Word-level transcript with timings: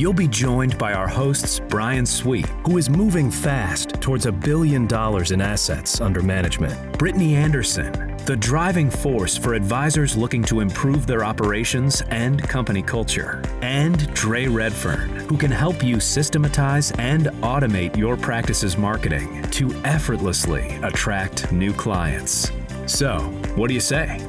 You'll 0.00 0.14
be 0.14 0.28
joined 0.28 0.78
by 0.78 0.94
our 0.94 1.06
hosts, 1.06 1.60
Brian 1.60 2.06
Sweet, 2.06 2.46
who 2.64 2.78
is 2.78 2.88
moving 2.88 3.30
fast 3.30 4.00
towards 4.00 4.24
a 4.24 4.32
billion 4.32 4.86
dollars 4.86 5.30
in 5.30 5.42
assets 5.42 6.00
under 6.00 6.22
management, 6.22 6.98
Brittany 6.98 7.34
Anderson, 7.34 8.16
the 8.24 8.34
driving 8.34 8.88
force 8.88 9.36
for 9.36 9.52
advisors 9.52 10.16
looking 10.16 10.42
to 10.44 10.60
improve 10.60 11.06
their 11.06 11.22
operations 11.22 12.00
and 12.08 12.42
company 12.42 12.80
culture, 12.80 13.42
and 13.60 14.10
Dre 14.14 14.46
Redfern, 14.46 15.10
who 15.28 15.36
can 15.36 15.50
help 15.50 15.84
you 15.84 16.00
systematize 16.00 16.92
and 16.92 17.26
automate 17.42 17.94
your 17.94 18.16
practice's 18.16 18.78
marketing 18.78 19.42
to 19.50 19.70
effortlessly 19.84 20.78
attract 20.82 21.52
new 21.52 21.74
clients. 21.74 22.50
So, 22.86 23.18
what 23.54 23.68
do 23.68 23.74
you 23.74 23.80
say? 23.80 24.26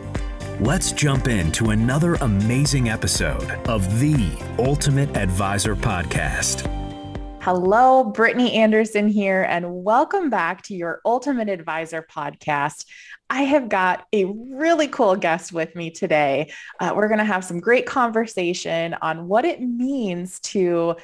Let's 0.61 0.91
jump 0.91 1.27
into 1.27 1.71
another 1.71 2.13
amazing 2.21 2.87
episode 2.87 3.49
of 3.67 3.99
the 3.99 4.37
Ultimate 4.59 5.17
Advisor 5.17 5.75
Podcast. 5.75 6.69
Hello, 7.41 8.03
Brittany 8.03 8.53
Anderson 8.53 9.07
here, 9.07 9.41
and 9.41 9.83
welcome 9.83 10.29
back 10.29 10.61
to 10.65 10.75
your 10.75 11.01
Ultimate 11.03 11.49
Advisor 11.49 12.05
podcast. 12.07 12.85
I 13.27 13.41
have 13.41 13.69
got 13.69 14.05
a 14.13 14.25
really 14.25 14.87
cool 14.87 15.15
guest 15.15 15.51
with 15.51 15.75
me 15.75 15.89
today. 15.89 16.53
Uh, 16.79 16.93
we're 16.95 17.07
going 17.07 17.17
to 17.17 17.25
have 17.25 17.43
some 17.43 17.59
great 17.59 17.87
conversation 17.87 18.95
on 19.01 19.27
what 19.27 19.45
it 19.45 19.63
means 19.63 20.39
to 20.41 20.95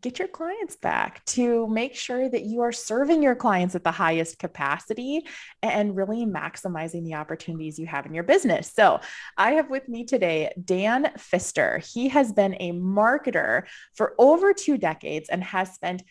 get 0.00 0.18
your 0.18 0.28
clients 0.28 0.76
back 0.76 1.24
to 1.26 1.66
make 1.68 1.94
sure 1.94 2.28
that 2.28 2.42
you 2.42 2.60
are 2.62 2.72
serving 2.72 3.22
your 3.22 3.34
clients 3.34 3.74
at 3.74 3.84
the 3.84 3.90
highest 3.90 4.38
capacity 4.38 5.26
and 5.62 5.96
really 5.96 6.26
maximizing 6.26 7.04
the 7.04 7.14
opportunities 7.14 7.78
you 7.78 7.86
have 7.86 8.06
in 8.06 8.14
your 8.14 8.24
business. 8.24 8.72
So, 8.74 9.00
I 9.36 9.52
have 9.52 9.70
with 9.70 9.88
me 9.88 10.04
today 10.04 10.52
Dan 10.64 11.12
Pfister. 11.16 11.78
He 11.78 12.08
has 12.08 12.32
been 12.32 12.54
a 12.60 12.72
marketer 12.72 13.64
for 13.94 14.14
over 14.18 14.52
two 14.52 14.76
decades 14.76 15.28
and 15.28 15.42
has 15.44 15.72
spent 15.72 16.02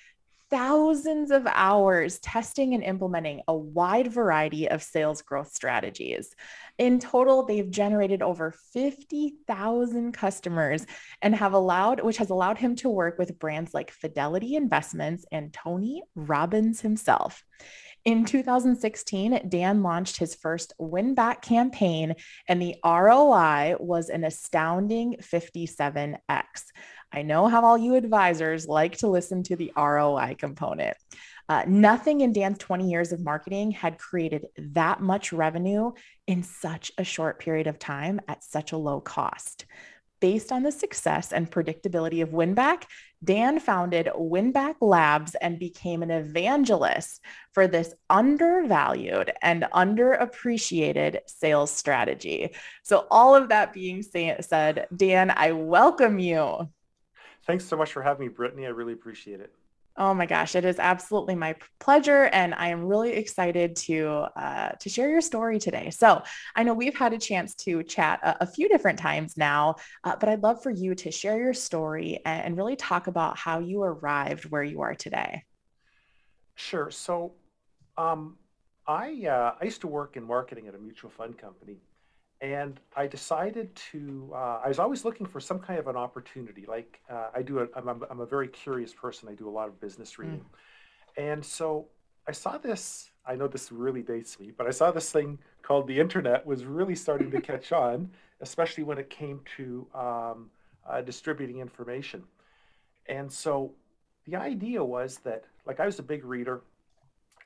thousands 0.50 1.32
of 1.32 1.48
hours 1.48 2.20
testing 2.20 2.73
and 2.76 2.84
implementing 2.84 3.42
a 3.48 3.56
wide 3.56 4.12
variety 4.12 4.70
of 4.70 4.84
sales 4.84 5.22
growth 5.22 5.52
strategies. 5.52 6.36
In 6.78 7.00
total, 7.00 7.45
they've 7.45 7.70
generated 7.70 8.22
over 8.22 8.54
50,000 8.73 10.12
customers 10.12 10.86
and 11.22 11.34
have 11.34 11.54
allowed, 11.54 12.02
which 12.02 12.17
has 12.17 12.30
allowed 12.30 12.58
him 12.58 12.76
to 12.78 12.90
work 12.90 13.17
with 13.17 13.40
brands 13.40 13.73
like 13.73 13.92
Fidelity 13.92 14.56
Investments 14.56 15.26
and 15.32 15.54
Tony 15.54 16.04
Robbins 16.16 16.82
himself. 16.82 17.44
In 18.04 18.23
2016, 18.23 19.50
Dan 19.50 19.82
launched 19.82 20.17
his 20.17 20.36
first 20.36 20.73
win 20.78 21.16
back 21.16 21.42
campaign, 21.42 22.14
and 22.48 22.62
the 22.62 22.76
ROI 22.86 23.78
was 23.80 24.10
an 24.10 24.23
astounding 24.23 25.16
57x. 25.22 26.20
I 27.12 27.22
know 27.23 27.48
how 27.48 27.66
all 27.66 27.78
you 27.78 27.95
advisors 27.95 28.67
like 28.67 28.98
to 28.98 29.08
listen 29.08 29.42
to 29.44 29.56
the 29.56 29.72
ROI 29.76 30.36
component. 30.38 30.98
Uh, 31.48 31.64
nothing 31.67 32.22
in 32.22 32.33
Dan's 32.33 32.58
20 32.58 32.89
years 32.89 33.11
of 33.11 33.23
marketing 33.23 33.72
had 33.72 34.00
created 34.00 34.48
that 34.58 35.02
much 35.02 35.32
revenue 35.32 35.92
in 36.28 36.44
such 36.44 36.92
a 36.98 37.04
short 37.04 37.39
period 37.39 37.67
of 37.67 37.78
time 37.78 38.20
at 38.28 38.44
such 38.44 38.72
a 38.72 38.78
low 38.78 39.00
cost. 39.00 39.66
Based 40.22 40.52
on 40.52 40.64
the 40.64 40.72
success 40.72 41.34
and 41.34 41.52
predictability 41.52 42.23
of 42.23 42.30
WinBack, 42.30 42.86
Dan 43.23 43.60
founded 43.60 44.08
WinBack 44.16 44.76
Labs 44.82 45.36
and 45.36 45.60
became 45.60 46.02
an 46.02 46.10
evangelist 46.10 47.22
for 47.52 47.67
this 47.67 47.94
undervalued 48.10 49.32
and 49.42 49.67
underappreciated 49.73 51.20
sales 51.28 51.70
strategy. 51.70 52.55
So, 52.84 53.08
all 53.11 53.36
of 53.36 53.50
that 53.50 53.73
being 53.73 54.04
said, 54.04 54.88
Dan, 54.95 55.32
I 55.36 55.52
welcome 55.52 56.17
you. 56.17 56.70
Thanks 57.45 57.66
so 57.66 57.78
much 57.78 57.92
for 57.92 58.02
having 58.02 58.28
me, 58.28 58.34
Brittany. 58.34 58.66
I 58.66 58.70
really 58.70 58.94
appreciate 58.94 59.42
it. 59.42 59.54
Oh 59.98 60.14
my 60.14 60.26
gosh, 60.26 60.56
it 60.56 60.66
is 60.66 60.78
absolutely 60.78 61.36
my 61.36 61.56
pleasure, 61.80 62.23
and 62.26 62.54
I 62.54 62.67
am 62.67 62.83
really 62.83 63.14
excited 63.14 63.78
to 63.78 64.26
uh, 64.36 64.72
to 64.72 64.89
share 64.89 65.10
your 65.10 65.22
story 65.22 65.58
today. 65.58 65.89
So 65.89 66.22
I 66.54 66.64
know 66.64 66.73
we've 66.73 66.98
had 66.98 67.14
a 67.14 67.17
chance 67.17 67.56
to 67.64 67.82
chat 67.82 68.20
a, 68.22 68.44
a 68.44 68.45
few 68.45 68.67
different 68.67 69.00
times 69.00 69.38
now, 69.38 69.76
uh, 70.04 70.17
but 70.20 70.28
I'd 70.28 70.44
love 70.44 70.61
for 70.61 70.70
you 70.70 70.95
to 70.95 71.11
share 71.11 71.39
your 71.39 71.54
story 71.54 72.20
and, 72.26 72.44
and 72.44 72.58
really 72.58 72.76
talk 72.76 73.08
about 73.08 73.38
how 73.38 73.60
you 73.60 73.84
arrived 73.84 74.52
where 74.52 74.64
you 74.64 74.82
are 74.82 74.95
today. 74.95 75.44
Sure. 76.55 76.92
So, 76.92 77.34
um, 77.98 78.38
I 78.88 79.26
uh, 79.28 79.55
I 79.61 79.64
used 79.64 79.80
to 79.82 79.88
work 79.88 80.17
in 80.17 80.23
marketing 80.23 80.67
at 80.67 80.76
a 80.76 80.78
mutual 80.78 81.10
fund 81.10 81.38
company, 81.38 81.78
and 82.42 82.80
I 82.96 83.08
decided 83.08 83.73
to. 83.92 84.32
Uh, 84.34 84.62
I 84.64 84.68
was 84.68 84.80
always 84.80 85.06
looking 85.06 85.26
for 85.26 85.40
some 85.40 85.60
kind 85.60 85.80
of 85.80 85.88
an 85.88 85.96
opportunity. 85.96 86.66
Like 86.68 87.00
uh, 87.10 87.28
I 87.34 87.42
do, 87.42 87.60
a, 87.60 87.68
I'm, 87.76 87.88
a, 87.88 87.98
I'm 88.10 88.20
a 88.20 88.26
very 88.26 88.48
curious 88.48 88.94
person. 88.94 89.30
I 89.30 89.34
do 89.34 89.48
a 89.48 89.52
lot 89.52 89.68
of 89.68 89.80
business 89.80 90.14
mm. 90.14 90.20
reading, 90.20 90.46
mm. 91.18 91.32
and 91.34 91.46
so 91.46 91.88
I 92.28 92.32
saw 92.32 92.58
this. 92.58 93.12
I 93.26 93.36
know 93.36 93.48
this 93.48 93.72
really 93.72 94.02
dates 94.02 94.40
me, 94.40 94.52
but 94.56 94.68
I 94.68 94.72
saw 94.72 94.92
this 94.92 95.12
thing 95.12 95.40
called 95.62 95.88
the 95.88 96.00
internet 96.00 96.46
was 96.46 96.66
really 96.66 96.96
starting 96.96 97.32
to 97.32 97.42
catch 97.52 97.72
on, 97.72 98.12
especially 98.42 98.84
when 98.84 98.98
it 98.98 99.10
came 99.10 99.42
to 99.58 99.88
um, 99.96 100.50
uh, 100.88 101.02
distributing 101.02 101.60
information. 101.60 102.23
And 103.08 103.32
so 103.32 103.73
the 104.28 104.36
idea 104.36 104.84
was 104.84 105.17
that, 105.20 105.46
like, 105.66 105.80
I 105.80 105.86
was 105.86 106.00
a 106.00 106.04
big 106.04 106.23
reader, 106.23 106.62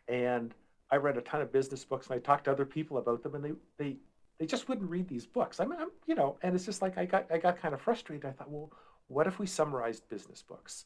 and 0.08 0.54
I 0.92 0.96
read 0.96 1.18
a 1.18 1.22
ton 1.22 1.42
of 1.42 1.52
business 1.52 1.86
books, 1.86 2.08
and 2.08 2.16
I 2.16 2.20
talked 2.20 2.46
to 2.46 2.52
other 2.52 2.66
people 2.66 2.98
about 2.98 3.24
them, 3.24 3.36
and 3.36 3.44
they 3.44 3.52
they 3.78 3.98
they 4.40 4.46
just 4.46 4.70
wouldn't 4.70 4.90
read 4.90 5.08
these 5.08 5.26
books. 5.26 5.60
I 5.60 5.66
mean, 5.66 5.80
I'm, 5.80 5.92
you 6.08 6.16
know, 6.16 6.38
and 6.42 6.56
it's 6.56 6.66
just 6.66 6.82
like 6.82 6.98
I 6.98 7.06
got 7.06 7.30
I 7.32 7.38
got 7.38 7.62
kind 7.62 7.74
of 7.74 7.82
frustrated. 7.82 8.26
I 8.26 8.32
thought, 8.32 8.50
well, 8.50 8.72
what 9.08 9.28
if 9.28 9.38
we 9.38 9.46
summarized 9.46 10.08
business 10.10 10.42
books? 10.42 10.86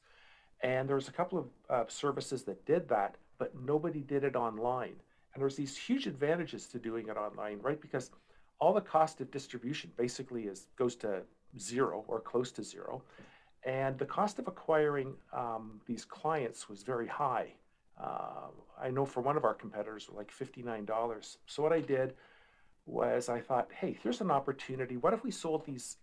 And 0.62 0.90
there 0.90 0.96
was 0.96 1.08
a 1.08 1.12
couple 1.12 1.40
of 1.40 1.46
uh, 1.70 1.84
services 1.88 2.44
that 2.44 2.66
did 2.66 2.88
that, 2.90 3.16
but 3.38 3.54
nobody 3.62 4.00
did 4.00 4.24
it 4.24 4.36
online. 4.36 4.96
And 5.34 5.42
there 5.42 5.46
was 5.46 5.56
these 5.56 5.78
huge 5.78 6.08
advantages 6.08 6.68
to 6.68 6.80
doing 6.80 7.10
it 7.10 7.18
online, 7.18 7.60
right? 7.62 7.80
Because 7.80 8.12
all 8.60 8.74
the 8.74 8.82
cost 8.82 9.20
of 9.22 9.30
distribution 9.30 9.92
basically 9.98 10.44
is 10.44 10.68
goes 10.76 10.96
to 10.98 11.22
zero 11.60 12.04
or 12.08 12.20
close 12.20 12.52
to 12.54 12.64
zero, 12.64 13.04
and 13.64 13.98
the 14.00 14.06
cost 14.06 14.40
of 14.40 14.48
acquiring 14.48 15.14
um, 15.32 15.80
these 15.86 16.06
clients 16.06 16.68
was 16.68 16.82
very 16.82 17.08
high. 17.08 17.50
Uh, 18.02 18.48
I 18.82 18.90
know 18.90 19.06
for 19.06 19.22
one 19.22 19.38
of 19.38 19.44
our 19.44 19.54
competitors, 19.54 20.10
like 20.12 20.32
fifty 20.32 20.64
nine 20.64 20.86
dollars. 20.86 21.38
So 21.46 21.62
what 21.62 21.74
I 21.74 21.82
did 21.82 22.16
was 22.86 23.30
I 23.30 23.40
thought, 23.40 23.70
hey, 23.80 23.98
here's 24.04 24.22
an 24.22 24.32
opportunity. 24.32 24.98
What 24.98 25.14
if 25.14 25.24
we 25.24 25.32
sold 25.32 25.66
these 25.66 25.98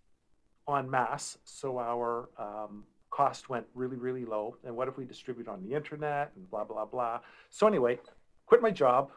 en 0.68 0.90
masse 0.90 1.38
so 1.44 1.78
our 1.78 2.28
um, 2.38 2.84
cost 3.10 3.48
went 3.48 3.66
really, 3.74 3.96
really 3.96 4.24
low? 4.24 4.56
And 4.64 4.76
what 4.76 4.88
if 4.88 4.96
we 4.96 5.04
distribute 5.04 5.48
on 5.48 5.62
the 5.62 5.74
internet 5.74 6.32
and 6.36 6.50
blah, 6.50 6.64
blah, 6.64 6.86
blah? 6.86 7.20
So, 7.50 7.66
anyway, 7.66 7.98
quit 8.46 8.62
my 8.62 8.70
job 8.70 9.10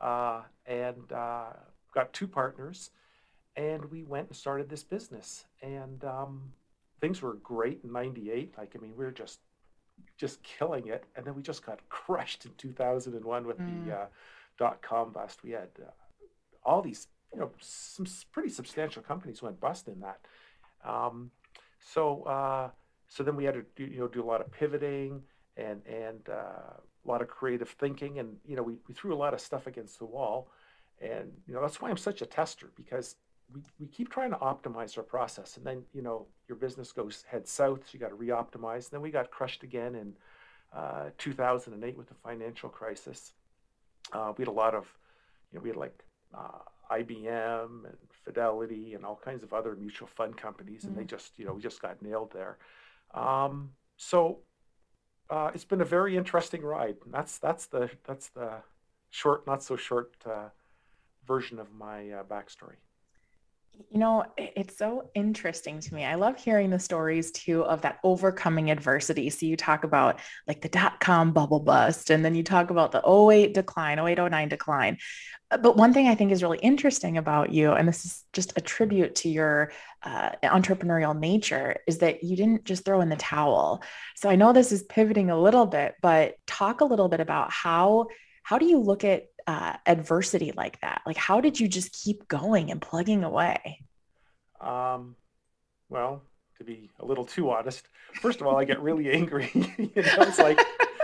uh, 0.00 0.42
and 0.66 1.12
uh, 1.12 1.50
got 1.94 2.12
two 2.12 2.26
partners. 2.26 2.90
And 3.56 3.84
we 3.90 4.04
went 4.04 4.28
and 4.28 4.36
started 4.36 4.70
this 4.70 4.82
business. 4.82 5.44
And 5.62 6.02
um, 6.04 6.52
things 7.00 7.20
were 7.20 7.34
great 7.34 7.80
in 7.84 7.92
98. 7.92 8.54
Like, 8.56 8.74
I 8.74 8.80
mean, 8.80 8.92
we 8.96 9.04
were 9.04 9.12
just 9.12 9.40
just 10.16 10.42
killing 10.42 10.88
it. 10.88 11.04
And 11.14 11.24
then 11.24 11.34
we 11.34 11.42
just 11.42 11.64
got 11.64 11.80
crushed 11.90 12.46
in 12.46 12.52
2001 12.56 13.46
with 13.46 13.58
mm. 13.58 13.86
the 13.86 13.92
uh, 13.92 14.06
dot 14.58 14.80
com 14.80 15.12
bust. 15.12 15.42
We 15.44 15.50
had 15.50 15.68
uh, 15.78 15.90
all 16.64 16.82
these, 16.82 17.08
you 17.32 17.40
know, 17.40 17.50
some 17.60 18.06
pretty 18.32 18.48
substantial 18.48 19.02
companies 19.02 19.42
went 19.42 19.60
bust 19.60 19.88
in 19.88 20.00
that. 20.00 20.20
Um, 20.84 21.30
so, 21.80 22.22
uh, 22.24 22.70
so 23.08 23.22
then 23.22 23.36
we 23.36 23.44
had 23.44 23.54
to 23.54 23.64
do, 23.76 23.84
you 23.84 24.00
know, 24.00 24.08
do 24.08 24.22
a 24.22 24.24
lot 24.24 24.40
of 24.40 24.50
pivoting 24.50 25.22
and 25.56 25.82
and 25.86 26.28
uh, 26.28 26.32
a 27.04 27.08
lot 27.08 27.20
of 27.20 27.28
creative 27.28 27.68
thinking, 27.68 28.18
and 28.18 28.36
you 28.46 28.56
know, 28.56 28.62
we, 28.62 28.78
we 28.88 28.94
threw 28.94 29.14
a 29.14 29.16
lot 29.16 29.34
of 29.34 29.40
stuff 29.40 29.66
against 29.66 29.98
the 29.98 30.04
wall, 30.04 30.48
and 31.00 31.32
you 31.46 31.54
know, 31.54 31.60
that's 31.60 31.80
why 31.80 31.90
I'm 31.90 31.96
such 31.96 32.22
a 32.22 32.26
tester 32.26 32.70
because 32.76 33.16
we, 33.52 33.60
we 33.78 33.86
keep 33.86 34.08
trying 34.08 34.30
to 34.30 34.36
optimize 34.36 34.96
our 34.96 35.04
process, 35.04 35.56
and 35.56 35.66
then 35.66 35.82
you 35.92 36.02
know, 36.02 36.26
your 36.48 36.56
business 36.56 36.92
goes 36.92 37.24
head 37.28 37.46
south, 37.46 37.80
so 37.84 37.90
you 37.92 38.00
got 38.00 38.08
to 38.08 38.14
re-optimize. 38.14 38.84
And 38.84 38.92
then 38.92 39.00
we 39.02 39.10
got 39.10 39.30
crushed 39.30 39.62
again 39.62 39.94
in 39.94 40.14
uh, 40.74 41.10
2008 41.18 41.96
with 41.98 42.08
the 42.08 42.14
financial 42.14 42.68
crisis. 42.68 43.34
Uh, 44.12 44.32
we 44.36 44.42
had 44.42 44.48
a 44.48 44.52
lot 44.52 44.74
of, 44.74 44.86
you 45.50 45.58
know, 45.58 45.62
we 45.62 45.68
had 45.68 45.76
like 45.76 46.02
uh, 46.34 46.94
IBM 46.94 47.84
and 47.84 47.96
Fidelity 48.24 48.94
and 48.94 49.04
all 49.04 49.20
kinds 49.22 49.42
of 49.42 49.52
other 49.52 49.74
mutual 49.74 50.08
fund 50.08 50.36
companies, 50.36 50.84
and 50.84 50.96
they 50.96 51.00
mm-hmm. 51.00 51.08
just, 51.08 51.38
you 51.38 51.44
know, 51.44 51.54
we 51.54 51.62
just 51.62 51.82
got 51.82 52.00
nailed 52.02 52.32
there. 52.32 52.58
Um, 53.14 53.70
so 53.96 54.38
uh, 55.30 55.50
it's 55.54 55.64
been 55.64 55.80
a 55.80 55.84
very 55.86 56.16
interesting 56.16 56.62
ride. 56.62 56.96
And 57.04 57.12
That's 57.12 57.38
that's 57.38 57.66
the 57.66 57.90
that's 58.06 58.28
the 58.28 58.62
short, 59.10 59.46
not 59.46 59.62
so 59.62 59.76
short 59.76 60.14
uh, 60.26 60.48
version 61.26 61.58
of 61.58 61.72
my 61.72 62.10
uh, 62.10 62.24
backstory. 62.24 62.76
You 63.90 63.98
know, 63.98 64.24
it's 64.38 64.78
so 64.78 65.10
interesting 65.14 65.80
to 65.80 65.94
me. 65.94 66.04
I 66.04 66.14
love 66.14 66.38
hearing 66.38 66.70
the 66.70 66.78
stories 66.78 67.30
too 67.30 67.62
of 67.64 67.82
that 67.82 67.98
overcoming 68.02 68.70
adversity. 68.70 69.28
So 69.28 69.44
you 69.44 69.56
talk 69.56 69.84
about 69.84 70.20
like 70.48 70.62
the 70.62 70.70
dot 70.70 70.98
com 71.00 71.32
bubble 71.32 71.60
bust, 71.60 72.08
and 72.10 72.24
then 72.24 72.34
you 72.34 72.42
talk 72.42 72.70
about 72.70 72.92
the 72.92 73.06
08 73.06 73.52
decline, 73.52 73.98
08, 73.98 74.18
09 74.18 74.48
decline. 74.48 74.96
Uh, 75.50 75.58
but 75.58 75.76
one 75.76 75.92
thing 75.92 76.08
I 76.08 76.14
think 76.14 76.32
is 76.32 76.42
really 76.42 76.58
interesting 76.58 77.18
about 77.18 77.52
you, 77.52 77.72
and 77.72 77.86
this 77.86 78.04
is 78.06 78.24
just 78.32 78.54
a 78.56 78.62
tribute 78.62 79.14
to 79.16 79.28
your 79.28 79.72
uh, 80.02 80.30
entrepreneurial 80.42 81.18
nature, 81.18 81.76
is 81.86 81.98
that 81.98 82.24
you 82.24 82.34
didn't 82.36 82.64
just 82.64 82.86
throw 82.86 83.02
in 83.02 83.10
the 83.10 83.16
towel. 83.16 83.82
So 84.16 84.30
I 84.30 84.36
know 84.36 84.54
this 84.54 84.72
is 84.72 84.84
pivoting 84.84 85.28
a 85.28 85.40
little 85.40 85.66
bit, 85.66 85.94
but 86.00 86.36
talk 86.46 86.80
a 86.80 86.86
little 86.86 87.08
bit 87.08 87.20
about 87.20 87.50
how 87.50 88.06
how 88.42 88.58
do 88.58 88.66
you 88.66 88.78
look 88.78 89.04
at 89.04 89.24
uh, 89.46 89.76
adversity 89.86 90.52
like 90.56 90.80
that? 90.80 91.02
Like, 91.06 91.16
how 91.16 91.40
did 91.40 91.58
you 91.58 91.68
just 91.68 91.92
keep 91.92 92.28
going 92.28 92.70
and 92.70 92.80
plugging 92.80 93.24
away? 93.24 93.80
Um, 94.60 95.16
well, 95.88 96.22
to 96.58 96.64
be 96.64 96.90
a 97.00 97.04
little 97.04 97.24
too 97.24 97.50
honest, 97.50 97.86
first 98.20 98.40
of 98.40 98.46
all, 98.46 98.56
I 98.56 98.64
get 98.64 98.80
really 98.80 99.10
angry. 99.10 99.50
you 99.54 99.90
know, 99.96 100.22
it's 100.22 100.38
like, 100.38 100.58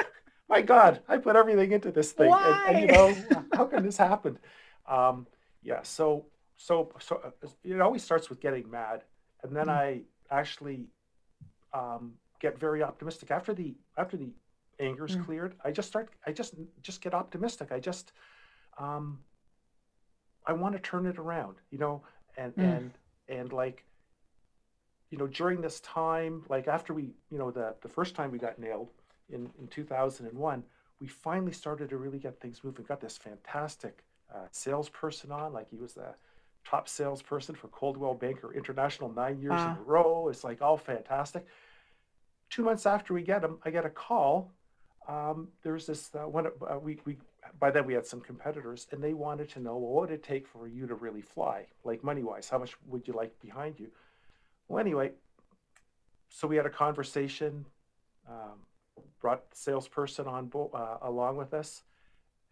my 0.48 0.62
God, 0.62 1.00
I 1.08 1.18
put 1.18 1.36
everything 1.36 1.72
into 1.72 1.90
this 1.90 2.12
thing, 2.12 2.32
and, 2.32 2.76
and, 2.76 2.80
you 2.80 2.86
know, 2.94 3.44
how 3.54 3.64
can 3.66 3.82
this 3.82 3.96
happen? 3.96 4.38
Um, 4.86 5.26
yeah, 5.62 5.82
so 5.82 6.26
so 6.56 6.92
so 6.98 7.20
uh, 7.24 7.48
it 7.64 7.80
always 7.80 8.02
starts 8.02 8.30
with 8.30 8.40
getting 8.40 8.70
mad, 8.70 9.02
and 9.42 9.54
then 9.54 9.66
mm. 9.66 9.72
I 9.72 10.00
actually 10.30 10.86
um, 11.72 12.14
get 12.40 12.58
very 12.58 12.82
optimistic 12.82 13.30
after 13.30 13.52
the 13.52 13.74
after 13.96 14.16
the 14.16 14.30
anger's 14.80 15.16
mm. 15.16 15.24
cleared 15.24 15.54
i 15.64 15.70
just 15.70 15.88
start 15.88 16.10
i 16.26 16.32
just 16.32 16.54
just 16.82 17.00
get 17.00 17.14
optimistic 17.14 17.72
i 17.72 17.78
just 17.80 18.12
um 18.78 19.18
i 20.46 20.52
want 20.52 20.74
to 20.74 20.80
turn 20.80 21.06
it 21.06 21.18
around 21.18 21.56
you 21.70 21.78
know 21.78 22.02
and 22.36 22.54
mm. 22.56 22.76
and 22.76 22.92
and 23.28 23.52
like 23.52 23.84
you 25.10 25.18
know 25.18 25.26
during 25.26 25.60
this 25.60 25.80
time 25.80 26.44
like 26.48 26.68
after 26.68 26.92
we 26.92 27.10
you 27.30 27.38
know 27.38 27.50
the 27.50 27.74
the 27.82 27.88
first 27.88 28.14
time 28.14 28.30
we 28.30 28.38
got 28.38 28.58
nailed 28.58 28.88
in 29.30 29.50
in 29.58 29.66
2001 29.68 30.62
we 31.00 31.06
finally 31.06 31.52
started 31.52 31.88
to 31.88 31.96
really 31.96 32.18
get 32.18 32.40
things 32.40 32.62
moving 32.62 32.84
got 32.86 33.00
this 33.00 33.18
fantastic 33.18 34.04
uh, 34.34 34.46
salesperson 34.50 35.32
on 35.32 35.52
like 35.52 35.68
he 35.70 35.76
was 35.76 35.94
the 35.94 36.14
top 36.64 36.88
salesperson 36.88 37.54
for 37.54 37.68
coldwell 37.68 38.14
banker 38.14 38.52
international 38.54 39.10
nine 39.12 39.40
years 39.40 39.52
wow. 39.52 39.72
in 39.72 39.78
a 39.78 39.82
row 39.82 40.28
it's 40.28 40.44
like 40.44 40.60
all 40.60 40.76
fantastic 40.76 41.46
two 42.50 42.62
months 42.62 42.86
after 42.86 43.14
we 43.14 43.22
get 43.22 43.42
him 43.42 43.58
i 43.64 43.70
get 43.70 43.86
a 43.86 43.90
call 43.90 44.52
um, 45.08 45.48
there's 45.62 45.86
this 45.86 46.10
uh, 46.14 46.28
one 46.28 46.46
uh, 46.46 46.78
we, 46.78 46.98
we 47.04 47.16
by 47.58 47.70
then 47.70 47.86
we 47.86 47.94
had 47.94 48.06
some 48.06 48.20
competitors 48.20 48.86
and 48.92 49.02
they 49.02 49.14
wanted 49.14 49.48
to 49.48 49.60
know 49.60 49.76
well, 49.76 49.92
what 49.92 50.00
would 50.02 50.14
it 50.14 50.22
take 50.22 50.46
for 50.46 50.68
you 50.68 50.86
to 50.86 50.94
really 50.94 51.22
fly 51.22 51.66
like 51.84 52.04
money 52.04 52.22
wise 52.22 52.48
how 52.48 52.58
much 52.58 52.76
would 52.86 53.06
you 53.06 53.14
like 53.14 53.38
behind 53.40 53.78
you? 53.80 53.88
Well 54.68 54.80
anyway 54.80 55.12
so 56.28 56.46
we 56.46 56.56
had 56.56 56.66
a 56.66 56.70
conversation 56.70 57.64
um, 58.28 58.58
brought 59.20 59.50
the 59.50 59.56
salesperson 59.56 60.26
on 60.26 60.46
bo- 60.46 60.70
uh, 60.74 61.06
along 61.08 61.36
with 61.36 61.54
us 61.54 61.82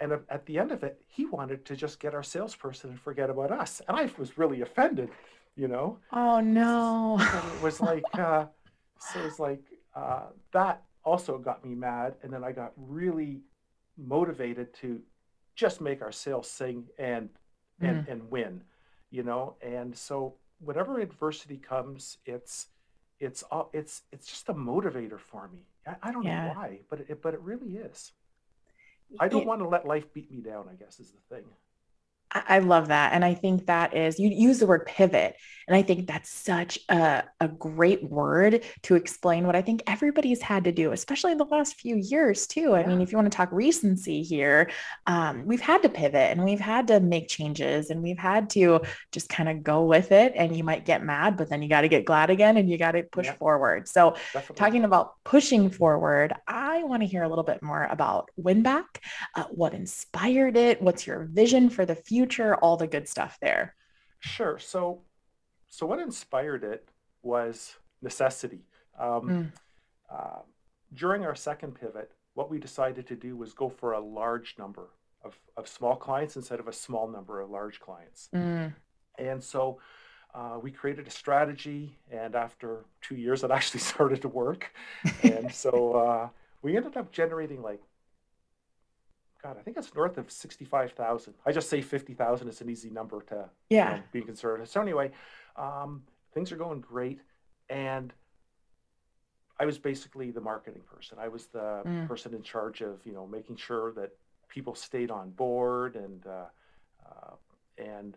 and 0.01 0.13
at 0.29 0.47
the 0.47 0.59
end 0.59 0.73
of 0.73 0.83
it 0.83 1.01
he 1.07 1.27
wanted 1.27 1.65
to 1.67 1.77
just 1.77 2.01
get 2.01 2.15
our 2.15 2.23
salesperson 2.23 2.91
and 2.91 3.01
forget 3.01 3.29
about 3.29 3.51
us 3.51 3.83
and 3.87 3.97
i 3.97 4.09
was 4.19 4.39
really 4.39 4.63
offended 4.63 5.11
you 5.57 5.69
know? 5.69 5.99
Oh 6.13 6.41
no. 6.41 7.19
It 7.19 7.63
was 7.63 7.81
like 7.81 8.05
uh, 8.15 8.45
so 8.99 9.21
it 9.21 9.25
was 9.25 9.41
like 9.41 9.63
uh, 9.95 10.27
that 10.53 10.83
also 11.07 11.39
got 11.39 11.65
me 11.65 11.75
mad. 11.75 12.17
And 12.23 12.31
then 12.31 12.45
I 12.45 12.53
got 12.53 12.73
really 12.77 13.41
motivated 13.97 14.75
to 14.75 15.01
just 15.55 15.81
make 15.81 16.03
our 16.03 16.13
sales 16.13 16.51
sing 16.51 16.85
and 16.99 17.31
and 17.81 18.07
mm. 18.07 18.13
and 18.13 18.31
win, 18.31 18.63
you 19.11 19.23
know. 19.23 19.57
And 19.63 19.97
so 19.97 20.35
whenever 20.59 21.01
adversity 21.01 21.57
comes, 21.57 22.19
it's 22.27 22.67
it's 23.21 23.43
all 23.45 23.71
it's 23.73 24.03
it's 24.13 24.27
just 24.27 24.49
a 24.51 24.55
motivator 24.55 25.19
for 25.19 25.49
me. 25.49 25.67
I, 25.87 25.95
I 26.03 26.13
don't 26.13 26.25
yeah. 26.25 26.49
know 26.49 26.55
why, 26.55 26.81
but 26.91 27.01
it 27.01 27.23
but 27.23 27.33
it 27.33 27.41
really 27.41 27.77
is. 27.77 28.13
I 29.21 29.29
don't 29.29 29.47
want 29.47 29.61
to 29.61 29.69
let 29.69 29.87
life 29.87 30.13
beat 30.13 30.31
me 30.33 30.41
down. 30.41 30.67
I 30.71 30.75
guess 30.75 30.99
is 30.99 31.13
the 31.13 31.35
thing. 31.35 31.45
I 32.47 32.59
love 32.59 32.89
that. 32.89 33.13
And 33.13 33.25
I 33.25 33.35
think 33.35 33.67
that 33.67 33.97
is, 33.97 34.19
you 34.19 34.29
use 34.29 34.59
the 34.59 34.67
word 34.67 34.87
pivot. 34.87 35.37
And 35.69 35.77
I 35.77 35.83
think 35.83 36.07
that's 36.07 36.31
such 36.31 36.79
a, 36.89 37.25
a 37.41 37.49
great 37.49 38.09
word 38.09 38.65
to 38.83 38.95
explain 38.95 39.47
what 39.47 39.57
I 39.57 39.63
think 39.63 39.83
everybody's 39.89 40.41
had 40.41 40.65
to 40.65 40.73
do, 40.73 40.93
especially 40.93 41.33
in 41.33 41.39
the 41.39 41.45
last 41.45 41.81
few 41.81 41.97
years, 41.97 42.47
too. 42.47 42.75
I 42.75 42.87
mean, 42.87 43.01
if 43.01 43.11
you 43.11 43.19
want 43.19 43.31
to 43.31 43.37
talk 43.37 43.51
recency 43.51 44.23
here, 44.23 44.71
um, 45.09 45.45
we've 45.45 45.61
had 45.61 45.83
to 45.83 45.89
pivot 45.89 46.31
and 46.31 46.45
we've 46.45 46.61
had 46.61 46.87
to 46.89 47.01
make 47.01 47.27
changes 47.29 47.91
and 47.91 48.01
we've 48.01 48.19
had 48.19 48.49
to 48.51 48.83
just 49.11 49.29
kind 49.29 49.49
of 49.49 49.65
go 49.65 49.85
with 49.85 50.13
it. 50.13 50.35
And 50.37 50.57
you 50.57 50.63
might 50.63 50.85
get 50.85 51.03
mad, 51.03 51.37
but 51.37 51.49
then 51.49 51.63
you 51.63 51.69
got 51.69 51.81
to 51.81 51.89
get 51.89 52.05
glad 52.05 52.31
again 52.31 52.57
and 52.57 52.71
you 52.71 52.79
got 52.79 52.93
to 52.93 53.03
push 53.03 53.27
yeah. 53.27 53.35
forward. 53.35 53.89
So, 53.89 54.15
Definitely. 54.33 54.57
talking 54.57 54.85
about 54.85 55.15
pushing 55.25 55.71
forward, 55.71 56.33
I 56.47 56.85
want 56.85 57.03
to 57.03 57.09
hear 57.09 57.25
a 57.25 57.29
little 57.29 57.45
bit 57.45 57.61
more 57.61 57.85
about 57.91 58.31
WinBack. 58.41 58.85
Uh, 59.35 59.45
what 59.51 59.75
inspired 59.75 60.57
it? 60.57 60.81
What's 60.81 61.09
your 61.09 61.25
vision 61.25 61.71
for 61.71 61.85
the 61.85 61.97
future? 61.97 62.26
Future, 62.27 62.57
all 62.57 62.77
the 62.77 62.87
good 62.87 63.09
stuff 63.09 63.39
there. 63.41 63.75
Sure. 64.21 64.59
So, 64.59 65.03
so 65.69 65.87
what 65.87 65.99
inspired 65.99 66.65
it 66.65 66.89
was 67.23 67.77
necessity. 68.03 68.65
Um, 68.99 69.23
mm. 69.29 69.53
uh, 70.11 70.43
during 70.95 71.25
our 71.25 71.35
second 71.35 71.79
pivot, 71.79 72.11
what 72.35 72.51
we 72.51 72.59
decided 72.59 73.07
to 73.09 73.17
do 73.17 73.37
was 73.37 73.53
go 73.53 73.69
for 73.69 73.93
a 73.93 74.01
large 74.01 74.57
number 74.59 74.89
of, 75.25 75.39
of 75.57 75.69
small 75.69 75.97
clients 75.97 76.37
instead 76.37 76.61
of 76.61 76.69
a 76.69 76.73
small 76.73 77.09
number 77.09 77.41
of 77.41 77.51
large 77.51 77.81
clients. 77.81 78.29
Mm. 78.35 78.75
And 79.19 79.43
so 79.43 79.79
uh, 80.35 80.59
we 80.63 80.71
created 80.71 81.07
a 81.07 81.11
strategy, 81.11 81.99
and 82.11 82.35
after 82.35 82.85
two 83.01 83.17
years, 83.17 83.43
it 83.43 83.51
actually 83.59 83.81
started 83.81 84.23
to 84.23 84.29
work. 84.29 84.73
and 85.23 85.53
so 85.53 85.95
uh, 85.95 86.29
we 86.63 86.77
ended 86.77 86.97
up 86.97 87.11
generating 87.13 87.63
like 87.63 87.81
God, 89.43 89.57
I 89.59 89.63
think 89.63 89.77
it's 89.77 89.95
north 89.95 90.19
of 90.19 90.31
65,000. 90.31 91.35
I 91.45 91.53
just 91.53 91.69
say 91.69 91.81
50,000 91.81 92.49
is 92.49 92.61
an 92.61 92.71
easy 92.71 92.91
number 92.91 93.23
to 93.29 93.49
yeah. 93.71 93.91
You 93.91 93.97
know, 93.97 94.03
be 94.13 94.23
conservative. 94.23 94.69
So 94.69 94.81
anyway, 94.81 95.11
um, 95.57 96.03
things 96.33 96.53
are 96.53 96.57
going 96.57 96.81
great. 96.81 97.21
And 97.69 98.13
I 99.59 99.65
was 99.65 99.79
basically 99.79 100.31
the 100.31 100.41
marketing 100.41 100.83
person. 100.93 101.19
I 101.21 101.29
was 101.29 101.47
the 101.47 101.83
mm. 101.85 102.07
person 102.09 102.35
in 102.35 102.43
charge 102.43 102.83
of, 102.83 103.01
you 103.05 103.13
know, 103.13 103.27
making 103.27 103.57
sure 103.57 103.93
that 103.93 104.11
people 104.49 104.75
stayed 104.75 105.11
on 105.11 105.31
board 105.31 105.97
and, 105.97 106.27
uh, 106.27 106.45
uh, 107.07 107.35
and 107.79 108.17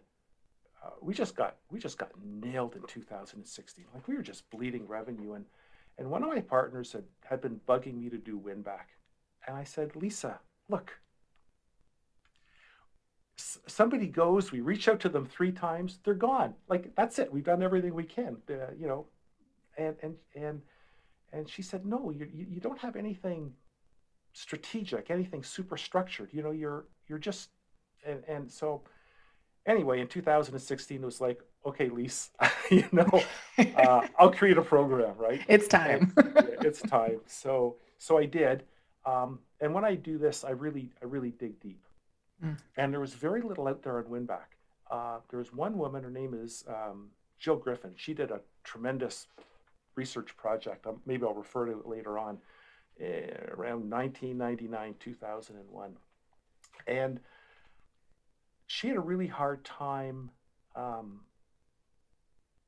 uh, 0.83 0.91
we 1.01 1.13
just 1.13 1.35
got, 1.35 1.57
we 1.71 1.79
just 1.79 1.97
got 1.97 2.11
nailed 2.23 2.75
in 2.75 2.83
2016. 2.83 3.85
Like 3.93 4.07
we 4.07 4.15
were 4.15 4.21
just 4.21 4.49
bleeding 4.49 4.87
revenue. 4.87 5.33
And, 5.33 5.45
and 5.97 6.09
one 6.09 6.23
of 6.23 6.29
my 6.29 6.41
partners 6.41 6.91
had, 6.91 7.03
had 7.23 7.41
been 7.41 7.59
bugging 7.67 7.99
me 7.99 8.09
to 8.09 8.17
do 8.17 8.37
win 8.37 8.61
back. 8.61 8.89
And 9.47 9.55
I 9.55 9.63
said, 9.63 9.95
Lisa, 9.95 10.39
look, 10.69 10.99
somebody 13.67 14.07
goes, 14.07 14.51
we 14.51 14.61
reach 14.61 14.87
out 14.87 14.99
to 15.01 15.09
them 15.09 15.25
three 15.25 15.51
times, 15.51 15.99
they're 16.03 16.13
gone. 16.13 16.53
Like 16.67 16.93
that's 16.95 17.19
it. 17.19 17.31
We've 17.31 17.43
done 17.43 17.63
everything 17.63 17.93
we 17.93 18.03
can. 18.03 18.37
Uh, 18.49 18.71
you 18.77 18.87
know, 18.87 19.05
and 19.77 19.95
and 20.01 20.15
and 20.35 20.61
and 21.31 21.49
she 21.49 21.61
said, 21.61 21.85
no, 21.85 22.09
you 22.09 22.27
you 22.33 22.59
don't 22.59 22.79
have 22.79 22.95
anything 22.95 23.53
strategic, 24.33 25.09
anything 25.09 25.43
super 25.43 25.77
structured. 25.77 26.29
You 26.31 26.43
know, 26.43 26.51
you're 26.51 26.85
you're 27.07 27.19
just 27.19 27.49
and 28.05 28.23
and 28.27 28.51
so 28.51 28.83
anyway, 29.65 30.01
in 30.01 30.07
2016, 30.07 31.01
it 31.01 31.05
was 31.05 31.21
like, 31.21 31.39
okay, 31.65 31.89
Lise, 31.89 32.31
you 32.71 32.85
know, 32.91 33.23
uh, 33.57 34.07
I'll 34.19 34.31
create 34.31 34.57
a 34.57 34.61
program, 34.61 35.15
right? 35.17 35.41
It's 35.47 35.67
time. 35.67 36.13
it's 36.17 36.81
time. 36.81 37.21
So 37.27 37.77
so 37.97 38.17
I 38.17 38.25
did. 38.25 38.63
Um, 39.05 39.39
and 39.61 39.73
when 39.73 39.85
I 39.85 39.95
do 39.95 40.17
this, 40.17 40.43
I 40.43 40.51
really 40.51 40.91
I 41.01 41.05
really 41.05 41.31
dig 41.31 41.59
deep. 41.59 41.81
Mm. 42.43 42.57
And 42.77 42.93
there 42.93 42.99
was 42.99 43.13
very 43.13 43.41
little 43.41 43.67
out 43.67 43.83
there 43.83 43.97
on 43.97 44.05
Winback. 44.05 44.55
Uh, 44.89 45.19
there 45.29 45.39
was 45.39 45.53
one 45.53 45.77
woman, 45.77 46.03
her 46.03 46.09
name 46.09 46.33
is 46.33 46.63
um, 46.67 47.09
Jill 47.37 47.57
Griffin. 47.57 47.91
She 47.95 48.13
did 48.13 48.31
a 48.31 48.41
tremendous 48.63 49.27
research 49.95 50.35
project. 50.37 50.87
Um, 50.87 51.01
maybe 51.05 51.25
I'll 51.25 51.33
refer 51.33 51.65
to 51.65 51.79
it 51.79 51.87
later 51.87 52.17
on, 52.17 52.37
uh, 53.01 53.05
around 53.55 53.89
1999, 53.89 54.95
2001. 54.99 55.95
And 56.87 57.19
she 58.67 58.87
had 58.87 58.97
a 58.97 59.01
really 59.01 59.27
hard 59.27 59.63
time 59.65 60.31
um, 60.75 61.21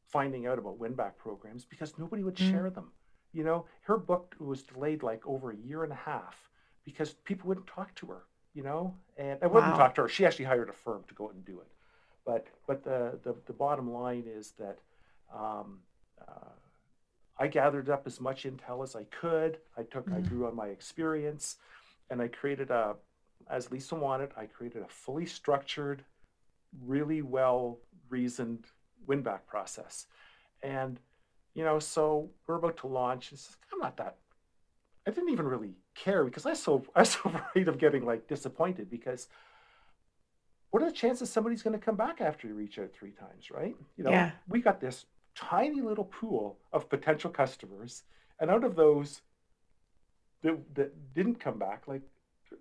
finding 0.10 0.46
out 0.46 0.60
about 0.60 0.80
Winback 0.80 1.18
programs 1.18 1.66
because 1.66 1.98
nobody 1.98 2.24
would 2.24 2.36
mm. 2.36 2.52
share 2.52 2.70
them. 2.70 2.92
You 3.34 3.44
know, 3.44 3.66
her 3.84 3.98
book 3.98 4.36
was 4.40 4.64
delayed 4.64 5.04
like 5.04 5.26
over 5.26 5.52
a 5.52 5.56
year 5.56 5.84
and 5.84 5.94
a 5.94 5.96
half 5.96 6.50
because 6.84 7.14
people 7.24 7.48
wouldn't 7.48 7.68
talk 7.68 7.96
to 7.96 8.08
her 8.08 8.24
you 8.54 8.64
know, 8.64 8.94
and 9.18 9.40
I 9.42 9.48
wouldn't 9.48 9.72
wow. 9.72 9.78
talk 9.78 9.96
to 9.96 10.02
her. 10.04 10.10
She 10.10 10.26
actually 10.26 10.46
hired 10.46 10.70
a 10.70 10.74
firm 10.74 11.04
to 11.08 11.14
go 11.14 11.26
out 11.26 11.34
and 11.34 11.46
do 11.46 11.60
it. 11.60 11.68
But 12.26 12.48
but 12.68 12.84
the 12.84 13.20
the, 13.24 13.36
the 13.46 13.54
bottom 13.54 13.92
line 13.92 14.26
is 14.28 14.54
that 14.60 14.80
um, 15.34 15.80
uh, 16.28 16.52
I 17.40 17.48
gathered 17.48 17.90
up 17.90 18.04
as 18.06 18.20
much 18.22 18.44
intel 18.44 18.84
as 18.84 18.96
I 18.96 19.06
could. 19.06 19.58
I 19.78 19.84
took, 19.84 20.08
I 20.12 20.20
Mm. 20.20 20.28
drew 20.28 20.48
on 20.48 20.56
my 20.56 20.68
experience, 20.68 21.58
and 22.10 22.22
I 22.22 22.28
created 22.28 22.70
a, 22.70 22.96
as 23.50 23.72
Lisa 23.72 23.96
wanted, 23.96 24.32
I 24.38 24.46
created 24.46 24.84
a 24.84 24.88
fully 24.88 25.26
structured, 25.26 26.04
really 26.84 27.22
well 27.24 27.80
reasoned 28.10 28.66
win 29.08 29.24
back 29.24 29.48
process. 29.48 30.06
And, 30.62 31.00
you 31.56 31.64
know, 31.64 31.80
so 31.80 32.30
we're 32.46 32.58
about 32.58 32.78
to 32.78 32.88
launch. 32.88 33.32
It's, 33.32 33.58
I'm 33.74 33.80
not 33.80 33.98
that, 33.98 34.18
I 35.08 35.12
didn't 35.12 35.30
even 35.32 35.48
really 35.48 35.74
care 35.96 36.24
because 36.24 36.46
I 36.46 36.52
was 36.52 36.62
so, 36.62 36.84
I 36.96 37.02
was 37.02 37.10
so 37.22 37.22
afraid 37.26 37.68
of 37.68 37.78
getting 37.78 38.06
like 38.06 38.28
disappointed 38.28 38.90
because 38.90 39.28
what 40.70 40.82
are 40.82 40.86
the 40.86 40.96
chances 40.96 41.30
somebody's 41.30 41.64
going 41.64 41.78
to 41.78 41.84
come 41.86 41.96
back 41.98 42.22
after 42.22 42.48
you 42.48 42.54
reach 42.54 42.80
out 42.80 42.92
three 42.94 43.12
times, 43.12 43.52
right? 43.52 43.76
You 43.98 44.04
know, 44.06 44.12
Yeah. 44.12 44.32
we 44.48 44.62
got 44.62 44.80
this 44.80 45.06
tiny 45.36 45.82
little 45.82 46.06
pool 46.06 46.58
of 46.72 46.90
potential 46.90 47.30
customers, 47.30 48.04
and 48.40 48.50
out 48.50 48.64
of 48.64 48.76
those 48.76 49.22
that, 50.44 50.58
that 50.76 51.14
didn't 51.14 51.40
come 51.40 51.58
back, 51.60 51.88
like 51.88 52.02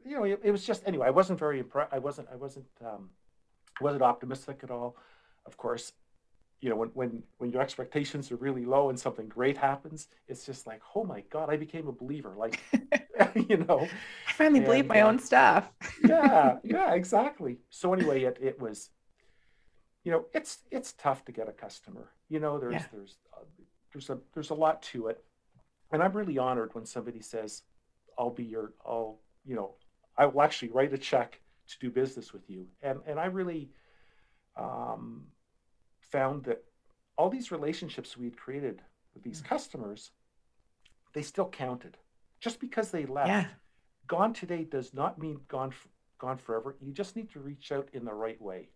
you 0.04 0.16
know, 0.16 0.24
it, 0.24 0.40
it 0.44 0.50
was 0.52 0.64
just 0.64 0.86
anyway. 0.86 1.06
I 1.08 1.10
wasn't 1.10 1.38
very 1.38 1.58
impressed. 1.58 1.92
I 1.92 1.98
wasn't. 1.98 2.28
I 2.32 2.36
wasn't. 2.36 2.66
Um, 2.84 3.10
I 3.80 3.84
wasn't 3.84 4.02
optimistic 4.02 4.60
at 4.62 4.70
all. 4.70 4.96
Of 5.46 5.56
course, 5.56 5.92
you 6.60 6.68
know, 6.68 6.76
when 6.76 6.88
when 6.90 7.22
when 7.38 7.50
your 7.50 7.62
expectations 7.62 8.30
are 8.30 8.36
really 8.36 8.64
low 8.64 8.90
and 8.90 8.98
something 8.98 9.28
great 9.28 9.56
happens, 9.56 10.08
it's 10.28 10.44
just 10.44 10.66
like, 10.66 10.82
oh 10.94 11.04
my 11.04 11.22
god, 11.30 11.50
I 11.50 11.56
became 11.56 11.88
a 11.88 11.92
believer. 11.92 12.34
Like, 12.36 12.60
you 13.48 13.58
know, 13.58 13.94
I 14.26 14.32
finally 14.32 14.60
believe 14.60 14.86
my 14.86 15.00
uh, 15.00 15.06
own 15.06 15.18
stuff. 15.18 15.70
yeah, 16.00 16.58
yeah, 16.64 16.94
exactly. 16.94 17.58
So 17.70 17.92
anyway, 17.94 18.24
it, 18.24 18.38
it 18.40 18.60
was, 18.60 18.90
you 20.04 20.12
know, 20.12 20.26
it's 20.34 20.58
it's 20.70 20.92
tough 20.92 21.24
to 21.26 21.32
get 21.32 21.48
a 21.48 21.52
customer. 21.52 22.12
You 22.28 22.40
know, 22.40 22.58
there's 22.58 22.74
Yeah. 22.74 22.86
there's 22.92 23.16
uh, 23.34 23.44
there's 23.92 24.10
a 24.10 24.18
there's 24.34 24.50
a 24.50 24.54
lot 24.54 24.82
to 24.82 25.08
it, 25.08 25.22
and 25.92 26.02
I'm 26.02 26.12
really 26.12 26.38
honored 26.38 26.74
when 26.74 26.86
somebody 26.86 27.20
says, 27.20 27.62
"I'll 28.18 28.30
be 28.30 28.44
your, 28.44 28.74
I'll 28.84 29.20
you 29.44 29.56
know, 29.56 29.74
I 30.16 30.26
will 30.26 30.42
actually 30.42 30.70
write 30.70 30.92
a 30.92 30.98
check 30.98 31.40
to 31.68 31.78
do 31.78 31.90
business 31.90 32.32
with 32.32 32.48
you," 32.50 32.66
and 32.82 33.00
and 33.06 33.18
I 33.18 33.26
really 33.26 33.70
um, 34.56 35.26
found 36.10 36.44
that 36.44 36.64
all 37.16 37.28
these 37.30 37.50
relationships 37.50 38.16
we 38.16 38.26
had 38.26 38.36
created 38.36 38.82
with 39.14 39.22
these 39.22 39.40
customers, 39.40 40.12
they 41.12 41.22
still 41.22 41.48
counted, 41.48 41.96
just 42.40 42.60
because 42.60 42.90
they 42.90 43.06
left 43.06 43.28
Yeah. 43.28 43.46
gone 44.06 44.32
today 44.32 44.64
does 44.64 44.94
not 44.94 45.18
mean 45.18 45.40
gone 45.48 45.72
gone 46.18 46.36
forever. 46.36 46.76
You 46.80 46.92
just 46.92 47.16
need 47.16 47.30
to 47.30 47.40
reach 47.40 47.72
out 47.72 47.88
in 47.92 48.04
the 48.04 48.12
right 48.12 48.40
way 48.40 48.68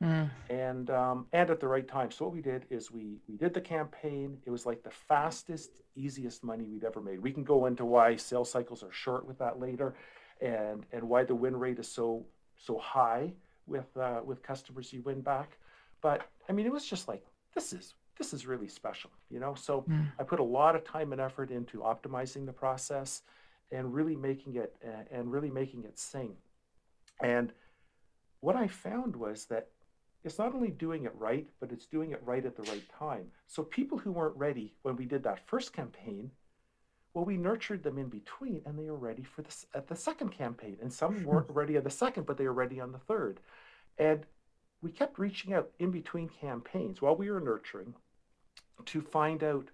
Mm. 0.00 0.30
and 0.48 0.90
um, 0.90 1.26
and 1.32 1.50
at 1.50 1.58
the 1.60 1.66
right 1.66 1.86
time. 1.86 2.10
So 2.12 2.24
what 2.26 2.34
we 2.34 2.40
did 2.40 2.66
is 2.70 2.90
we 2.90 3.20
we 3.28 3.36
did 3.36 3.52
the 3.54 3.60
campaign. 3.60 4.40
It 4.46 4.50
was 4.50 4.64
like 4.64 4.82
the 4.84 4.90
fastest, 4.90 5.70
easiest 5.96 6.44
money 6.44 6.66
we'd 6.66 6.84
ever 6.84 7.00
made. 7.00 7.20
We 7.20 7.32
can 7.32 7.42
go 7.44 7.66
into 7.66 7.84
why 7.84 8.14
sales 8.16 8.50
cycles 8.50 8.82
are 8.84 8.92
short 8.92 9.26
with 9.26 9.38
that 9.38 9.58
later, 9.58 9.94
and 10.40 10.86
and 10.92 11.08
why 11.08 11.24
the 11.24 11.34
win 11.34 11.56
rate 11.56 11.78
is 11.80 11.88
so 11.90 12.26
so 12.56 12.78
high 12.78 13.34
with 13.66 13.88
uh, 13.96 14.20
with 14.24 14.42
customers 14.42 14.92
you 14.92 15.02
win 15.02 15.20
back. 15.20 15.58
But 16.00 16.28
I 16.48 16.52
mean, 16.52 16.66
it 16.66 16.72
was 16.72 16.84
just 16.86 17.08
like 17.08 17.24
this 17.54 17.72
is 17.72 17.94
this 18.18 18.32
is 18.34 18.46
really 18.46 18.68
special, 18.68 19.10
you 19.30 19.38
know. 19.40 19.54
So 19.54 19.82
Mm. 19.82 20.06
I 20.18 20.22
put 20.24 20.40
a 20.40 20.44
lot 20.44 20.74
of 20.74 20.84
time 20.84 21.12
and 21.12 21.20
effort 21.20 21.50
into 21.50 21.78
optimizing 21.78 22.46
the 22.46 22.52
process 22.52 23.22
and 23.70 23.94
really 23.94 24.16
making 24.16 24.56
it 24.56 24.74
uh, 24.84 25.04
and 25.10 25.30
really 25.30 25.50
making 25.50 25.84
it 25.84 25.98
sing. 25.98 26.34
And 27.20 27.52
what 28.40 28.56
I 28.56 28.66
found 28.66 29.14
was 29.16 29.46
that 29.46 29.68
it's 30.24 30.38
not 30.38 30.54
only 30.54 30.70
doing 30.70 31.04
it 31.04 31.14
right, 31.16 31.48
but 31.60 31.70
it's 31.70 31.86
doing 31.86 32.10
it 32.10 32.20
right 32.24 32.44
at 32.44 32.56
the 32.56 32.62
right 32.64 32.82
time. 32.98 33.26
So 33.46 33.62
people 33.62 33.98
who 33.98 34.10
weren't 34.12 34.36
ready 34.36 34.74
when 34.82 34.96
we 34.96 35.04
did 35.04 35.22
that 35.22 35.46
first 35.46 35.72
campaign, 35.72 36.30
well, 37.14 37.24
we 37.24 37.36
nurtured 37.36 37.82
them 37.82 37.98
in 37.98 38.08
between, 38.08 38.60
and 38.66 38.78
they 38.78 38.90
were 38.90 38.96
ready 38.96 39.22
for 39.22 39.42
this 39.42 39.66
at 39.74 39.86
the 39.86 39.96
second 39.96 40.30
campaign. 40.30 40.76
And 40.82 40.92
some 40.92 41.24
weren't 41.24 41.50
ready 41.50 41.76
on 41.76 41.84
the 41.84 41.90
second, 41.90 42.26
but 42.26 42.36
they 42.36 42.44
were 42.44 42.52
ready 42.52 42.80
on 42.80 42.92
the 42.92 42.98
third. 42.98 43.40
And 43.98 44.24
we 44.82 44.90
kept 44.92 45.18
reaching 45.18 45.52
out 45.54 45.70
in 45.78 45.90
between 45.90 46.28
campaigns 46.28 47.02
while 47.02 47.16
we 47.16 47.30
were 47.30 47.40
nurturing 47.40 47.94
to 48.86 49.00
find 49.00 49.42
out 49.42 49.70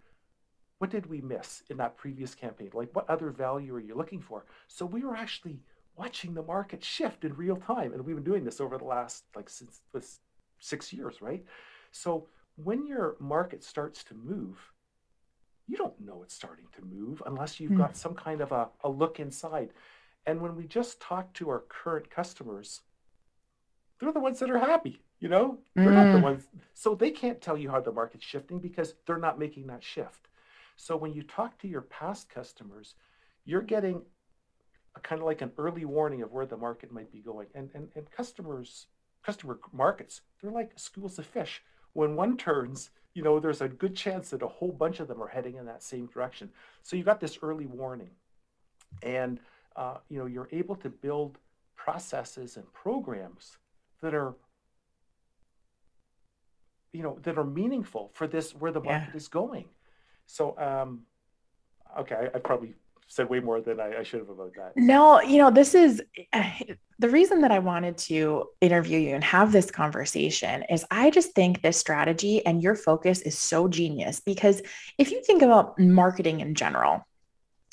what 0.78 0.90
did 0.90 1.06
we 1.06 1.20
miss 1.20 1.62
in 1.70 1.76
that 1.78 1.96
previous 1.96 2.34
campaign? 2.34 2.70
Like 2.74 2.90
what 2.94 3.08
other 3.08 3.30
value 3.30 3.74
are 3.74 3.80
you 3.80 3.94
looking 3.94 4.20
for? 4.20 4.44
So 4.68 4.84
we 4.86 5.04
were 5.04 5.16
actually 5.16 5.60
watching 5.96 6.34
the 6.34 6.42
market 6.42 6.82
shift 6.84 7.24
in 7.24 7.34
real 7.34 7.56
time. 7.56 7.92
And 7.92 8.04
we've 8.04 8.16
been 8.16 8.24
doing 8.24 8.44
this 8.44 8.60
over 8.60 8.76
the 8.78 8.84
last 8.84 9.24
like 9.36 9.48
since 9.48 9.82
this 9.92 10.20
six 10.58 10.92
years, 10.92 11.22
right? 11.22 11.44
So 11.92 12.28
when 12.56 12.86
your 12.86 13.16
market 13.20 13.62
starts 13.64 14.04
to 14.04 14.14
move, 14.14 14.58
you 15.66 15.76
don't 15.76 15.98
know 16.00 16.22
it's 16.22 16.34
starting 16.34 16.66
to 16.76 16.82
move 16.84 17.22
unless 17.26 17.58
you've 17.60 17.74
Hmm. 17.74 17.78
got 17.78 17.96
some 17.96 18.14
kind 18.14 18.40
of 18.40 18.52
a, 18.52 18.68
a 18.82 18.88
look 18.88 19.20
inside. 19.20 19.70
And 20.26 20.40
when 20.40 20.56
we 20.56 20.66
just 20.66 21.00
talk 21.00 21.32
to 21.34 21.48
our 21.50 21.64
current 21.68 22.10
customers, 22.10 22.82
they're 23.98 24.12
the 24.12 24.20
ones 24.20 24.38
that 24.40 24.50
are 24.50 24.58
happy, 24.58 25.00
you 25.20 25.28
know? 25.28 25.58
They're 25.74 25.92
not 25.92 26.10
the 26.12 26.18
Mm. 26.18 26.22
ones. 26.22 26.48
So 26.72 26.94
they 26.94 27.10
can't 27.10 27.40
tell 27.40 27.56
you 27.56 27.70
how 27.70 27.80
the 27.80 27.92
market's 27.92 28.24
shifting 28.24 28.58
because 28.58 28.94
they're 29.06 29.18
not 29.18 29.38
making 29.38 29.66
that 29.68 29.82
shift. 29.84 30.28
So 30.76 30.96
when 30.96 31.12
you 31.12 31.22
talk 31.22 31.58
to 31.58 31.68
your 31.68 31.82
past 31.82 32.28
customers, 32.28 32.94
you're 33.44 33.62
getting 33.62 34.04
a 34.96 35.00
kind 35.00 35.20
of 35.20 35.26
like 35.26 35.42
an 35.42 35.52
early 35.58 35.84
warning 35.84 36.22
of 36.22 36.32
where 36.32 36.46
the 36.46 36.56
market 36.56 36.92
might 36.92 37.10
be 37.12 37.20
going. 37.20 37.48
And 37.54 37.70
and, 37.74 37.90
and 37.94 38.10
customers, 38.10 38.86
customer 39.22 39.58
markets, 39.72 40.22
they're 40.40 40.50
like 40.50 40.72
schools 40.76 41.18
of 41.18 41.26
fish. 41.26 41.62
When 41.92 42.16
one 42.16 42.36
turns, 42.36 42.90
you 43.12 43.22
know, 43.22 43.38
there's 43.38 43.60
a 43.60 43.68
good 43.68 43.94
chance 43.96 44.30
that 44.30 44.42
a 44.42 44.48
whole 44.48 44.72
bunch 44.72 45.00
of 45.00 45.08
them 45.08 45.22
are 45.22 45.28
heading 45.28 45.56
in 45.56 45.66
that 45.66 45.82
same 45.82 46.06
direction. 46.06 46.50
So 46.82 46.96
you 46.96 47.04
got 47.04 47.20
this 47.20 47.38
early 47.42 47.66
warning. 47.66 48.10
And 49.02 49.40
uh, 49.76 49.98
you 50.08 50.18
know, 50.18 50.26
you're 50.26 50.48
able 50.52 50.76
to 50.76 50.88
build 50.88 51.38
processes 51.76 52.56
and 52.56 52.72
programs 52.72 53.58
that 54.04 54.14
are 54.14 54.34
you 56.92 57.02
know 57.02 57.18
that 57.22 57.38
are 57.38 57.44
meaningful 57.60 58.10
for 58.12 58.26
this 58.34 58.54
where 58.54 58.70
the 58.70 58.82
Yeah. 58.82 58.98
market 58.98 59.14
is 59.16 59.28
going 59.28 59.66
so 60.26 60.42
um 60.68 60.90
okay 62.00 62.16
I, 62.22 62.24
I 62.36 62.38
probably 62.50 62.74
said 63.08 63.28
way 63.28 63.40
more 63.40 63.60
than 63.60 63.80
I, 63.80 63.88
I 64.00 64.02
should 64.02 64.20
have 64.20 64.28
about 64.28 64.52
that 64.56 64.72
No, 64.76 65.20
you 65.20 65.38
know, 65.38 65.50
this 65.50 65.74
is 65.74 66.02
the 67.04 67.08
reason 67.18 67.40
that 67.42 67.50
I 67.50 67.58
wanted 67.58 67.96
to 68.10 68.20
interview 68.60 68.98
you 69.06 69.14
and 69.14 69.24
have 69.24 69.52
this 69.52 69.70
conversation 69.70 70.64
is 70.70 70.84
I 70.90 71.10
just 71.10 71.32
think 71.34 71.52
this 71.62 71.78
strategy 71.78 72.44
and 72.46 72.62
your 72.62 72.76
focus 72.76 73.20
is 73.22 73.36
so 73.36 73.68
genius 73.68 74.20
because 74.20 74.62
if 74.98 75.10
you 75.12 75.22
think 75.24 75.42
about 75.42 75.78
marketing 75.78 76.40
in 76.40 76.54
general, 76.54 76.94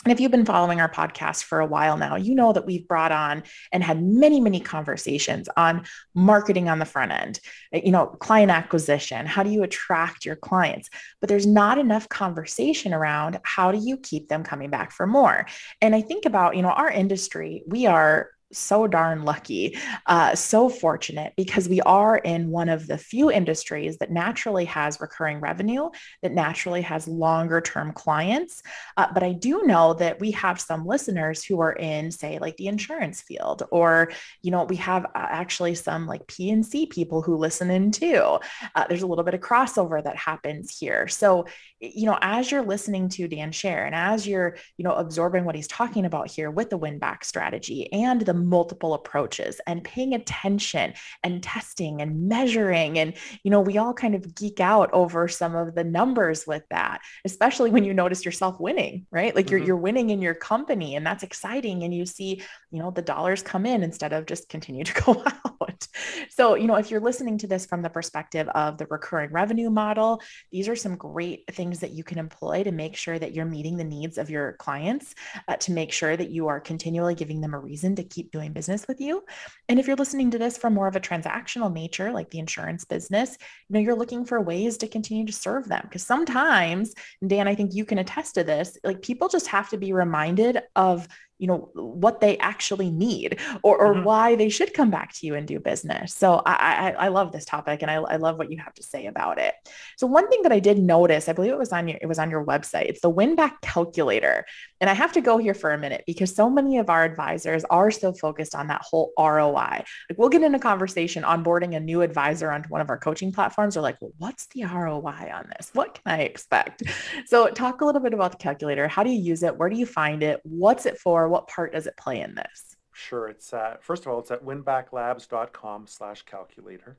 and 0.04 0.12
if 0.12 0.20
you've 0.20 0.32
been 0.32 0.46
following 0.46 0.82
our 0.82 0.90
podcast 0.90 1.44
for 1.44 1.60
a 1.60 1.66
while 1.66 1.96
now, 1.96 2.16
you 2.16 2.34
know 2.34 2.54
that 2.54 2.66
we've 2.66 2.88
brought 2.88 3.12
on 3.12 3.44
and 3.72 3.84
had 3.84 4.02
many, 4.02 4.40
many 4.40 4.60
conversations 4.60 5.48
on 5.56 5.86
marketing 6.16 6.70
on 6.70 6.80
the 6.80 6.86
front 6.86 7.12
end, 7.12 7.40
eh, 7.72 7.82
you 7.86 7.92
know, 7.92 8.08
client 8.08 8.50
acquisition. 8.50 9.28
How 9.28 9.44
do 9.44 9.52
you 9.52 9.62
attract 9.62 10.26
your 10.26 10.36
clients? 10.36 10.90
But 11.20 11.30
there's 11.30 11.46
not 11.46 11.78
enough 11.78 12.10
conversation 12.10 12.96
around 12.96 13.40
how 13.44 13.72
do 13.72 13.78
you 13.78 13.98
keep 13.98 14.28
them 14.28 14.44
coming 14.44 14.72
back 14.72 14.92
for 14.92 15.06
more? 15.06 15.46
And 15.82 15.94
I 15.94 16.02
think 16.02 16.26
about, 16.26 16.56
you 16.56 16.64
know, 16.64 16.70
our 16.70 16.90
industry, 16.90 17.62
we 17.68 17.86
are 17.86 18.30
so 18.54 18.88
darn 18.88 19.24
lucky, 19.24 19.78
uh, 20.08 20.36
so 20.36 20.70
fortunate 20.70 21.34
because 21.38 21.70
we 21.70 21.82
are 21.82 22.18
in 22.18 22.50
one 22.50 22.70
of 22.70 22.88
the 22.88 22.98
few 22.98 23.32
industries 23.32 23.98
that 23.98 24.12
naturally 24.12 24.66
has 24.66 25.00
recurring 25.00 25.40
revenue, 25.40 25.90
that 26.22 26.32
naturally 26.32 26.82
has 26.82 27.08
longer 27.08 27.62
term 27.62 27.94
clients. 27.94 28.62
Uh, 28.98 29.08
but 29.14 29.24
I 29.24 29.34
do 29.34 29.64
know 29.64 29.94
that 29.96 30.20
we 30.20 30.32
have 30.32 30.60
some 30.60 30.86
listeners 30.86 31.44
who 31.44 31.60
are 31.62 31.74
in, 31.74 32.12
say, 32.12 32.40
like 32.40 32.58
the 32.58 32.68
insurance 32.68 33.22
field, 33.22 33.64
or 33.72 34.12
you 34.42 34.52
know, 34.52 34.64
we 34.64 34.76
have 34.78 35.06
uh, 35.06 35.10
actually 35.16 35.76
some 35.76 36.08
like 36.08 36.28
P&C 36.28 36.88
people 36.88 37.22
who 37.22 37.36
listen 37.38 37.70
in 37.70 37.92
too. 37.92 38.40
Uh, 38.76 38.86
there's 38.88 39.02
a 39.04 39.08
little 39.08 39.24
bit 39.24 39.34
of 39.34 39.42
crossover 39.42 40.04
that 40.04 40.16
happens 40.16 40.78
here. 40.78 41.08
So, 41.08 41.46
you 41.80 42.06
know, 42.06 42.18
as 42.22 42.52
you're 42.52 42.62
listening 42.64 43.10
to 43.10 43.28
Dan 43.28 43.52
share, 43.52 43.86
and 43.86 43.96
as 43.96 44.28
you're, 44.28 44.58
you 44.78 44.84
know, 44.84 44.94
absorbing 44.94 45.46
what 45.46 45.56
he's 45.56 45.68
talking 45.68 46.06
about 46.06 46.30
here 46.30 46.52
with 46.52 46.70
the 46.70 46.78
win 46.78 47.00
back 47.00 47.26
strategy 47.26 47.92
and 47.92 48.22
the 48.22 48.34
multiple 48.42 48.94
approaches, 48.94 49.62
and 49.68 49.84
paying 49.84 50.14
attention 50.14 50.94
and 51.24 51.42
testing 51.44 52.02
and 52.02 52.28
measuring, 52.28 53.00
and 53.00 53.14
you 53.44 53.52
know, 53.52 53.62
we 53.62 53.78
all 53.78 53.94
kind 53.94 54.16
of 54.16 54.36
geek 54.36 54.60
out 54.60 54.90
over 54.94 55.28
some 55.28 55.56
of 55.56 55.76
the 55.76 55.84
numbers 55.84 56.46
with 56.46 56.64
that, 56.70 57.02
especially 57.26 57.70
when 57.72 57.84
you 57.84 57.94
notice 57.94 58.26
yourself 58.26 58.60
winning, 58.60 59.06
right? 59.12 59.36
Like 59.36 59.50
you're 59.50 59.60
Mhm. 59.60 59.66
you're 59.68 59.78
winning 59.78 60.10
in 60.10 60.22
your 60.22 60.36
company, 60.36 60.96
and 60.96 61.06
that's 61.06 61.24
exciting, 61.24 61.84
and 61.84 61.94
you 61.94 62.06
see, 62.06 62.42
you 62.72 62.80
know, 62.80 62.92
the 62.92 63.02
dollars 63.02 63.42
come 63.44 63.66
in 63.66 63.84
instead 63.84 64.14
of 64.14 64.26
just 64.26 64.50
continue 64.50 64.84
to 64.84 64.94
go 65.06 65.24
out. 65.26 65.62
out. 65.62 65.88
So, 66.30 66.56
you 66.56 66.68
know, 66.68 66.76
if 66.76 66.92
you're 66.92 67.00
listening 67.00 67.38
to 67.40 67.48
this 67.48 67.66
from 67.66 67.82
the 67.82 67.90
perspective 67.90 68.48
of 68.50 68.78
the 68.78 68.88
recurring 68.90 69.32
revenue 69.32 69.70
model, 69.70 70.22
these 70.52 70.68
are 70.68 70.76
some 70.76 70.96
great 70.96 71.44
things 71.52 71.80
that 71.80 71.92
you 71.92 72.04
can 72.04 72.18
employ 72.18 72.64
to 72.64 72.72
make 72.72 72.96
sure 72.96 73.18
that 73.18 73.34
you're 73.34 73.46
meeting 73.46 73.78
the 73.78 73.84
needs 73.84 74.18
of 74.18 74.30
your 74.30 74.54
clients, 74.54 75.14
uh, 75.48 75.58
to 75.58 75.72
make 75.72 75.92
sure 75.92 76.16
that 76.16 76.30
you 76.30 76.48
are 76.48 76.60
continually 76.60 77.16
giving 77.16 77.42
them 77.42 77.54
a 77.54 77.60
reason 77.60 77.96
to 77.96 78.04
keep 78.04 78.31
doing 78.32 78.54
business 78.54 78.88
with 78.88 79.02
you. 79.02 79.24
And 79.70 79.80
if 79.80 79.88
you're 79.88 79.96
listening 79.96 80.32
to 80.32 80.38
this 80.38 80.58
from 80.58 80.74
more 80.74 80.88
of 80.88 80.96
a 80.96 81.00
transactional 81.00 81.72
nature, 81.72 82.12
like 82.12 82.30
the 82.30 82.40
insurance 82.40 82.86
business, 82.86 83.38
you 83.70 83.74
know, 83.74 83.80
you're 83.80 83.96
looking 83.96 84.26
for 84.26 84.42
ways 84.42 84.78
to 84.78 84.88
continue 84.88 85.26
to 85.26 85.34
serve 85.34 85.68
them. 85.68 85.82
Because 85.84 86.04
sometimes, 86.04 86.94
Dan, 87.26 87.48
I 87.48 87.56
think 87.56 87.74
you 87.74 87.86
can 87.86 87.98
attest 87.98 88.36
to 88.36 88.44
this, 88.44 88.78
like 88.84 89.02
people 89.02 89.28
just 89.28 89.48
have 89.48 89.70
to 89.70 89.78
be 89.78 89.94
reminded 89.94 90.62
of 90.76 91.08
you 91.42 91.48
know 91.48 91.72
what 91.74 92.22
they 92.22 92.38
actually 92.38 92.92
need 92.92 93.40
or, 93.64 93.76
or 93.80 93.96
mm-hmm. 93.96 94.04
why 94.04 94.36
they 94.36 94.48
should 94.48 94.76
come 94.76 94.92
back 94.92 95.12
to 95.12 95.26
you 95.26 95.34
and 95.34 95.48
do 95.48 95.60
business. 95.60 96.14
So 96.14 96.36
I, 96.46 96.54
I, 96.54 97.06
I 97.06 97.08
love 97.08 97.32
this 97.32 97.46
topic 97.46 97.82
and 97.82 97.90
I, 97.90 97.96
I 97.96 98.18
love 98.18 98.38
what 98.38 98.52
you 98.52 98.60
have 98.60 98.76
to 98.76 98.84
say 98.84 99.08
about 99.08 99.40
it. 99.40 99.56
So 99.98 100.06
one 100.06 100.30
thing 100.30 100.44
that 100.44 100.52
i 100.52 100.60
did 100.60 100.78
notice 100.78 101.28
i 101.28 101.34
believe 101.34 101.52
it 101.52 101.58
was 101.58 101.74
on 101.74 101.88
your 101.88 101.98
it 102.00 102.06
was 102.06 102.20
on 102.20 102.30
your 102.30 102.46
website 102.46 102.86
it's 102.86 103.02
the 103.02 103.10
win 103.10 103.36
back 103.36 103.60
calculator. 103.62 104.46
And 104.80 104.90
i 104.90 104.94
have 104.94 105.14
to 105.14 105.22
go 105.22 105.40
here 105.40 105.56
for 105.56 105.72
a 105.72 105.80
minute 105.80 106.04
because 106.06 106.34
so 106.36 106.48
many 106.48 106.78
of 106.78 106.92
our 106.92 107.04
advisors 107.04 107.64
are 107.66 107.90
so 107.90 108.14
focused 108.14 108.54
on 108.54 108.68
that 108.68 108.84
whole 108.84 109.12
roi 109.18 109.52
like 109.52 110.18
we'll 110.18 110.30
get 110.30 110.44
in 110.44 110.54
a 110.54 110.60
conversation 110.60 111.24
onboarding 111.24 111.76
a 111.76 111.80
new 111.80 112.04
advisor 112.04 112.52
onto 112.52 112.70
one 112.70 112.82
of 112.82 112.90
our 112.92 113.00
coaching 113.00 113.32
platforms. 113.32 113.74
They're 113.74 113.82
like 113.82 113.98
well 114.00 114.12
what's 114.20 114.46
the 114.48 114.66
roi 114.66 115.32
on 115.34 115.50
this? 115.58 115.72
What 115.74 115.96
can 115.96 116.14
i 116.14 116.22
expect? 116.22 116.84
So 117.26 117.48
talk 117.48 117.82
a 117.82 117.86
little 117.86 118.02
bit 118.02 118.14
about 118.14 118.32
the 118.34 118.38
calculator. 118.38 118.88
How 118.88 119.02
do 119.02 119.10
you 119.10 119.20
use 119.20 119.42
it? 119.42 119.58
Where 119.58 119.70
do 119.70 119.78
you 119.78 119.88
find 119.88 120.22
it? 120.22 120.40
What's 120.44 120.86
it 120.86 121.00
for 121.00 121.31
what 121.32 121.48
part 121.48 121.74
does 121.74 121.88
it 121.88 121.98
play 121.98 122.22
in 122.22 122.36
this? 122.36 122.76
Sure. 122.94 123.30
It's 123.30 123.54
at, 123.54 123.84
first 123.84 124.06
of 124.06 124.12
all, 124.12 124.20
it's 124.20 124.32
at 124.32 124.44
winbacklabs.com 124.44 125.88
slash 125.88 126.24
calculator. 126.24 126.98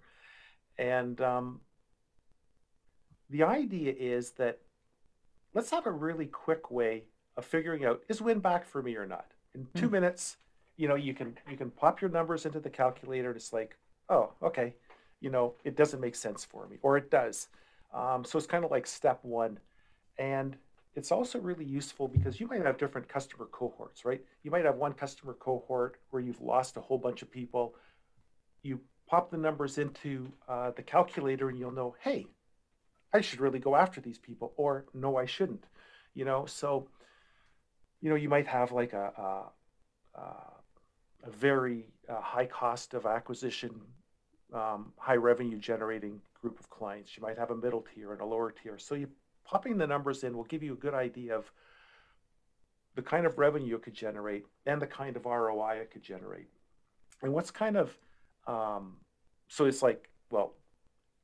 And 0.79 1.21
um, 1.21 1.61
the 3.29 3.43
idea 3.43 3.93
is 3.97 4.31
that 4.33 4.61
let's 5.55 5.71
have 5.71 5.87
a 5.87 5.91
really 5.91 6.27
quick 6.27 6.71
way 6.71 7.05
of 7.37 7.45
figuring 7.45 7.85
out 7.85 8.03
is 8.09 8.21
winback 8.21 8.65
for 8.65 8.83
me 8.83 8.97
or 8.97 9.07
not. 9.07 9.27
In 9.55 9.67
two 9.75 9.89
mm. 9.89 9.93
minutes, 9.93 10.39
you 10.77 10.89
know, 10.89 10.95
you 10.95 11.13
can 11.13 11.37
you 11.51 11.57
can 11.57 11.71
pop 11.71 12.01
your 12.01 12.11
numbers 12.11 12.47
into 12.47 12.59
the 12.59 12.71
calculator. 12.71 13.29
And 13.29 13.37
it's 13.37 13.53
like, 13.53 13.77
oh, 14.09 14.33
okay, 14.43 14.75
you 15.21 15.29
know, 15.31 15.55
it 15.63 15.77
doesn't 15.77 16.01
make 16.01 16.15
sense 16.15 16.45
for 16.45 16.67
me, 16.67 16.79
or 16.83 16.97
it 16.97 17.11
does. 17.11 17.49
Um, 17.93 18.25
so 18.25 18.39
it's 18.39 18.47
kind 18.47 18.65
of 18.65 18.71
like 18.71 18.87
step 18.87 19.21
one. 19.23 19.59
And 20.19 20.57
it's 20.95 21.11
also 21.11 21.39
really 21.39 21.65
useful 21.65 22.07
because 22.07 22.39
you 22.39 22.47
might 22.47 22.65
have 22.65 22.77
different 22.77 23.09
customer 23.09 23.47
cohorts, 23.47 24.05
right? 24.05 24.23
You 24.43 24.51
might 24.51 24.65
have 24.65 24.77
one 24.77 24.93
customer 24.93 25.35
cohort 25.35 25.97
where 26.11 26.23
you've 26.23 26.41
lost 26.41 26.77
a 26.77 26.81
whole 26.81 26.99
bunch 26.99 27.23
of 27.23 27.31
people. 27.31 27.75
You 28.63 28.81
pop 29.09 29.31
the 29.31 29.39
numbers 29.39 29.79
into 29.79 30.31
uh, 30.49 30.73
the 30.73 30.83
calculator 30.83 31.49
and 31.49 31.59
you'll 31.59 31.73
know, 31.73 31.95
hey, 32.01 32.27
I 33.13 33.21
should 33.21 33.41
really 33.41 33.59
go 33.59 33.77
after 33.77 34.01
these 34.01 34.19
people, 34.19 34.53
or 34.57 34.87
no, 34.95 35.17
I 35.17 35.27
shouldn't. 35.27 35.65
You 36.15 36.25
know, 36.25 36.47
so 36.47 36.89
you 38.01 38.11
know 38.11 38.17
you 38.17 38.29
might 38.29 38.47
have 38.47 38.73
like 38.73 38.93
a 38.93 39.51
a, 40.15 40.21
a 41.25 41.31
very 41.31 41.89
uh, 42.09 42.21
high 42.21 42.47
cost 42.47 42.95
of 42.95 43.07
acquisition, 43.07 43.81
um, 44.53 44.93
high 44.99 45.17
revenue 45.17 45.59
generating 45.59 46.21
group 46.41 46.59
of 46.59 46.69
clients. 46.69 47.17
You 47.17 47.23
might 47.23 47.39
have 47.39 47.51
a 47.51 47.57
middle 47.57 47.85
tier 47.95 48.13
and 48.13 48.21
a 48.21 48.27
lower 48.27 48.51
tier. 48.51 48.79
So 48.79 48.95
you 48.95 49.09
popping 49.45 49.79
the 49.79 49.87
numbers 49.87 50.25
in 50.25 50.37
will 50.37 50.45
give 50.45 50.63
you 50.63 50.73
a 50.73 50.77
good 50.77 50.95
idea 50.95 51.37
of 51.37 51.51
the 52.95 53.03
kind 53.03 53.27
of 53.27 53.39
revenue 53.39 53.77
it 53.77 53.83
could 53.83 53.95
generate 53.95 54.45
and 54.67 54.81
the 54.81 54.87
kind 54.87 55.17
of 55.17 55.25
ROI 55.25 55.79
it 55.81 55.91
could 55.91 56.03
generate. 56.03 56.49
And 57.23 57.33
what's 57.33 57.51
kind 57.51 57.77
of, 57.77 57.97
um, 58.47 58.97
so 59.49 59.65
it's 59.65 59.83
like, 59.83 60.09
well, 60.31 60.55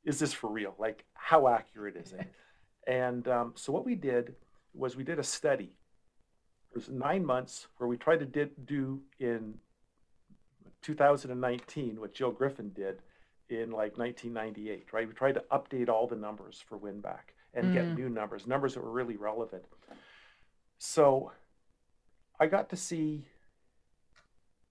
is 0.03 0.19
this 0.19 0.33
for 0.33 0.49
real? 0.49 0.73
Like, 0.79 1.05
how 1.13 1.47
accurate 1.47 1.95
is 1.95 2.13
it? 2.13 2.27
and 2.87 3.27
um, 3.27 3.53
so 3.55 3.71
what 3.71 3.85
we 3.85 3.95
did 3.95 4.35
was 4.73 4.95
we 4.95 5.03
did 5.03 5.19
a 5.19 5.23
study. 5.23 5.75
It 6.71 6.75
was 6.75 6.89
nine 6.89 7.25
months 7.25 7.67
where 7.77 7.87
we 7.87 7.97
tried 7.97 8.19
to 8.19 8.25
did, 8.25 8.65
do 8.65 9.01
in 9.19 9.55
2019 10.81 11.99
what 11.99 12.13
Jill 12.13 12.31
Griffin 12.31 12.71
did 12.73 13.01
in 13.49 13.71
like 13.71 13.97
1998, 13.97 14.87
right? 14.93 15.07
We 15.07 15.13
tried 15.13 15.33
to 15.33 15.43
update 15.51 15.89
all 15.89 16.07
the 16.07 16.15
numbers 16.15 16.63
for 16.67 16.77
WinBack 16.77 17.33
and 17.53 17.67
mm. 17.67 17.73
get 17.73 17.97
new 17.97 18.09
numbers, 18.09 18.47
numbers 18.47 18.73
that 18.73 18.83
were 18.83 18.91
really 18.91 19.17
relevant. 19.17 19.63
So 20.77 21.31
I 22.39 22.47
got 22.47 22.69
to 22.69 22.75
see 22.75 23.25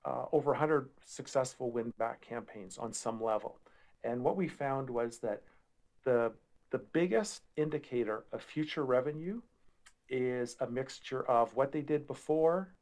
uh, 0.04 0.24
over 0.32 0.52
100 0.52 0.88
successful 1.04 1.70
win 1.70 1.92
back 1.98 2.20
campaigns 2.20 2.78
on 2.78 2.92
some 2.92 3.22
level. 3.22 3.58
And 4.04 4.22
what 4.22 4.36
we 4.36 4.48
found 4.48 4.88
was 4.88 5.18
that 5.18 5.42
the, 6.04 6.32
the 6.70 6.78
biggest 6.78 7.42
indicator 7.56 8.24
of 8.32 8.42
future 8.42 8.84
revenue 8.84 9.40
is 10.08 10.56
a 10.60 10.66
mixture 10.66 11.28
of 11.28 11.54
what 11.54 11.72
they 11.72 11.82
did 11.82 12.06
before, 12.06 12.72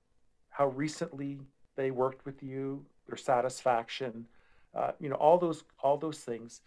how 0.50 0.68
recently 0.68 1.40
they 1.74 1.90
worked 1.90 2.24
with 2.24 2.42
you, 2.42 2.84
their 3.08 3.16
satisfaction, 3.16 4.26
uh, 4.74 4.92
you 5.00 5.08
know, 5.08 5.16
all 5.16 5.38
those 5.38 5.64
all 5.82 5.96
those 5.96 6.18
things. 6.18 6.60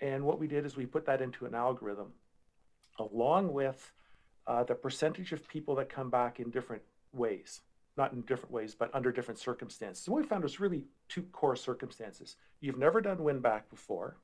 And 0.00 0.24
what 0.24 0.38
we 0.38 0.46
did 0.46 0.66
is 0.66 0.76
we 0.76 0.86
put 0.86 1.06
that 1.06 1.22
into 1.22 1.46
an 1.46 1.54
algorithm 1.54 2.12
along 2.98 3.52
with 3.52 3.92
uh, 4.46 4.64
the 4.64 4.74
percentage 4.74 5.32
of 5.32 5.46
people 5.48 5.74
that 5.76 5.88
come 5.88 6.10
back 6.10 6.40
in 6.40 6.50
different 6.50 6.82
ways, 7.12 7.62
not 7.96 8.12
in 8.12 8.20
different 8.22 8.52
ways, 8.52 8.74
but 8.74 8.94
under 8.94 9.10
different 9.10 9.40
circumstances. 9.40 10.06
And 10.06 10.14
what 10.14 10.22
we 10.22 10.28
found 10.28 10.42
was 10.42 10.60
really 10.60 10.84
two 11.08 11.22
core 11.32 11.56
circumstances. 11.56 12.36
You've 12.60 12.78
never 12.78 13.00
done 13.00 13.22
win 13.22 13.40
back 13.40 13.68
before. 13.70 14.18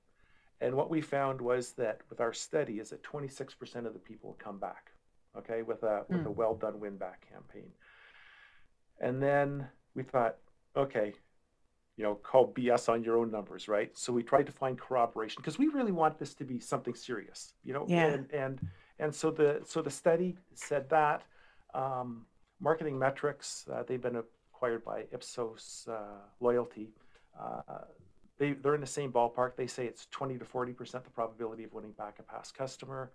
And 0.61 0.77
what 0.77 0.91
we 0.91 1.01
found 1.01 1.41
was 1.41 1.73
that 1.73 2.01
with 2.09 2.21
our 2.21 2.33
study 2.33 2.79
is 2.79 2.91
that 2.91 3.03
26% 3.03 3.85
of 3.85 3.95
the 3.95 3.99
people 3.99 4.37
come 4.39 4.59
back, 4.59 4.93
okay, 5.37 5.63
with 5.63 5.83
a, 5.83 6.05
with 6.09 6.21
mm. 6.21 6.27
a 6.27 6.29
hmm. 6.29 6.37
well 6.37 6.55
done 6.55 6.79
win 6.79 6.97
back 6.97 7.27
campaign. 7.29 7.71
And 9.01 9.21
then 9.21 9.67
we 9.97 10.05
thought, 10.05 10.37
okay, 10.77 11.15
you 11.97 12.05
know, 12.05 12.15
call 12.15 12.53
BS 12.53 12.89
on 12.89 13.05
your 13.05 13.19
own 13.19 13.31
numbers, 13.31 13.69
right? 13.69 13.97
So 13.97 14.13
we 14.13 14.23
tried 14.23 14.47
to 14.47 14.53
find 14.53 14.79
corroboration 14.79 15.41
because 15.43 15.59
we 15.59 15.69
really 15.69 15.93
want 15.93 16.19
this 16.19 16.35
to 16.35 16.45
be 16.45 16.59
something 16.59 16.95
serious, 16.95 17.55
you 17.65 17.73
know. 17.73 17.85
Yeah. 17.89 18.07
And 18.07 18.31
and 18.33 18.61
and 18.99 19.15
so 19.15 19.31
the 19.31 19.61
so 19.65 19.83
the 19.83 19.91
study 19.91 20.37
said 20.55 20.89
that 20.91 21.23
um, 21.75 22.25
marketing 22.61 22.99
metrics 22.99 23.67
uh, 23.73 23.83
they've 23.87 24.01
been 24.01 24.23
acquired 24.55 24.85
by 24.85 25.05
Ipsos 25.13 25.87
uh, 25.91 26.21
Loyalty. 26.41 26.95
Uh, 27.39 27.83
they 28.39 28.53
they're 28.53 28.75
in 28.75 28.81
the 28.81 28.87
same 28.87 29.13
ballpark. 29.13 29.57
They 29.57 29.67
say 29.67 29.87
it's 29.87 30.07
20 30.11 30.39
to 30.39 30.45
40 30.45 30.73
percent 30.73 31.05
the 31.05 31.11
probability 31.11 31.65
of 31.65 31.75
winning 31.75 31.93
back 31.93 32.19
a 32.19 32.23
past 32.23 32.55
customer. 32.55 33.13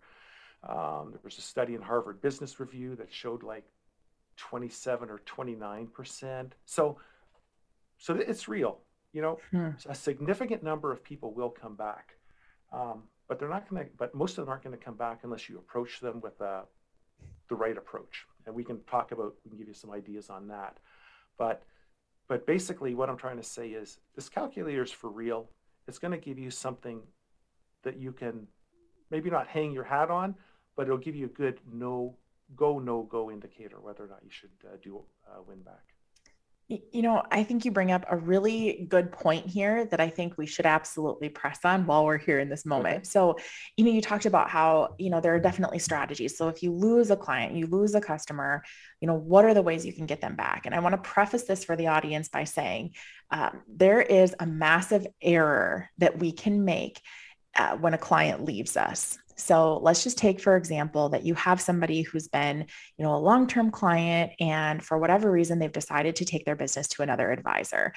Um, 0.67 1.11
there 1.11 1.21
was 1.23 1.37
a 1.37 1.41
study 1.41 1.73
in 1.75 1.81
Harvard 1.81 2.21
Business 2.21 2.59
Review 2.59 2.95
that 2.95 3.11
showed 3.11 3.43
like 3.43 3.65
27 4.37 5.09
or 5.09 5.19
29 5.25 5.87
percent. 5.87 6.53
So 6.65 6.99
so 7.97 8.15
it's 8.15 8.47
real. 8.47 8.79
You 9.13 9.21
know, 9.21 9.39
hmm. 9.51 9.69
a 9.87 9.95
significant 9.95 10.63
number 10.63 10.91
of 10.91 11.03
people 11.03 11.33
will 11.33 11.49
come 11.49 11.75
back, 11.75 12.17
um, 12.71 13.03
but 13.27 13.39
they're 13.39 13.49
not 13.49 13.69
going 13.69 13.85
to. 13.85 13.91
But 13.97 14.13
most 14.13 14.37
of 14.37 14.45
them 14.45 14.49
aren't 14.49 14.63
going 14.63 14.77
to 14.77 14.83
come 14.83 14.95
back 14.95 15.21
unless 15.23 15.49
you 15.49 15.57
approach 15.57 15.99
them 15.99 16.21
with 16.21 16.39
uh, 16.41 16.61
the 17.49 17.55
right 17.55 17.77
approach. 17.77 18.25
And 18.45 18.53
we 18.53 18.63
can 18.63 18.81
talk 18.83 19.11
about. 19.11 19.35
We 19.43 19.49
can 19.49 19.57
give 19.57 19.67
you 19.67 19.73
some 19.73 19.91
ideas 19.91 20.29
on 20.29 20.47
that. 20.49 20.77
But 21.37 21.63
but 22.27 22.45
basically, 22.45 22.93
what 22.93 23.09
I'm 23.09 23.17
trying 23.17 23.37
to 23.37 23.43
say 23.43 23.69
is 23.69 23.99
this 24.15 24.29
calculator 24.29 24.83
is 24.83 24.91
for 24.91 25.09
real. 25.09 25.49
It's 25.87 25.99
going 25.99 26.11
to 26.11 26.17
give 26.17 26.37
you 26.37 26.51
something 26.51 27.01
that 27.83 27.97
you 27.97 28.11
can 28.11 28.47
maybe 29.09 29.29
not 29.29 29.47
hang 29.47 29.71
your 29.71 29.85
hat 29.85 30.11
on, 30.11 30.35
but 30.75 30.83
it'll 30.83 30.97
give 30.97 31.15
you 31.15 31.25
a 31.25 31.29
good 31.29 31.59
no 31.71 32.17
go 32.55 32.79
no 32.79 33.03
go 33.03 33.31
indicator 33.31 33.79
whether 33.81 34.03
or 34.03 34.07
not 34.07 34.19
you 34.23 34.29
should 34.29 34.51
uh, 34.65 34.77
do 34.81 35.01
uh, 35.27 35.41
win 35.47 35.61
back. 35.61 35.93
You 36.69 37.01
know, 37.01 37.23
I 37.31 37.45
think 37.45 37.63
you 37.63 37.71
bring 37.71 37.93
up 37.93 38.03
a 38.09 38.17
really 38.17 38.87
good 38.89 39.13
point 39.13 39.45
here 39.45 39.85
that 39.85 40.01
I 40.01 40.09
think 40.09 40.37
we 40.37 40.45
should 40.45 40.65
absolutely 40.65 41.29
press 41.29 41.59
on 41.63 41.85
while 41.85 42.03
we're 42.03 42.17
here 42.17 42.39
in 42.39 42.49
this 42.49 42.65
moment. 42.65 42.97
Okay. 42.97 43.03
So, 43.05 43.37
you 43.77 43.85
know, 43.85 43.91
you 43.91 44.01
talked 44.01 44.25
about 44.25 44.49
how, 44.49 44.95
you 44.99 45.09
know, 45.09 45.21
there 45.21 45.33
are 45.33 45.39
definitely 45.39 45.79
strategies. 45.79 46.37
So 46.37 46.49
if 46.49 46.61
you 46.61 46.73
lose 46.73 47.09
a 47.09 47.15
client, 47.15 47.55
you 47.55 47.67
lose 47.67 47.95
a 47.95 48.01
customer, 48.01 48.63
you 48.99 49.07
know, 49.07 49.13
what 49.13 49.45
are 49.45 49.53
the 49.53 49.61
ways 49.61 49.85
you 49.85 49.93
can 49.93 50.07
get 50.07 50.19
them 50.19 50.35
back? 50.35 50.65
And 50.65 50.75
I 50.75 50.79
want 50.79 50.91
to 50.91 51.09
preface 51.09 51.43
this 51.43 51.63
for 51.63 51.77
the 51.77 51.87
audience 51.87 52.27
by 52.27 52.43
saying 52.43 52.95
um, 53.31 53.61
there 53.69 54.01
is 54.01 54.35
a 54.37 54.45
massive 54.45 55.07
error 55.21 55.89
that 55.99 56.19
we 56.19 56.33
can 56.33 56.65
make 56.65 56.99
uh, 57.55 57.77
when 57.77 57.93
a 57.93 57.97
client 57.97 58.43
leaves 58.43 58.75
us. 58.75 59.17
So 59.37 59.77
let's 59.77 60.03
just 60.03 60.17
take, 60.17 60.41
for 60.41 60.57
example, 60.57 61.09
that 61.09 61.23
you 61.23 61.35
have 61.35 61.61
somebody 61.61 62.01
who's 62.01 62.27
been, 62.27 62.65
you 62.97 63.05
know, 63.05 63.15
a 63.15 63.17
long-term 63.17 63.71
client 63.71 64.31
and 64.39 64.83
for 64.83 64.97
whatever 64.97 65.31
reason, 65.31 65.59
they've 65.59 65.71
decided 65.71 66.15
to 66.17 66.25
take 66.25 66.45
their 66.45 66.55
business 66.55 66.87
to 66.89 67.03
another 67.03 67.31
advisor. 67.31 67.93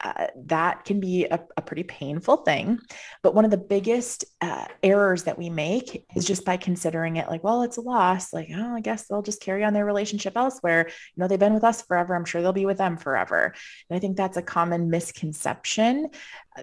Uh, 0.00 0.26
that 0.46 0.84
can 0.84 1.00
be 1.00 1.24
a, 1.24 1.40
a, 1.56 1.62
pretty 1.62 1.82
painful 1.84 2.38
thing. 2.38 2.78
But 3.22 3.34
one 3.34 3.44
of 3.44 3.50
the 3.50 3.56
biggest 3.56 4.24
uh, 4.40 4.66
errors 4.82 5.22
that 5.24 5.38
we 5.38 5.48
make 5.48 6.04
is 6.14 6.24
just 6.24 6.44
by 6.44 6.56
considering 6.56 7.16
it 7.16 7.28
like, 7.28 7.42
well, 7.42 7.62
it's 7.62 7.76
a 7.76 7.80
loss. 7.80 8.32
Like, 8.32 8.48
oh, 8.54 8.74
I 8.74 8.80
guess 8.80 9.06
they'll 9.06 9.22
just 9.22 9.40
carry 9.40 9.64
on 9.64 9.72
their 9.72 9.86
relationship 9.86 10.34
elsewhere. 10.36 10.86
You 10.88 11.20
know, 11.20 11.28
they've 11.28 11.38
been 11.38 11.54
with 11.54 11.64
us 11.64 11.82
forever. 11.82 12.14
I'm 12.14 12.24
sure 12.24 12.42
they'll 12.42 12.52
be 12.52 12.66
with 12.66 12.78
them 12.78 12.96
forever. 12.96 13.54
And 13.88 13.96
I 13.96 14.00
think 14.00 14.16
that's 14.16 14.36
a 14.36 14.42
common 14.42 14.90
misconception 14.90 16.08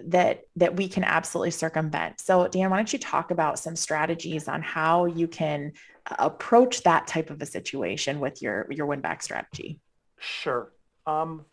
that 0.04 0.44
that 0.56 0.76
we 0.76 0.88
can 0.88 1.04
absolutely 1.04 1.50
circumvent. 1.50 2.20
So 2.20 2.48
Dan, 2.48 2.70
why 2.70 2.76
don't 2.78 2.92
you 2.92 2.98
talk 2.98 3.30
about 3.30 3.58
some 3.58 3.76
strategies 3.76 4.48
on 4.48 4.62
how 4.62 5.04
you 5.06 5.28
can 5.28 5.72
approach 6.18 6.82
that 6.82 7.06
type 7.06 7.30
of 7.30 7.40
a 7.42 7.46
situation 7.46 8.18
with 8.20 8.40
your 8.42 8.66
your 8.70 8.86
win 8.86 9.00
back 9.00 9.22
strategy? 9.22 9.80
Sure. 10.18 10.72
Um, 11.06 11.44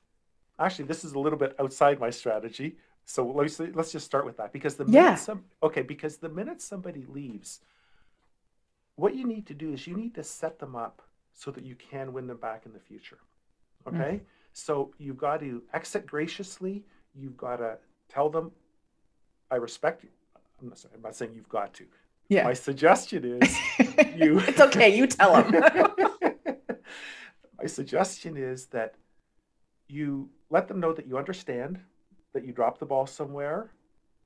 actually, 0.58 0.86
this 0.86 1.04
is 1.04 1.14
a 1.14 1.20
little 1.20 1.38
bit 1.40 1.56
outside 1.60 2.00
my 2.00 2.10
strategy. 2.10 2.78
So 3.06 3.26
let's 3.26 3.60
let's 3.60 3.92
just 3.92 4.06
start 4.06 4.26
with 4.26 4.38
that 4.38 4.54
because 4.54 4.76
the 4.76 4.86
minute 4.86 4.94
Yeah. 4.96 5.16
some 5.16 5.46
okay 5.64 5.82
because 5.82 6.18
the 6.18 6.30
minute 6.30 6.62
somebody 6.62 7.06
leaves, 7.08 7.60
what 8.96 9.16
you 9.16 9.26
need 9.26 9.48
to 9.48 9.54
do 9.54 9.74
is 9.74 9.88
you 9.88 9.96
need 9.98 10.16
to 10.16 10.24
set 10.24 10.60
them 10.60 10.76
up 10.76 11.02
so 11.34 11.52
that 11.52 11.66
you 11.66 11.76
can 11.76 12.14
win 12.14 12.28
them 12.28 12.38
back 12.38 12.66
in 12.66 12.74
the 12.74 12.80
future. 12.80 13.18
Mm. 13.86 13.96
Okay, 13.96 14.22
so 14.54 14.94
you've 14.98 15.18
got 15.18 15.40
to 15.40 15.64
exit 15.74 16.06
graciously. 16.06 16.86
You've 17.16 17.38
got 17.38 17.58
to 17.58 17.78
tell 18.10 18.30
them, 18.30 18.52
"I 19.50 19.56
respect 19.56 20.04
you." 20.04 20.10
I'm 20.62 20.70
not, 20.70 20.78
sorry, 20.78 20.94
I'm 20.96 21.02
not 21.02 21.16
saying 21.16 21.32
you've 21.34 21.50
got 21.50 21.74
to. 21.76 21.86
Yeah. 22.28 22.44
My 22.44 22.54
suggestion 22.54 23.40
is 23.42 23.58
you. 24.16 24.40
it's 24.40 24.60
okay. 24.60 24.96
You 24.96 25.08
tell 25.08 25.42
them. 25.42 25.64
My 27.58 27.66
suggestion 27.66 28.38
is 28.38 28.68
that 28.68 28.96
you 29.88 30.30
let 30.50 30.68
them 30.68 30.80
know 30.80 30.94
that 30.94 31.08
you 31.08 31.18
understand 31.18 31.80
that 32.34 32.46
you 32.46 32.54
dropped 32.54 32.80
the 32.80 32.86
ball 32.86 33.08
somewhere, 33.08 33.72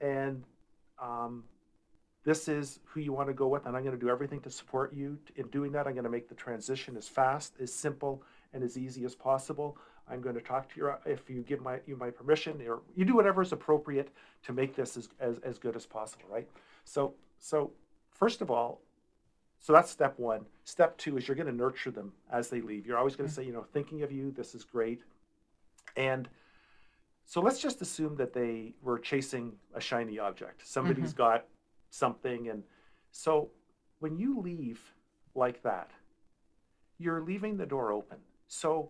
and 0.02 0.43
um, 1.02 1.43
this 2.26 2.48
is 2.48 2.80
who 2.86 3.00
you 3.00 3.13
want 3.13 3.30
to 3.30 3.34
go 3.34 3.48
with, 3.48 3.65
and 3.65 3.76
I'm 3.76 3.84
going 3.84 3.98
to 3.98 4.06
do 4.06 4.10
everything 4.10 4.41
to 4.41 4.52
support 4.52 4.93
you 4.93 5.17
in 5.36 5.48
doing 5.48 5.72
that. 5.72 5.88
I'm 5.88 5.93
going 5.93 6.04
to 6.04 6.10
make 6.10 6.30
the 6.30 6.36
transition 6.36 6.98
as 6.98 7.08
fast, 7.08 7.54
as 7.62 7.74
simple, 7.74 8.24
and 8.54 8.63
as 8.63 8.78
easy 8.78 9.06
as 9.06 9.15
possible. 9.15 9.78
I'm 10.10 10.22
going 10.22 10.36
to 10.36 10.42
talk 10.42 10.70
to 10.74 10.78
your 10.78 11.00
if 11.06 11.30
you 11.30 11.42
give 11.42 11.62
my 11.62 11.80
you 11.86 11.96
my 11.96 12.10
permission, 12.10 12.62
or 12.68 12.82
you 12.96 13.06
do 13.06 13.16
whatever 13.16 13.42
is 13.42 13.52
appropriate 13.52 14.10
to 14.44 14.54
make 14.54 14.76
this 14.76 14.98
as, 14.98 15.10
as, 15.20 15.39
as 15.39 15.58
good 15.58 15.76
as 15.76 15.86
possible, 15.86 16.26
right? 16.30 16.48
So 16.84 17.13
so 17.39 17.72
first 18.12 18.42
of 18.42 18.52
all, 18.52 18.82
so 19.60 19.72
that's 19.72 19.89
step 19.89 20.20
one. 20.20 20.46
Step 20.66 20.98
two 20.98 21.18
is 21.18 21.28
you're 21.28 21.36
going 21.36 21.48
to 21.48 21.56
nurture 21.56 21.92
them 21.92 22.12
as 22.32 22.50
they 22.50 22.62
leave. 22.62 22.86
You're 22.86 22.98
always 22.98 23.16
going 23.16 23.30
to 23.30 23.34
mm-hmm. 23.34 23.42
say, 23.42 23.48
you 23.48 23.54
know, 23.54 23.66
thinking 23.72 24.04
of 24.04 24.12
you, 24.12 24.32
this 24.32 24.56
is 24.56 24.66
great. 24.66 25.02
And 25.96 26.28
so 27.26 27.39
let's 27.39 27.60
just 27.60 27.82
assume 27.82 28.18
that 28.18 28.34
they 28.34 28.74
were 28.82 29.00
chasing 29.00 29.54
a 29.74 29.80
shiny 29.80 30.20
object. 30.20 30.68
Somebody's 30.68 31.13
mm-hmm. 31.13 31.18
got 31.18 31.46
something. 31.89 32.50
And 32.50 32.63
so 33.12 33.52
when 34.00 34.18
you 34.18 34.42
leave 34.42 34.82
like 35.34 35.63
that, 35.63 35.92
you're 36.98 37.22
leaving 37.22 37.58
the 37.58 37.66
door 37.66 37.92
open. 37.92 38.18
So 38.48 38.89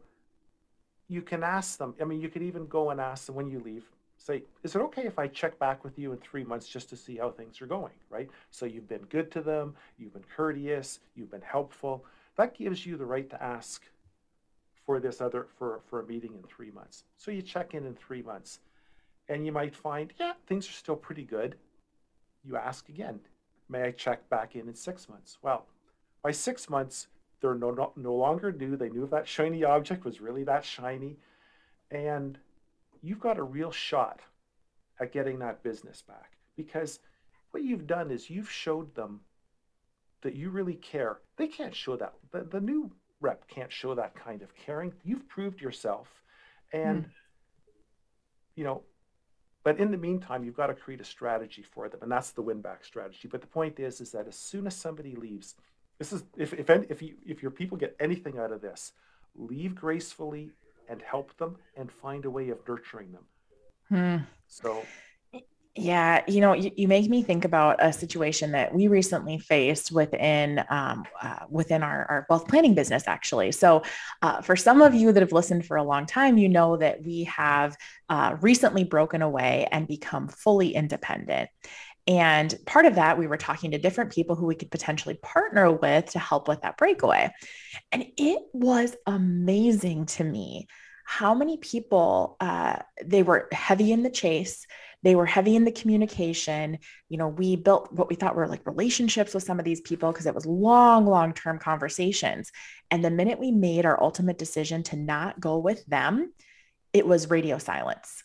you 1.08 1.22
can 1.22 1.44
ask 1.44 1.78
them, 1.78 1.96
I 2.02 2.06
mean, 2.06 2.22
you 2.22 2.30
could 2.30 2.42
even 2.42 2.68
go 2.68 2.90
and 2.90 3.00
ask 3.00 3.26
them 3.26 3.36
when 3.36 3.50
you 3.50 3.60
leave, 3.60 3.84
say, 4.18 4.44
is 4.64 4.76
it 4.76 4.80
okay 4.80 5.06
if 5.06 5.20
I 5.20 5.28
check 5.28 5.60
back 5.60 5.84
with 5.84 6.00
you 6.00 6.12
in 6.12 6.18
three 6.20 6.44
months 6.44 6.68
just 6.68 6.90
to 6.90 6.96
see 6.98 7.18
how 7.18 7.32
things 7.32 7.62
are 7.62 7.68
going, 7.68 7.94
right? 8.10 8.30
So 8.52 8.66
you've 8.66 8.88
been 8.88 9.06
good 9.10 9.32
to 9.32 9.42
them, 9.42 9.76
you've 9.98 10.14
been 10.14 10.26
courteous, 10.36 11.00
you've 11.16 11.32
been 11.32 11.42
helpful. 11.42 12.06
That 12.38 12.58
gives 12.58 12.86
you 12.86 12.98
the 12.98 13.06
right 13.06 13.30
to 13.30 13.44
ask 13.44 13.84
for 14.86 15.00
this 15.00 15.22
other 15.22 15.48
for 15.58 15.82
for 15.90 16.02
a 16.02 16.06
meeting 16.06 16.34
in 16.34 16.44
three 16.44 16.72
months. 16.72 17.04
So 17.18 17.32
you 17.32 17.42
check 17.42 17.74
in 17.74 17.86
in 17.86 17.96
three 17.96 18.22
months, 18.22 18.60
and 19.30 19.46
you 19.46 19.52
might 19.52 19.76
find, 19.76 20.14
yeah, 20.20 20.34
things 20.48 20.68
are 20.68 20.74
still 20.74 20.96
pretty 20.96 21.24
good. 21.24 21.56
You 22.44 22.58
ask 22.58 22.90
again, 22.90 23.20
may 23.70 23.84
I 23.84 23.92
check 23.92 24.28
back 24.30 24.56
in 24.56 24.68
in 24.68 24.76
six 24.76 25.08
months? 25.08 25.38
Well, 25.42 25.66
by 26.22 26.32
six 26.32 26.70
months, 26.70 27.08
they're 27.44 27.54
no 27.54 27.70
no, 27.70 27.92
no 27.96 28.16
longer 28.16 28.52
new. 28.52 28.76
They 28.76 28.90
knew 28.90 29.06
that 29.12 29.28
shiny 29.28 29.64
object 29.64 30.06
was 30.06 30.20
really 30.20 30.44
that 30.46 30.66
shiny, 30.66 31.18
and 31.92 32.40
you've 33.02 33.20
got 33.20 33.38
a 33.38 33.44
real 33.44 33.72
shot 33.72 34.22
at 35.00 35.12
getting 35.12 35.40
that 35.40 35.62
business 35.62 36.02
back 36.02 36.38
because 36.56 37.00
what 37.52 37.64
you've 37.64 37.86
done 37.86 38.10
is 38.10 38.30
you've 38.30 38.50
showed 38.50 38.96
them 38.96 39.20
that 40.22 40.36
you 40.36 40.50
really 40.50 40.76
care. 40.76 41.20
They 41.38 41.48
can't 41.48 41.76
show 41.76 41.96
that. 41.98 42.14
The, 42.32 42.44
the 42.44 42.62
new 42.62 42.92
rep 43.22 43.48
can't 43.48 43.72
show 43.72 43.94
that 43.94 44.16
kind 44.16 44.42
of 44.42 44.56
caring. 44.56 44.94
You've 45.04 45.28
proved 45.28 45.62
yourself. 45.62 46.08
And, 46.72 47.04
hmm. 47.04 47.10
you 48.56 48.64
know, 48.64 48.82
but 49.64 49.80
in 49.80 49.92
the 49.92 49.98
meantime, 49.98 50.44
you've 50.44 50.58
got 50.58 50.68
to 50.68 50.74
create 50.74 51.02
a 51.02 51.06
strategy 51.06 51.64
for 51.64 51.90
them. 51.90 52.00
And 52.02 52.12
that's 52.12 52.32
the 52.32 52.42
win 52.42 52.62
back 52.62 52.84
strategy. 52.84 53.28
But 53.28 53.42
the 53.42 53.48
point 53.48 53.80
is, 53.80 54.02
is 54.02 54.12
that 54.12 54.28
as 54.28 54.38
soon 54.38 54.66
as 54.66 54.76
somebody 54.76 55.16
leaves, 55.16 55.56
this 56.00 56.14
is 56.14 56.24
if 56.38 56.54
if 56.54 56.70
if 56.70 57.02
you 57.02 57.16
if 57.26 57.42
your 57.42 57.52
people 57.52 57.78
get 57.78 57.96
anything 58.00 58.38
out 58.40 58.52
of 58.52 58.62
this, 58.62 58.94
leave 59.36 59.76
gracefully 59.76 60.52
and 60.90 61.02
help 61.02 61.36
them 61.38 61.58
and 61.78 61.92
find 61.92 62.26
a 62.26 62.30
way 62.30 62.50
of 62.50 62.60
nurturing 62.68 63.12
them. 63.12 63.24
Hmm. 63.90 64.24
So 64.48 64.84
Yeah, 65.76 66.22
you 66.28 66.40
know, 66.40 66.54
you, 66.54 66.70
you 66.76 66.88
make 66.88 67.10
me 67.10 67.24
think 67.24 67.46
about 67.46 67.78
a 67.80 67.92
situation 67.92 68.52
that 68.52 68.76
we 68.76 68.88
recently 68.88 69.40
faced 69.40 69.92
within 69.92 70.64
um, 70.70 71.04
uh, 71.20 71.40
within 71.50 71.82
our, 71.82 72.06
our 72.06 72.26
wealth 72.30 72.48
planning 72.48 72.76
business, 72.76 73.08
actually. 73.08 73.52
So, 73.52 73.82
uh, 74.22 74.42
for 74.42 74.56
some 74.56 74.84
of 74.84 74.94
you 74.94 75.12
that 75.12 75.22
have 75.22 75.32
listened 75.32 75.66
for 75.66 75.78
a 75.78 75.84
long 75.84 76.06
time, 76.06 76.38
you 76.38 76.48
know 76.48 76.78
that 76.78 77.04
we 77.04 77.24
have 77.24 77.76
uh, 78.08 78.36
recently 78.40 78.84
broken 78.84 79.24
away 79.24 79.68
and 79.72 79.88
become 79.88 80.28
fully 80.28 80.76
independent. 80.76 81.50
And 82.08 82.54
part 82.66 82.86
of 82.86 82.96
that, 82.96 83.18
we 83.18 83.28
were 83.28 83.38
talking 83.38 83.72
to 83.72 83.78
different 83.78 84.12
people 84.12 84.36
who 84.36 84.46
we 84.46 84.56
could 84.56 84.72
potentially 84.72 85.16
partner 85.16 85.72
with 85.72 86.12
to 86.12 86.20
help 86.20 86.48
with 86.48 86.62
that 86.62 86.78
breakaway. 86.78 87.32
And 87.92 88.06
it 88.18 88.42
was 88.52 88.96
amazing 89.06 90.08
to 90.08 90.24
me 90.24 90.68
how 91.06 91.34
many 91.34 91.58
people 91.58 92.38
uh, 92.40 92.78
they 93.04 93.24
were 93.24 93.48
heavy 93.52 93.92
in 93.92 94.04
the 94.04 94.10
chase 94.10 94.66
they 95.04 95.16
were 95.16 95.26
heavy 95.26 95.56
in 95.56 95.66
the 95.66 95.72
communication. 95.72 96.80
You 97.10 97.18
know 97.18 97.28
we 97.28 97.56
built 97.58 97.92
what 97.92 98.10
we 98.10 98.16
thought 98.16 98.36
were 98.36 98.48
like 98.48 98.66
relationships 98.66 99.34
with 99.34 99.44
some 99.44 99.60
of 99.60 99.66
these 99.66 99.82
people 99.82 100.12
because 100.12 100.26
it 100.26 100.34
was 100.34 100.46
long 100.46 101.06
long 101.06 101.34
term 101.34 101.60
conversations. 101.60 102.52
And 102.90 103.04
the 103.04 103.12
minute 103.12 103.40
we 103.40 103.52
made 103.52 103.86
our 103.86 104.02
ultimate 104.02 104.38
decision 104.38 104.82
to 104.84 104.96
not 104.96 105.40
go 105.40 105.60
with 105.60 105.86
them 105.86 106.34
it 106.94 107.06
was 107.06 107.30
radio 107.30 107.58
silence 107.58 108.23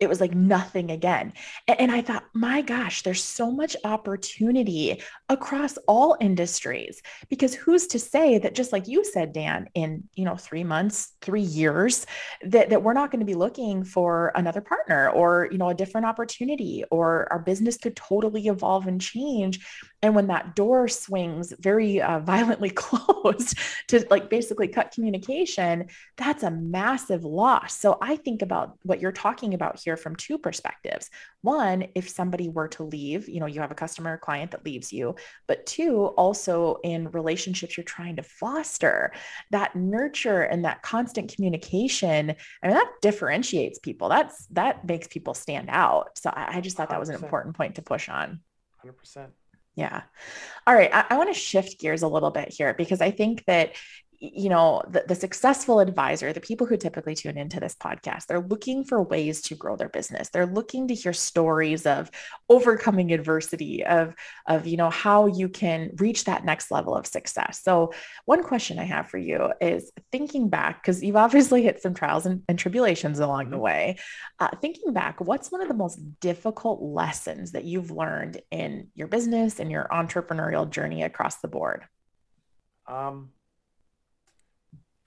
it 0.00 0.08
was 0.08 0.20
like 0.20 0.34
nothing 0.34 0.90
again. 0.90 1.32
And, 1.68 1.80
and 1.80 1.92
i 1.92 2.00
thought 2.00 2.24
my 2.34 2.62
gosh 2.62 3.02
there's 3.02 3.22
so 3.22 3.50
much 3.50 3.76
opportunity 3.84 5.02
across 5.28 5.76
all 5.86 6.16
industries. 6.20 7.02
Because 7.28 7.54
who's 7.54 7.86
to 7.88 7.98
say 7.98 8.38
that 8.38 8.54
just 8.54 8.72
like 8.72 8.88
you 8.88 9.04
said 9.04 9.32
dan 9.32 9.68
in 9.74 10.04
you 10.14 10.24
know 10.24 10.36
three 10.36 10.64
months 10.64 11.12
three 11.20 11.42
years 11.42 12.06
that, 12.42 12.70
that 12.70 12.82
we're 12.82 12.92
not 12.92 13.10
going 13.10 13.20
to 13.20 13.26
be 13.26 13.34
looking 13.34 13.84
for 13.84 14.32
another 14.34 14.60
partner 14.60 15.10
or 15.10 15.48
you 15.52 15.58
know 15.58 15.68
a 15.68 15.74
different 15.74 16.06
opportunity 16.06 16.84
or 16.90 17.30
our 17.30 17.38
business 17.38 17.76
could 17.76 17.96
totally 17.96 18.46
evolve 18.46 18.86
and 18.86 19.00
change 19.00 19.60
and 20.02 20.14
when 20.14 20.28
that 20.28 20.56
door 20.56 20.88
swings 20.88 21.52
very 21.58 22.00
uh, 22.00 22.18
violently 22.34 22.70
closed 22.70 23.58
to 23.88 24.06
like 24.10 24.30
basically 24.30 24.68
cut 24.68 24.92
communication 24.92 25.86
that's 26.16 26.42
a 26.42 26.50
massive 26.50 27.24
loss. 27.24 27.74
So 27.76 27.98
i 28.00 28.16
think 28.16 28.42
about 28.42 28.78
what 28.82 29.00
you're 29.00 29.12
talking 29.12 29.54
about 29.54 29.80
here 29.80 29.96
from 29.96 30.16
two 30.16 30.38
perspectives. 30.38 31.10
One 31.42 31.86
if 31.94 32.08
somebody 32.08 32.48
were 32.48 32.68
to 32.68 32.84
leave 32.84 33.28
you 33.28 33.40
know 33.40 33.46
you 33.46 33.60
have 33.60 33.70
a 33.70 33.74
customer 33.74 34.14
or 34.14 34.18
client 34.18 34.50
that 34.52 34.64
leaves 34.64 34.92
you 34.92 35.14
but 35.46 35.66
two 35.66 36.06
also 36.06 36.78
in 36.84 37.10
relationships 37.10 37.76
you're 37.76 37.84
trying 37.84 38.16
to 38.16 38.22
foster 38.22 39.12
that 39.50 39.74
nurture 39.74 40.42
and 40.42 40.64
that 40.64 40.82
constant 40.82 41.34
communication 41.34 42.30
i 42.62 42.66
mean 42.66 42.76
that 42.76 42.92
differentiates 43.00 43.78
people. 43.78 44.08
That's 44.08 44.46
that 44.46 44.84
makes 44.86 45.06
people 45.08 45.34
stand 45.34 45.68
out. 45.70 46.18
So 46.18 46.30
i, 46.30 46.56
I 46.56 46.60
just 46.60 46.76
thought 46.76 46.90
that 46.90 47.00
was 47.00 47.08
an 47.08 47.16
100%. 47.16 47.22
important 47.22 47.56
point 47.56 47.74
to 47.76 47.82
push 47.82 48.08
on. 48.08 48.40
100%. 48.84 49.28
Yeah. 49.74 50.02
All 50.66 50.74
right. 50.74 50.92
I, 50.92 51.06
I 51.10 51.16
want 51.18 51.32
to 51.32 51.40
shift 51.40 51.80
gears 51.80 52.02
a 52.02 52.08
little 52.08 52.30
bit 52.30 52.48
here 52.50 52.74
because 52.74 53.00
I 53.00 53.10
think 53.10 53.44
that, 53.46 53.72
you 54.22 54.50
know, 54.50 54.82
the, 54.86 55.02
the 55.08 55.14
successful 55.14 55.80
advisor, 55.80 56.30
the 56.30 56.40
people 56.40 56.66
who 56.66 56.76
typically 56.76 57.14
tune 57.14 57.38
into 57.38 57.58
this 57.58 57.74
podcast, 57.74 58.26
they're 58.26 58.38
looking 58.40 58.84
for 58.84 59.02
ways 59.02 59.40
to 59.40 59.54
grow 59.54 59.76
their 59.76 59.88
business. 59.88 60.28
They're 60.28 60.44
looking 60.44 60.88
to 60.88 60.94
hear 60.94 61.14
stories 61.14 61.86
of 61.86 62.10
overcoming 62.50 63.12
adversity, 63.12 63.82
of, 63.82 64.14
of, 64.46 64.66
you 64.66 64.76
know, 64.76 64.90
how 64.90 65.24
you 65.24 65.48
can 65.48 65.92
reach 65.96 66.24
that 66.24 66.44
next 66.44 66.70
level 66.70 66.94
of 66.94 67.06
success. 67.06 67.62
So 67.62 67.94
one 68.26 68.42
question 68.42 68.78
I 68.78 68.84
have 68.84 69.08
for 69.08 69.16
you 69.16 69.52
is 69.58 69.90
thinking 70.12 70.50
back, 70.50 70.82
because 70.82 71.02
you've 71.02 71.16
obviously 71.16 71.62
hit 71.62 71.80
some 71.80 71.94
trials 71.94 72.26
and, 72.26 72.42
and 72.46 72.58
tribulations 72.58 73.20
along 73.20 73.48
the 73.48 73.56
Mhm. 73.56 73.60
way. 73.60 73.96
Uh, 74.38 74.48
thinking 74.60 74.92
back, 74.92 75.20
what's 75.20 75.50
one 75.50 75.62
of 75.62 75.68
the 75.68 75.74
most 75.74 75.98
difficult 76.20 76.82
lessons 76.82 77.52
that 77.52 77.64
you've 77.64 77.90
learned 77.90 78.42
in 78.50 78.88
your 78.94 79.08
business 79.08 79.60
and 79.60 79.70
your 79.70 79.86
entrepreneurial 79.90 80.68
journey 80.68 81.02
across 81.02 81.40
the 81.40 81.48
board? 81.48 81.86
Um, 82.86 83.30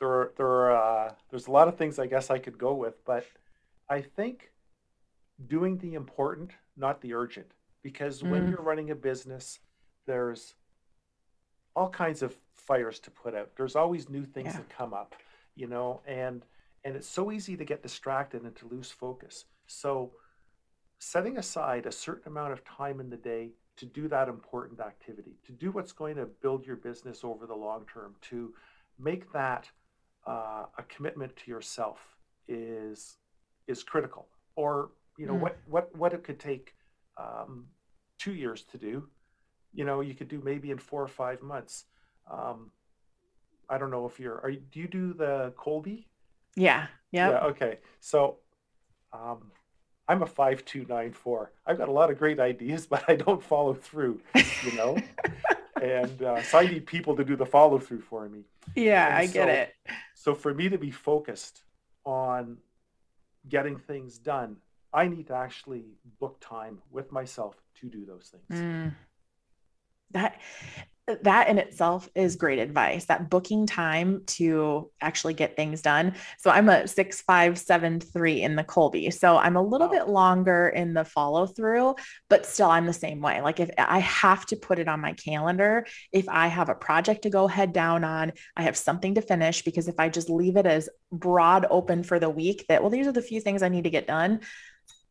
there, 0.04 0.12
are, 0.12 0.34
there 0.36 0.48
are, 0.48 0.72
uh, 1.08 1.14
there's 1.30 1.48
a 1.48 1.52
lot 1.52 1.70
of 1.70 1.78
things 1.78 1.98
I 1.98 2.08
guess 2.08 2.30
I 2.30 2.38
could 2.38 2.58
go 2.58 2.74
with, 2.74 3.06
but 3.06 3.26
I 3.90 4.02
think 4.02 4.52
doing 5.48 5.78
the 5.78 5.94
important, 5.94 6.52
not 6.76 7.00
the 7.02 7.14
urgent, 7.14 7.52
because 7.84 8.22
when 8.22 8.44
Mm. 8.44 8.50
you're 8.52 8.62
running 8.62 8.92
a 8.92 8.96
business, 8.96 9.60
there's 10.06 10.56
all 11.74 11.90
kinds 11.90 12.22
of 12.22 12.38
fires 12.54 13.00
to 13.00 13.12
put 13.12 13.34
out. 13.34 13.56
There's 13.56 13.78
always 13.78 14.10
new 14.10 14.26
things 14.26 14.54
Yeah. 14.54 14.58
that 14.60 14.70
come 14.70 14.94
up, 14.94 15.16
you 15.56 15.68
know, 15.68 16.02
and 16.06 16.46
and 16.86 16.98
it's 16.98 17.08
so 17.08 17.32
easy 17.32 17.56
to 17.56 17.64
get 17.64 17.82
distracted 17.82 18.42
and 18.44 18.54
to 18.58 18.68
lose 18.68 18.92
focus. 18.92 19.46
So 19.68 20.18
setting 21.00 21.38
aside 21.38 21.86
a 21.86 21.94
certain 21.94 22.28
amount 22.28 22.52
of 22.52 22.66
time 22.66 23.00
in 23.00 23.10
the 23.10 23.16
day 23.16 23.54
to 23.78 23.86
do 23.86 24.10
that 24.10 24.28
important 24.28 24.82
activity, 24.82 25.38
to 25.44 25.54
do 25.54 25.72
what's 25.72 25.94
going 25.94 26.18
to 26.18 26.26
build 26.26 26.66
your 26.66 26.76
business 26.76 27.24
over 27.24 27.48
the 27.48 27.56
long 27.56 27.86
term, 27.86 28.18
to 28.24 28.54
make 29.00 29.32
that 29.32 29.72
uh, 30.26 30.66
a 30.78 30.84
commitment 30.84 31.36
to 31.38 31.52
yourself 31.52 32.00
is 32.48 33.18
is 33.68 33.84
critical. 33.84 34.28
Or 34.56 34.92
you 35.18 35.26
know 35.26 35.34
mm. 35.34 35.42
what 35.42 35.58
what 35.68 35.96
what 35.96 36.14
it 36.14 36.24
could 36.24 36.40
take 36.40 36.76
um, 37.18 37.66
two 38.20 38.34
years 38.34 38.64
to 38.64 38.78
do, 38.78 39.08
you 39.74 39.86
know, 39.86 40.02
you 40.02 40.14
could 40.14 40.28
do 40.28 40.42
maybe 40.44 40.72
in 40.72 40.78
four 40.78 41.02
or 41.02 41.08
five 41.08 41.42
months. 41.42 41.86
Um, 42.32 42.72
I 43.70 43.78
don't 43.78 43.92
know 43.92 44.06
if 44.06 44.20
you're. 44.20 44.40
Are 44.42 44.50
you, 44.50 44.62
do 44.72 44.80
you 44.80 44.88
do 44.88 45.14
the 45.14 45.54
Kolbe? 45.58 46.06
Yeah. 46.56 46.88
Yep. 47.12 47.32
Yeah. 47.32 47.46
Okay. 47.48 47.80
So, 48.00 48.38
um, 49.12 49.52
I'm 50.08 50.22
a 50.22 50.28
five 50.28 50.64
two 50.66 50.86
nine 50.88 51.14
four. 51.14 51.52
I've 51.66 51.78
got 51.78 51.90
a 51.90 51.92
lot 51.92 52.12
of 52.12 52.18
great 52.18 52.40
ideas, 52.40 52.86
but 52.90 53.04
I 53.08 53.16
don't 53.16 53.44
follow 53.44 53.74
through. 53.74 54.22
You 54.36 54.74
know. 54.76 54.98
and 55.82 56.22
uh, 56.22 56.42
so 56.44 56.60
I 56.60 56.68
need 56.68 56.86
people 56.86 57.16
to 57.16 57.24
do 57.24 57.36
the 57.36 57.46
follow 57.46 57.80
through 57.80 58.02
for 58.02 58.28
me. 58.30 58.44
Yeah, 58.76 59.08
and 59.08 59.16
I 59.16 59.26
so, 59.26 59.34
get 59.34 59.50
it. 59.50 59.76
So 60.16 60.36
for 60.36 60.54
me 60.54 60.70
to 60.70 60.78
be 60.78 60.92
focused 60.92 61.64
on 62.06 62.58
getting 63.50 63.78
things 63.78 64.18
done, 64.18 64.58
I 64.94 65.08
need 65.08 65.28
to 65.28 65.36
actually 65.36 65.86
book 66.20 66.38
time 66.40 66.80
with 66.92 67.12
myself 67.12 67.56
to 67.82 67.90
do 67.90 68.06
those 68.06 68.32
things. 68.32 68.62
Mm. 68.62 68.96
That 70.14 70.40
that 71.22 71.50
in 71.50 71.58
itself 71.58 72.10
is 72.16 72.38
great 72.38 72.60
advice 72.60 73.06
that 73.06 73.30
booking 73.30 73.68
time 73.68 74.24
to 74.26 74.90
actually 75.02 75.34
get 75.34 75.56
things 75.56 75.82
done 75.82 76.16
so 76.38 76.50
i'm 76.50 76.70
a 76.70 76.88
six 76.88 77.22
five 77.22 77.58
seven 77.58 78.00
three 78.00 78.42
in 78.42 78.56
the 78.56 78.64
Kolbe 78.64 79.12
so 79.12 79.38
i'm 79.38 79.58
a 79.58 79.62
little 79.62 79.88
wow. 79.88 79.94
bit 79.94 80.08
longer 80.08 80.70
in 80.70 80.94
the 80.94 81.04
follow 81.04 81.46
through 81.46 81.96
but 82.30 82.46
still 82.46 82.70
i'm 82.70 82.86
the 82.86 82.94
same 82.94 83.20
way 83.20 83.42
like 83.42 83.60
if 83.60 83.70
i 83.78 84.00
have 84.00 84.46
to 84.46 84.56
put 84.56 84.80
it 84.80 84.88
on 84.88 85.02
my 85.02 85.12
calendar 85.14 85.86
if 86.14 86.30
i 86.30 86.48
have 86.48 86.70
a 86.70 86.76
project 86.76 87.24
to 87.24 87.30
go 87.30 87.48
head 87.48 87.74
down 87.74 88.06
on 88.06 88.32
i 88.56 88.64
have 88.64 88.78
something 88.78 89.16
to 89.16 89.22
finish 89.22 89.62
because 89.64 89.90
if 89.90 90.00
i 90.00 90.08
just 90.08 90.30
leave 90.30 90.56
it 90.56 90.66
as 90.66 90.88
broad 91.12 91.66
open 91.70 92.04
for 92.04 92.18
the 92.18 92.30
week 92.30 92.66
that 92.70 92.82
well 92.82 92.90
these 92.90 93.08
are 93.08 93.12
the 93.12 93.22
few 93.22 93.42
things 93.42 93.62
i 93.62 93.68
need 93.68 93.84
to 93.84 93.90
get 93.90 94.08
done 94.08 94.40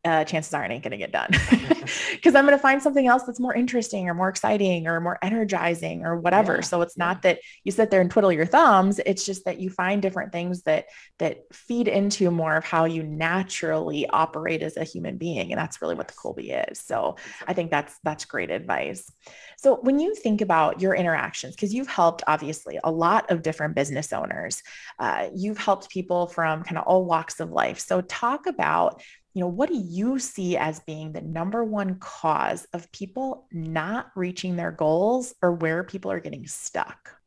uh, 0.05 0.23
chances 0.25 0.53
are 0.53 0.65
it 0.65 0.71
ain't 0.71 0.83
going 0.83 0.91
to 0.91 0.97
get 0.97 1.11
done 1.11 1.29
because 2.11 2.35
I'm 2.35 2.45
going 2.45 2.57
to 2.57 2.61
find 2.61 2.81
something 2.81 3.07
else 3.07 3.23
that's 3.23 3.39
more 3.39 3.53
interesting 3.53 4.09
or 4.09 4.13
more 4.13 4.29
exciting 4.29 4.87
or 4.87 4.99
more 4.99 5.17
energizing 5.21 6.05
or 6.05 6.19
whatever. 6.19 6.55
Yeah, 6.55 6.61
so 6.61 6.81
it's 6.81 6.95
yeah. 6.97 7.05
not 7.05 7.21
that 7.21 7.39
you 7.63 7.71
sit 7.71 7.89
there 7.89 8.01
and 8.01 8.11
twiddle 8.11 8.31
your 8.31 8.45
thumbs. 8.45 8.99
It's 9.05 9.25
just 9.25 9.45
that 9.45 9.59
you 9.59 9.69
find 9.69 10.01
different 10.01 10.31
things 10.31 10.63
that 10.63 10.85
that 11.19 11.43
feed 11.53 11.87
into 11.87 12.31
more 12.31 12.57
of 12.57 12.65
how 12.65 12.85
you 12.85 13.03
naturally 13.03 14.07
operate 14.07 14.61
as 14.61 14.77
a 14.77 14.83
human 14.83 15.17
being, 15.17 15.51
and 15.51 15.59
that's 15.59 15.81
really 15.81 15.95
what 15.95 16.07
the 16.07 16.13
Kolbe 16.13 16.69
is. 16.69 16.79
So 16.79 17.15
I 17.47 17.53
think 17.53 17.71
that's 17.71 17.97
that's 18.03 18.25
great 18.25 18.51
advice. 18.51 19.09
So 19.57 19.79
when 19.81 19.99
you 19.99 20.15
think 20.15 20.41
about 20.41 20.81
your 20.81 20.93
interactions, 20.93 21.55
because 21.55 21.73
you've 21.73 21.87
helped 21.87 22.23
obviously 22.27 22.79
a 22.83 22.91
lot 22.91 23.31
of 23.31 23.41
different 23.41 23.75
business 23.75 24.11
owners, 24.11 24.61
uh, 24.99 25.29
you've 25.33 25.57
helped 25.57 25.89
people 25.89 26.27
from 26.27 26.63
kind 26.63 26.77
of 26.77 26.83
all 26.85 27.05
walks 27.05 27.39
of 27.39 27.51
life. 27.51 27.79
So 27.79 28.01
talk 28.01 28.45
about 28.45 29.01
you 29.33 29.41
know, 29.41 29.47
what 29.47 29.69
do 29.69 29.75
you 29.75 30.19
see 30.19 30.57
as 30.57 30.79
being 30.81 31.11
the 31.11 31.21
number 31.21 31.63
one 31.63 31.95
cause 31.95 32.67
of 32.73 32.91
people 32.91 33.47
not 33.51 34.11
reaching 34.15 34.55
their 34.55 34.71
goals 34.71 35.33
or 35.41 35.53
where 35.53 35.83
people 35.83 36.11
are 36.11 36.19
getting 36.19 36.45
stuck? 36.45 37.17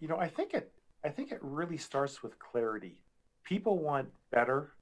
You 0.00 0.06
know, 0.06 0.16
I 0.16 0.28
think 0.28 0.54
it 0.54 0.72
I 1.04 1.08
think 1.08 1.32
it 1.32 1.40
really 1.42 1.76
starts 1.76 2.22
with 2.22 2.38
clarity. 2.38 3.02
People 3.42 3.78
want 3.78 4.08
better, 4.30 4.72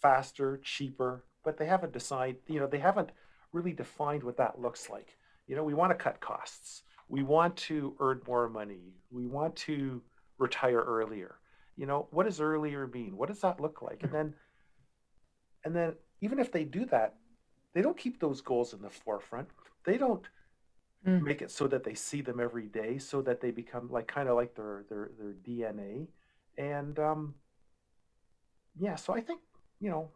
faster, 0.00 0.60
cheaper, 0.62 1.24
but 1.44 1.58
they 1.58 1.66
haven't 1.66 1.92
decided, 1.92 2.36
you 2.46 2.60
know, 2.60 2.66
they 2.66 2.78
haven't 2.78 3.10
really 3.52 3.72
defined 3.72 4.22
what 4.22 4.36
that 4.36 4.60
looks 4.60 4.88
like. 4.88 5.16
You 5.46 5.56
know, 5.56 5.64
we 5.64 5.74
want 5.74 5.90
to 5.90 5.94
cut 5.94 6.20
costs. 6.20 6.82
We 7.08 7.22
want 7.22 7.56
to 7.56 7.94
earn 8.00 8.20
more 8.26 8.48
money. 8.48 8.94
We 9.10 9.26
want 9.26 9.56
to 9.56 10.02
retire 10.38 10.80
earlier 10.80 11.36
you 11.78 11.86
know 11.86 12.08
what 12.10 12.24
does 12.24 12.40
earlier 12.40 12.86
mean? 12.86 13.16
What 13.16 13.28
does 13.28 13.40
that 13.40 13.60
look 13.60 13.80
like? 13.80 14.02
And 14.02 14.12
then 14.12 14.34
and 15.64 15.74
then 15.74 15.94
even 16.20 16.38
if 16.38 16.52
they 16.52 16.64
do 16.64 16.84
that 16.86 17.14
they 17.74 17.82
don't 17.82 17.96
keep 17.96 18.18
those 18.18 18.40
goals 18.40 18.72
in 18.72 18.82
the 18.82 18.90
forefront. 18.90 19.48
They 19.84 19.98
don't 19.98 20.26
mm. 21.06 21.22
make 21.22 21.42
it 21.42 21.50
so 21.50 21.66
that 21.68 21.84
they 21.84 21.94
see 21.94 22.20
them 22.20 22.40
every 22.40 22.66
day 22.66 22.98
so 22.98 23.22
that 23.22 23.40
they 23.40 23.50
become 23.50 23.90
like 23.90 24.06
kind 24.06 24.28
of 24.28 24.36
like 24.36 24.54
their 24.54 24.84
their 24.88 25.10
their 25.18 25.34
dna 25.46 26.06
and 26.56 26.98
um 26.98 27.34
yeah 28.78 28.96
so 28.96 29.14
i 29.14 29.20
think 29.20 29.40
you 29.80 29.90
know 29.90 30.10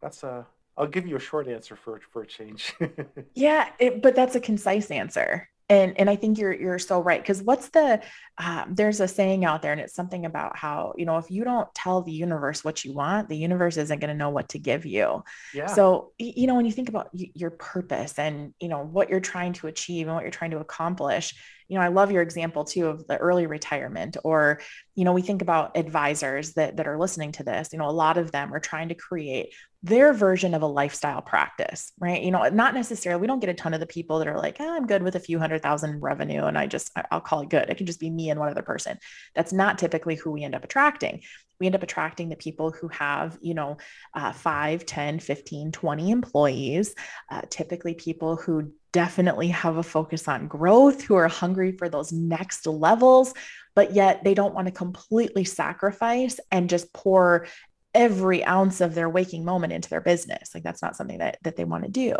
that's 0.00 0.22
a 0.22 0.46
i'll 0.76 0.86
give 0.86 1.06
you 1.06 1.16
a 1.16 1.20
short 1.20 1.48
answer 1.48 1.76
for 1.76 2.00
for 2.12 2.22
a 2.22 2.26
change. 2.26 2.74
Yeah 3.34 3.70
it, 3.78 4.02
but 4.02 4.14
that's 4.14 4.34
a 4.34 4.40
concise 4.40 4.90
answer 4.90 5.48
and 5.68 5.98
and 5.98 6.08
i 6.08 6.16
think 6.16 6.38
you're 6.38 6.52
you're 6.52 6.78
so 6.78 7.00
right 7.00 7.20
because 7.22 7.42
what's 7.42 7.68
the 7.70 8.00
um, 8.38 8.74
there's 8.74 9.00
a 9.00 9.08
saying 9.08 9.44
out 9.44 9.62
there 9.62 9.72
and 9.72 9.80
it's 9.80 9.94
something 9.94 10.24
about 10.24 10.56
how 10.56 10.92
you 10.96 11.04
know 11.04 11.18
if 11.18 11.30
you 11.30 11.44
don't 11.44 11.72
tell 11.74 12.02
the 12.02 12.12
universe 12.12 12.64
what 12.64 12.84
you 12.84 12.92
want 12.92 13.28
the 13.28 13.36
universe 13.36 13.76
isn't 13.76 13.98
going 13.98 14.08
to 14.08 14.16
know 14.16 14.30
what 14.30 14.48
to 14.48 14.58
give 14.58 14.86
you 14.86 15.22
yeah. 15.52 15.66
so 15.66 16.12
you 16.18 16.46
know 16.46 16.54
when 16.54 16.66
you 16.66 16.72
think 16.72 16.88
about 16.88 17.08
your 17.12 17.50
purpose 17.50 18.18
and 18.18 18.54
you 18.60 18.68
know 18.68 18.84
what 18.84 19.08
you're 19.08 19.20
trying 19.20 19.52
to 19.52 19.66
achieve 19.66 20.06
and 20.06 20.14
what 20.14 20.22
you're 20.22 20.30
trying 20.30 20.52
to 20.52 20.58
accomplish 20.58 21.34
you 21.68 21.78
know 21.78 21.84
i 21.84 21.88
love 21.88 22.10
your 22.10 22.22
example 22.22 22.64
too 22.64 22.86
of 22.86 23.06
the 23.06 23.16
early 23.16 23.46
retirement 23.46 24.16
or 24.24 24.60
you 24.94 25.04
know 25.04 25.12
we 25.12 25.22
think 25.22 25.42
about 25.42 25.76
advisors 25.76 26.54
that 26.54 26.76
that 26.76 26.86
are 26.86 26.98
listening 26.98 27.32
to 27.32 27.44
this 27.44 27.70
you 27.72 27.78
know 27.78 27.88
a 27.88 27.90
lot 27.90 28.18
of 28.18 28.32
them 28.32 28.52
are 28.52 28.60
trying 28.60 28.88
to 28.88 28.94
create 28.94 29.52
their 29.82 30.12
version 30.12 30.54
of 30.54 30.62
a 30.62 30.66
lifestyle 30.66 31.22
practice, 31.22 31.92
right? 32.00 32.20
You 32.22 32.32
know, 32.32 32.48
not 32.48 32.74
necessarily, 32.74 33.20
we 33.20 33.26
don't 33.28 33.38
get 33.38 33.48
a 33.48 33.54
ton 33.54 33.74
of 33.74 33.80
the 33.80 33.86
people 33.86 34.18
that 34.18 34.26
are 34.26 34.36
like, 34.36 34.56
oh, 34.58 34.76
I'm 34.76 34.86
good 34.86 35.04
with 35.04 35.14
a 35.14 35.20
few 35.20 35.38
hundred 35.38 35.62
thousand 35.62 36.00
revenue 36.00 36.44
and 36.44 36.58
I 36.58 36.66
just, 36.66 36.90
I'll 37.12 37.20
call 37.20 37.42
it 37.42 37.48
good. 37.48 37.70
It 37.70 37.76
can 37.76 37.86
just 37.86 38.00
be 38.00 38.10
me 38.10 38.30
and 38.30 38.40
one 38.40 38.48
other 38.48 38.62
person. 38.62 38.98
That's 39.36 39.52
not 39.52 39.78
typically 39.78 40.16
who 40.16 40.32
we 40.32 40.42
end 40.42 40.56
up 40.56 40.64
attracting. 40.64 41.22
We 41.60 41.66
end 41.66 41.74
up 41.74 41.82
attracting 41.82 42.28
the 42.28 42.36
people 42.36 42.70
who 42.70 42.88
have, 42.88 43.38
you 43.40 43.54
know, 43.54 43.78
uh, 44.14 44.32
5, 44.32 44.86
10, 44.86 45.18
15, 45.18 45.72
20 45.72 46.10
employees, 46.10 46.94
uh, 47.30 47.42
typically 47.50 47.94
people 47.94 48.36
who 48.36 48.72
definitely 48.92 49.48
have 49.48 49.76
a 49.76 49.82
focus 49.82 50.28
on 50.28 50.48
growth, 50.48 51.02
who 51.02 51.14
are 51.14 51.28
hungry 51.28 51.72
for 51.72 51.88
those 51.88 52.12
next 52.12 52.66
levels, 52.66 53.34
but 53.74 53.92
yet 53.92 54.24
they 54.24 54.34
don't 54.34 54.54
want 54.54 54.66
to 54.66 54.72
completely 54.72 55.44
sacrifice 55.44 56.40
and 56.50 56.70
just 56.70 56.92
pour 56.92 57.46
every 57.94 58.44
ounce 58.44 58.80
of 58.80 58.94
their 58.94 59.08
waking 59.08 59.44
moment 59.44 59.72
into 59.72 59.88
their 59.88 60.00
business. 60.00 60.50
Like 60.54 60.62
that's 60.62 60.82
not 60.82 60.96
something 60.96 61.18
that, 61.18 61.38
that 61.42 61.56
they 61.56 61.64
want 61.64 61.84
to 61.84 61.90
do. 61.90 62.14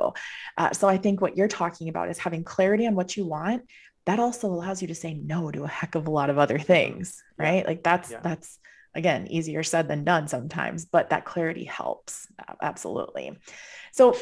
Uh, 0.57 0.73
so 0.73 0.89
I 0.89 0.97
think 0.97 1.21
what 1.21 1.37
you're 1.37 1.49
talking 1.49 1.89
about 1.89 2.11
is 2.11 2.19
having 2.19 2.45
clarity 2.45 2.87
on 2.87 2.95
what 2.95 3.17
you 3.17 3.27
want. 3.27 3.63
That 4.07 4.19
also 4.19 4.49
allows 4.49 4.81
you 4.81 4.89
to 4.89 4.95
say 4.95 5.15
no 5.15 5.51
to 5.51 5.65
a 5.65 5.69
heck 5.69 5.95
of 5.95 6.07
a 6.07 6.11
lot 6.11 6.31
of 6.31 6.39
other 6.39 6.59
things, 6.59 7.23
right? 7.37 7.67
Like 7.67 7.83
that's, 7.83 8.11
yeah. 8.11 8.21
that's 8.23 8.59
again, 8.95 9.27
easier 9.29 9.63
said 9.63 9.89
than 9.89 10.05
done 10.05 10.29
sometimes, 10.29 10.85
but 10.85 11.11
that 11.11 11.25
clarity 11.25 11.65
helps. 11.65 12.27
Absolutely. 12.61 13.39
So 13.93 14.17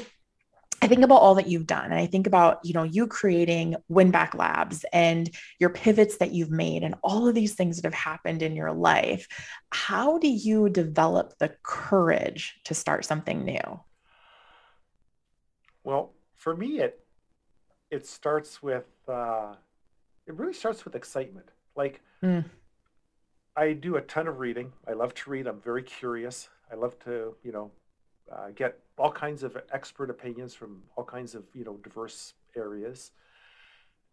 I 0.83 0.89
think 0.89 1.03
about 1.03 1.23
all 1.23 1.37
that 1.37 1.49
you've 1.49 1.67
done 1.67 1.87
and 1.87 1.95
I 1.95 2.07
think 2.07 2.27
about, 2.27 2.61
you 2.63 2.75
know, 2.75 2.83
you 2.83 3.07
creating 3.07 3.77
Winback 3.91 4.35
Labs 4.35 4.85
and 4.93 5.31
your 5.59 5.71
pivots 5.71 6.19
that 6.19 6.33
you've 6.33 6.51
made 6.51 6.83
and 6.83 6.95
all 7.03 7.27
of 7.27 7.35
these 7.35 7.55
things 7.55 7.77
that 7.77 7.85
have 7.85 7.95
happened 7.95 8.43
in 8.43 8.55
your 8.55 8.73
life. 8.73 9.27
How 9.73 10.19
do 10.19 10.29
you 10.29 10.69
develop 10.69 11.39
the 11.39 11.55
courage 11.63 12.61
to 12.65 12.75
start 12.75 13.05
something 13.05 13.45
new? 13.45 13.81
Well, 15.83 16.13
for 16.35 16.55
me 16.55 16.81
it 16.81 17.01
it 17.91 18.07
starts 18.07 18.63
with 18.63 18.87
uh 19.09 19.55
it 20.27 20.35
really 20.35 20.53
starts 20.53 20.85
with 20.85 20.95
excitement. 20.95 21.49
Like 21.75 22.03
mm. 22.23 22.45
I 23.57 23.73
do 23.73 23.97
a 23.97 24.03
ton 24.03 24.29
of 24.29 24.39
reading. 24.39 24.73
I 24.87 24.93
love 24.93 25.15
to 25.15 25.31
read. 25.31 25.47
I'm 25.47 25.61
very 25.61 25.83
curious. 25.83 26.49
I 26.71 26.75
love 26.75 26.99
to, 27.01 27.35
you 27.43 27.53
know, 27.53 27.71
uh, 28.31 28.49
get 28.55 28.79
all 28.99 29.13
kinds 29.13 29.43
of 29.43 29.57
expert 29.73 30.11
opinions 30.11 30.55
from 30.55 30.83
all 30.97 31.05
kinds 31.05 31.35
of 31.35 31.45
you 31.55 31.65
know 31.65 31.77
diverse 31.83 32.35
areas 32.57 33.13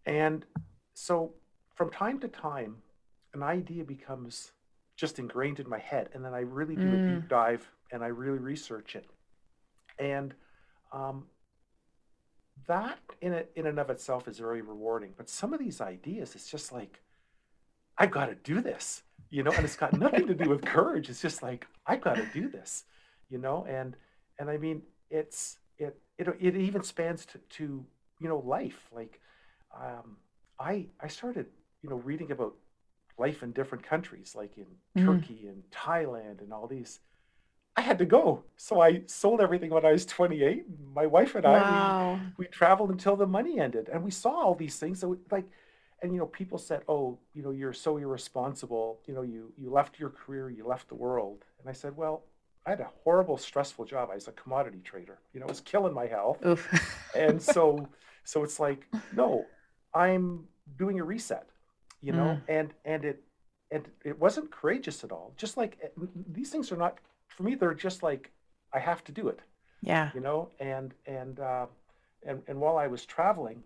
and 0.05 0.45
so 0.93 1.33
from 1.75 1.89
time 1.89 2.19
to 2.19 2.27
time 2.27 2.75
an 3.33 3.41
idea 3.41 3.83
becomes 3.83 4.51
just 4.95 5.19
ingrained 5.19 5.59
in 5.59 5.67
my 5.67 5.79
head 5.79 6.09
and 6.13 6.23
then 6.23 6.33
i 6.33 6.39
really 6.39 6.75
do 6.75 6.83
mm. 6.83 6.93
a 6.93 7.15
deep 7.15 7.23
mm. 7.23 7.29
dive 7.29 7.67
and 7.91 8.03
i 8.03 8.07
really 8.07 8.37
research 8.37 8.95
it 8.95 9.05
and 9.99 10.33
um, 10.91 11.25
that 12.67 12.99
in 13.21 13.33
it 13.33 13.51
in 13.55 13.65
and 13.65 13.79
of 13.79 13.89
itself 13.89 14.27
is 14.27 14.37
very 14.37 14.61
rewarding 14.61 15.13
but 15.17 15.29
some 15.29 15.53
of 15.53 15.59
these 15.59 15.81
ideas 15.81 16.35
it's 16.35 16.51
just 16.51 16.71
like 16.71 16.99
i've 17.97 18.11
got 18.11 18.27
to 18.27 18.35
do 18.35 18.61
this 18.61 19.01
you 19.33 19.41
know 19.41 19.51
and 19.51 19.65
it's 19.65 19.75
got 19.75 19.97
nothing 19.97 20.27
to 20.27 20.35
do 20.35 20.47
with 20.47 20.63
courage 20.63 21.09
it's 21.09 21.21
just 21.21 21.41
like 21.41 21.65
i've 21.87 22.01
got 22.01 22.15
to 22.15 22.25
do 22.33 22.47
this 22.47 22.83
you 23.29 23.39
know 23.39 23.65
and 23.67 23.95
and 24.37 24.47
i 24.47 24.57
mean 24.57 24.81
it's 25.09 25.57
it 25.79 25.99
it, 26.19 26.27
it 26.39 26.55
even 26.55 26.83
spans 26.83 27.25
to, 27.25 27.39
to 27.49 27.83
you 28.21 28.29
know 28.29 28.37
life 28.45 28.87
like 28.91 29.19
um, 29.75 30.17
i 30.59 30.85
i 31.01 31.07
started 31.07 31.47
you 31.81 31.89
know 31.89 31.95
reading 31.97 32.31
about 32.31 32.53
life 33.17 33.41
in 33.41 33.51
different 33.51 33.83
countries 33.83 34.35
like 34.35 34.55
in 34.57 34.67
mm. 34.95 35.05
turkey 35.05 35.47
and 35.47 35.63
thailand 35.71 36.39
and 36.41 36.53
all 36.53 36.67
these 36.67 36.99
I 37.75 37.81
had 37.81 37.97
to 37.97 38.05
go. 38.05 38.43
So 38.55 38.81
I 38.81 39.01
sold 39.07 39.41
everything 39.41 39.71
when 39.71 39.83
I 39.83 39.93
was 39.93 40.05
28. 40.05 40.65
My 40.93 41.07
wife 41.07 41.33
and 41.33 41.43
I, 41.43 41.59
Wow. 41.59 42.19
we, 42.37 42.45
we 42.45 42.47
traveled 42.51 42.91
until 42.91 43.15
the 43.15 43.25
money 43.25 43.59
ended. 43.59 43.89
And 43.91 44.03
we 44.03 44.11
saw 44.11 44.29
all 44.29 44.53
these 44.53 44.77
things. 44.77 44.99
So 44.99 45.17
like, 45.31 45.45
and 46.03 46.13
you 46.13 46.19
know, 46.19 46.25
people 46.27 46.57
said, 46.57 46.81
oh, 46.89 47.17
you 47.33 47.41
know, 47.41 47.51
you're 47.51 47.73
so 47.73 47.97
irresponsible. 47.97 48.99
You 49.07 49.13
know, 49.13 49.21
you, 49.21 49.53
you 49.57 49.71
left 49.71 49.99
your 49.99 50.09
career, 50.09 50.49
you 50.49 50.67
left 50.67 50.89
the 50.89 50.95
world. 50.95 51.45
And 51.59 51.69
I 51.69 51.71
said, 51.73 51.95
well, 51.95 52.25
I 52.65 52.71
had 52.71 52.81
a 52.81 52.89
horrible, 53.03 53.37
stressful 53.37 53.85
job. 53.85 54.09
I 54.11 54.15
was 54.15 54.27
a 54.27 54.33
commodity 54.33 54.81
trader. 54.83 55.19
You 55.33 55.39
know, 55.39 55.45
it 55.45 55.49
was 55.49 55.61
killing 55.61 55.93
my 55.93 56.05
health. 56.05 56.45
Oof. 56.45 56.61
And 57.15 57.41
so, 57.41 57.87
so 58.25 58.43
it's 58.43 58.59
like, 58.59 58.85
no, 59.15 59.45
I'm 59.93 60.43
doing 60.77 60.99
a 60.99 61.03
reset, 61.05 61.47
you 62.01 62.11
know, 62.11 62.37
and, 62.49 62.73
and 62.83 63.05
it, 63.05 63.23
and 63.71 63.85
it 64.03 64.19
wasn't 64.19 64.51
courageous 64.51 65.03
at 65.05 65.11
all. 65.11 65.33
Just 65.37 65.55
like 65.57 65.77
eh, 65.81 65.87
these 66.27 66.49
things 66.49 66.71
are 66.71 66.77
not, 66.77 66.99
for 67.27 67.43
me, 67.43 67.55
they're 67.55 67.73
just 67.73 68.03
like, 68.03 68.31
I 68.73 68.79
have 68.79 69.03
to 69.05 69.11
do 69.13 69.29
it, 69.29 69.39
Yeah. 69.81 70.11
you 70.13 70.19
know, 70.19 70.49
and, 70.59 70.93
and, 71.05 71.39
uh, 71.39 71.67
and, 72.25 72.41
and 72.47 72.59
while 72.59 72.77
I 72.77 72.87
was 72.87 73.05
traveling, 73.05 73.63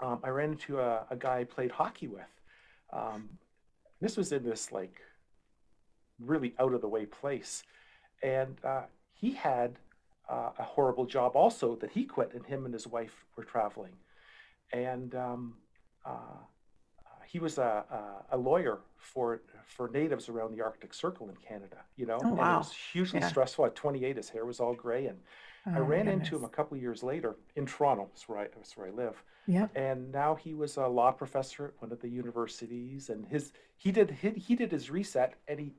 um, 0.00 0.20
I 0.22 0.28
ran 0.28 0.52
into 0.52 0.80
a, 0.80 1.06
a 1.10 1.16
guy 1.16 1.38
I 1.38 1.44
played 1.44 1.70
hockey 1.70 2.08
with. 2.08 2.40
Um, 2.92 3.28
this 4.00 4.16
was 4.16 4.32
in 4.32 4.44
this 4.44 4.72
like 4.72 5.00
really 6.20 6.54
out 6.58 6.74
of 6.74 6.80
the 6.80 6.88
way 6.88 7.06
place. 7.06 7.62
And 8.22 8.56
uh, 8.64 8.82
he 9.12 9.32
had 9.32 9.78
uh, 10.28 10.50
a 10.58 10.62
horrible 10.62 11.06
job 11.06 11.36
also 11.36 11.76
that 11.76 11.90
he 11.90 12.04
quit, 12.04 12.32
and 12.34 12.44
him 12.44 12.64
and 12.64 12.74
his 12.74 12.86
wife 12.86 13.24
were 13.36 13.44
traveling. 13.44 13.92
And 14.72 15.14
um, 15.14 15.54
uh, 16.04 16.40
he 17.26 17.38
was 17.38 17.58
a, 17.58 17.84
a, 18.30 18.36
a 18.36 18.38
lawyer 18.38 18.80
for 18.98 19.42
for 19.66 19.88
natives 19.88 20.28
around 20.28 20.56
the 20.56 20.62
Arctic 20.62 20.94
Circle 20.94 21.28
in 21.28 21.36
Canada, 21.36 21.78
you 21.96 22.06
know, 22.06 22.18
Oh, 22.18 22.28
and 22.28 22.38
wow. 22.38 22.54
it 22.54 22.58
was 22.58 22.72
hugely 22.92 23.20
Yeah. 23.20 23.28
stressful. 23.28 23.66
At 23.66 23.74
28, 23.74 24.16
his 24.16 24.28
hair 24.28 24.44
was 24.44 24.60
all 24.60 24.74
gray, 24.74 25.06
and 25.06 25.18
I 25.74 25.78
Oh, 25.78 25.86
my 25.86 25.86
ran 25.86 26.08
into 26.08 26.36
him 26.36 26.44
a 26.44 26.48
goodness. 26.48 26.56
couple 26.56 26.76
of 26.76 26.82
years 26.82 27.02
later 27.02 27.36
in 27.56 27.66
Toronto. 27.66 28.06
That's 28.12 28.28
where 28.28 28.38
I, 28.38 28.44
that's 28.54 28.76
where 28.76 28.86
I 28.88 28.90
live 28.90 29.22
Yep. 29.46 29.70
and 29.76 30.10
now 30.12 30.34
he 30.34 30.54
was 30.54 30.76
a 30.76 30.86
law 30.86 31.12
professor 31.12 31.66
at 31.66 31.80
one 31.80 31.92
of 31.92 32.00
the 32.00 32.08
universities 32.08 33.10
and 33.10 33.26
his 33.26 33.52
he 33.76 33.92
did 33.92 34.10
he, 34.10 34.30
he 34.30 34.56
did 34.56 34.72
his 34.72 34.90
reset 34.90 35.34
and 35.48 35.60
he 35.60 35.72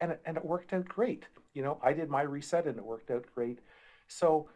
and 0.00 0.12
it, 0.12 0.20
and 0.24 0.36
it 0.36 0.44
worked 0.44 0.72
out 0.72 0.86
great 0.88 1.26
you 1.54 1.62
know 1.62 1.78
i 1.82 1.92
did 1.92 2.08
my 2.08 2.22
reset 2.22 2.66
and 2.66 2.78
it 2.78 2.84
worked 2.84 3.10
out 3.10 3.24
great 3.34 3.58
so 4.06 4.48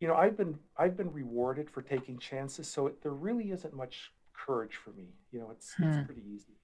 you 0.00 0.08
know 0.08 0.14
i've 0.14 0.36
been 0.36 0.58
i've 0.78 0.96
been 0.96 1.12
rewarded 1.12 1.68
for 1.70 1.82
taking 1.82 2.18
chances 2.18 2.66
so 2.68 2.86
it, 2.86 3.02
there 3.02 3.12
really 3.12 3.50
isn't 3.50 3.74
much 3.74 4.12
courage 4.34 4.76
for 4.76 4.90
me 4.92 5.08
you 5.30 5.38
know 5.38 5.50
it's 5.50 5.74
Hmm. 5.76 5.84
it's 5.88 6.06
pretty 6.06 6.22
easy 6.34 6.54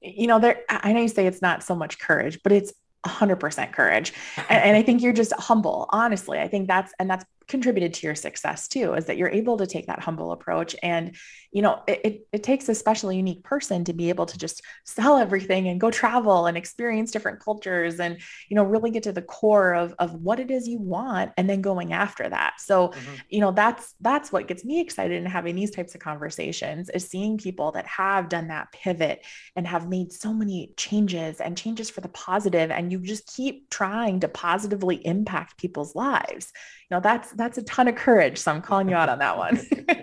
you 0.00 0.26
know, 0.26 0.40
there, 0.40 0.62
I 0.68 0.92
know 0.92 1.00
you 1.00 1.08
say 1.08 1.26
it's 1.26 1.42
not 1.42 1.62
so 1.62 1.74
much 1.76 1.98
courage, 1.98 2.40
but 2.42 2.50
it's 2.52 2.72
100% 3.06 3.72
courage. 3.72 4.12
And, 4.48 4.62
and 4.64 4.76
I 4.76 4.82
think 4.82 5.02
you're 5.02 5.12
just 5.12 5.32
humble, 5.34 5.86
honestly. 5.90 6.38
I 6.38 6.48
think 6.48 6.68
that's, 6.68 6.92
and 6.98 7.10
that's 7.10 7.24
contributed 7.52 7.94
to 7.94 8.06
your 8.08 8.16
success 8.16 8.66
too, 8.66 8.94
is 8.94 9.04
that 9.04 9.16
you're 9.16 9.28
able 9.28 9.58
to 9.58 9.66
take 9.68 9.86
that 9.86 10.00
humble 10.00 10.32
approach. 10.32 10.74
And, 10.82 11.14
you 11.52 11.62
know, 11.62 11.82
it, 11.86 12.00
it, 12.04 12.28
it 12.32 12.42
takes 12.42 12.68
a 12.68 12.74
special, 12.74 13.12
unique 13.12 13.44
person 13.44 13.84
to 13.84 13.92
be 13.92 14.08
able 14.08 14.26
to 14.26 14.38
just 14.38 14.62
sell 14.84 15.16
everything 15.18 15.68
and 15.68 15.80
go 15.80 15.92
travel 15.92 16.46
and 16.46 16.56
experience 16.56 17.12
different 17.12 17.38
cultures 17.38 18.00
and, 18.00 18.20
you 18.48 18.56
know, 18.56 18.64
really 18.64 18.90
get 18.90 19.04
to 19.04 19.12
the 19.12 19.22
core 19.22 19.74
of, 19.74 19.94
of 20.00 20.14
what 20.14 20.40
it 20.40 20.50
is 20.50 20.66
you 20.66 20.80
want 20.80 21.30
and 21.36 21.48
then 21.48 21.62
going 21.62 21.92
after 21.92 22.28
that. 22.28 22.54
So, 22.58 22.92
Mhm. 22.94 23.22
you 23.28 23.40
know 23.40 23.52
that's 23.52 23.94
that's 24.00 24.32
what 24.32 24.48
gets 24.48 24.64
me 24.64 24.80
excited 24.80 25.16
in 25.16 25.26
having 25.26 25.54
these 25.54 25.70
types 25.70 25.94
of 25.94 26.00
conversations 26.00 26.88
is 26.90 27.08
seeing 27.08 27.38
people 27.38 27.72
that 27.72 27.86
have 27.86 28.28
done 28.28 28.48
that 28.48 28.72
pivot 28.72 29.24
and 29.56 29.66
have 29.66 29.88
made 29.88 30.12
so 30.12 30.32
many 30.32 30.72
changes 30.76 31.40
and 31.40 31.56
changes 31.56 31.90
for 31.90 32.00
the 32.00 32.08
positive 32.08 32.70
and 32.70 32.92
you 32.92 33.00
just 33.00 33.26
keep 33.26 33.70
trying 33.70 34.20
to 34.20 34.28
positively 34.28 34.96
impact 35.06 35.58
people's 35.58 35.94
lives 35.94 36.52
know 36.92 37.00
that's 37.00 37.32
that's 37.32 37.58
a 37.58 37.62
ton 37.62 37.88
of 37.88 37.96
courage 37.96 38.38
so 38.38 38.52
i'm 38.52 38.62
calling 38.62 38.88
you 38.88 38.94
out 38.94 39.08
on 39.08 39.18
that 39.18 39.36
one. 39.36 39.60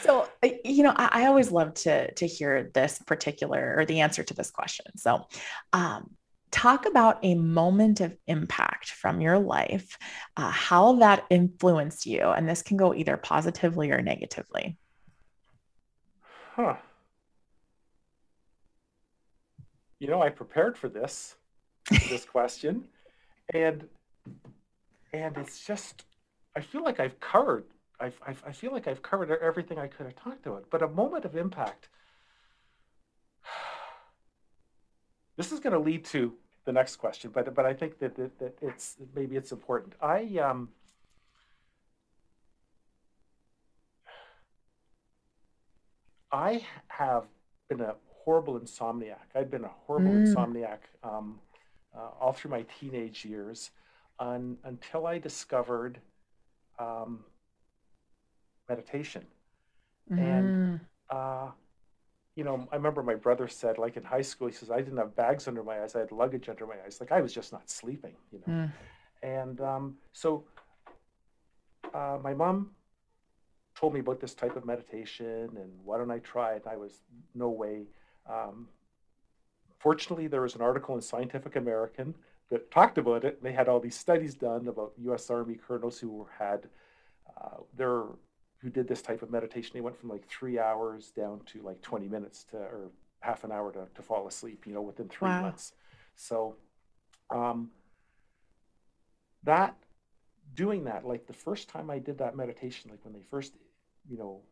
So 0.00 0.28
you 0.64 0.82
know 0.82 0.92
I, 0.94 1.22
I 1.22 1.26
always 1.26 1.50
love 1.50 1.74
to 1.74 2.12
to 2.12 2.26
hear 2.26 2.70
this 2.74 2.98
particular 3.06 3.74
or 3.76 3.84
the 3.84 4.00
answer 4.00 4.22
to 4.22 4.34
this 4.34 4.50
question. 4.50 4.86
So 4.96 5.26
um 5.72 6.10
talk 6.50 6.86
about 6.86 7.18
a 7.22 7.34
moment 7.34 8.00
of 8.00 8.16
impact 8.26 8.90
from 8.90 9.20
your 9.20 9.38
life 9.38 9.98
uh, 10.36 10.50
how 10.50 10.94
that 10.96 11.24
influenced 11.28 12.06
you 12.06 12.20
and 12.20 12.48
this 12.48 12.62
can 12.62 12.76
go 12.76 12.94
either 12.94 13.16
positively 13.16 13.90
or 13.90 14.00
negatively. 14.00 14.78
Huh. 16.54 16.76
You 19.98 20.08
know 20.08 20.22
i 20.22 20.28
prepared 20.28 20.76
for 20.76 20.88
this 20.88 21.36
for 21.84 22.08
this 22.08 22.24
question 22.36 22.84
and 23.52 23.88
and 25.14 25.36
it's 25.38 25.64
just 25.64 26.04
i 26.56 26.60
feel 26.60 26.82
like 26.84 26.98
i've 27.00 27.18
covered 27.20 27.64
I've, 28.00 28.18
I've, 28.26 28.42
i 28.46 28.52
feel 28.52 28.72
like 28.72 28.88
i've 28.88 29.02
covered 29.02 29.30
everything 29.30 29.78
i 29.78 29.86
could 29.86 30.06
have 30.06 30.16
talked 30.16 30.46
about 30.46 30.64
but 30.70 30.82
a 30.82 30.88
moment 30.88 31.24
of 31.24 31.36
impact 31.36 31.88
this 35.36 35.52
is 35.52 35.60
going 35.60 35.72
to 35.72 35.78
lead 35.78 36.04
to 36.06 36.34
the 36.64 36.72
next 36.72 36.96
question 36.96 37.30
but 37.32 37.54
but 37.54 37.64
i 37.64 37.72
think 37.72 37.98
that, 38.00 38.16
that, 38.16 38.38
that 38.40 38.54
it's 38.60 38.96
maybe 39.14 39.36
it's 39.36 39.52
important. 39.52 39.94
I 40.02 40.38
um 40.38 40.68
i 46.32 46.62
have 46.88 47.24
been 47.68 47.80
a 47.80 47.94
horrible 48.24 48.58
insomniac. 48.58 49.26
I've 49.34 49.50
been 49.50 49.64
a 49.64 49.74
horrible 49.86 50.12
Mm. 50.12 50.22
insomniac 50.22 50.78
um, 51.02 51.38
uh, 51.96 52.08
all 52.20 52.32
through 52.32 52.50
my 52.50 52.64
teenage 52.80 53.24
years 53.24 53.70
un, 54.18 54.56
until 54.64 55.06
I 55.06 55.18
discovered 55.18 56.00
um, 56.78 57.24
meditation. 58.68 59.24
And- 60.10 60.52
Mm, 60.52 60.80
Uh, 61.10 61.50
you 62.34 62.44
know, 62.44 62.66
I 62.72 62.76
remember 62.76 63.02
my 63.02 63.14
brother 63.14 63.46
said, 63.46 63.76
like 63.78 63.96
in 63.98 64.02
high 64.02 64.22
school, 64.22 64.48
he 64.48 64.54
says, 64.54 64.70
I 64.70 64.78
didn't 64.78 64.96
have 64.96 65.14
bags 65.14 65.46
under 65.46 65.62
my 65.62 65.82
eyes, 65.82 65.94
I 65.94 66.00
had 66.00 66.10
luggage 66.12 66.48
under 66.48 66.66
my 66.66 66.76
eyes. 66.84 66.98
Like 67.00 67.12
I 67.12 67.20
was 67.20 67.32
just 67.32 67.52
not 67.52 67.68
sleeping, 67.70 68.16
you 68.32 68.38
know. 68.40 68.52
mm, 68.52 68.70
And 69.22 69.60
um, 69.60 69.98
so 70.12 70.44
uh, 71.92 72.18
my 72.22 72.32
mom 72.34 72.70
told 73.76 73.92
me 73.94 74.00
about 74.00 74.18
this 74.20 74.34
type 74.34 74.56
of 74.56 74.64
meditation 74.64 75.50
and 75.56 75.70
why 75.84 75.98
don't 75.98 76.10
I 76.10 76.18
try 76.20 76.54
it? 76.54 76.64
I 76.66 76.76
was, 76.76 77.02
no 77.34 77.50
way. 77.50 77.86
Um, 78.28 78.68
fortunately, 79.78 80.26
there 80.26 80.40
was 80.42 80.54
an 80.54 80.62
article 80.62 80.94
in 80.94 81.02
Scientific 81.02 81.54
American 81.56 82.14
that 82.50 82.70
talked 82.70 82.98
about 82.98 83.24
it. 83.24 83.36
And 83.38 83.42
they 83.46 83.52
had 83.54 83.68
all 83.68 83.80
these 83.80 83.96
studies 83.96 84.34
done 84.34 84.68
about 84.68 84.92
U.S. 84.98 85.30
Army 85.30 85.56
colonels 85.56 85.98
who 85.98 86.28
had 86.38 86.68
uh, 87.40 87.58
their 87.76 88.04
who 88.58 88.70
did 88.70 88.88
this 88.88 89.02
type 89.02 89.22
of 89.22 89.30
meditation. 89.30 89.72
They 89.74 89.80
went 89.82 89.98
from 89.98 90.08
like 90.10 90.26
three 90.28 90.58
hours 90.58 91.10
down 91.10 91.40
to 91.46 91.62
like 91.62 91.82
20 91.82 92.08
minutes 92.08 92.44
to 92.44 92.58
or 92.58 92.90
half 93.20 93.44
an 93.44 93.52
hour 93.52 93.72
to, 93.72 93.86
to 93.94 94.02
fall 94.02 94.26
asleep, 94.28 94.66
you 94.66 94.74
know, 94.74 94.82
within 94.82 95.08
three 95.08 95.28
Wow. 95.30 95.42
months. 95.42 95.72
So 96.16 96.56
um, 97.30 97.70
that 99.44 99.76
doing 100.54 100.84
that, 100.84 101.06
like 101.06 101.26
the 101.26 101.32
first 101.34 101.68
time 101.68 101.90
I 101.90 101.98
did 101.98 102.18
that 102.18 102.36
meditation, 102.36 102.90
like 102.90 103.04
when 103.04 103.14
they 103.14 103.22
first, 103.30 103.54
you 104.08 104.18
know, 104.18 104.42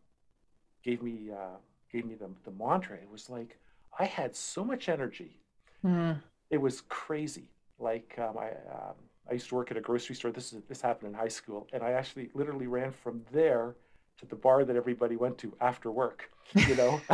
gave 0.84 1.02
me 1.02 1.30
uh, 1.32 1.56
gave 1.92 2.04
me 2.06 2.14
the, 2.14 2.30
the 2.44 2.50
mantra, 2.52 2.96
it 2.96 3.10
was 3.10 3.30
like 3.30 3.58
I 3.98 4.04
had 4.06 4.36
so 4.36 4.64
much 4.64 4.88
energy 4.88 5.40
mm. 5.84 6.20
it 6.50 6.58
was 6.58 6.82
crazy. 6.82 7.51
Like 7.82 8.14
um, 8.18 8.38
I, 8.38 8.48
um, 8.72 8.94
I 9.28 9.32
used 9.34 9.48
to 9.48 9.54
work 9.54 9.70
at 9.70 9.76
a 9.76 9.80
grocery 9.80 10.14
store. 10.14 10.30
This 10.30 10.52
is 10.52 10.62
this 10.68 10.80
happened 10.80 11.08
in 11.12 11.14
high 11.18 11.28
school, 11.40 11.66
and 11.72 11.82
I 11.82 11.92
actually 11.92 12.30
literally 12.34 12.66
ran 12.68 12.92
from 12.92 13.22
there 13.32 13.76
to 14.18 14.26
the 14.26 14.36
bar 14.36 14.64
that 14.64 14.76
everybody 14.76 15.16
went 15.16 15.36
to 15.38 15.52
after 15.60 15.90
work. 15.90 16.30
You 16.54 16.76
know, 16.76 17.00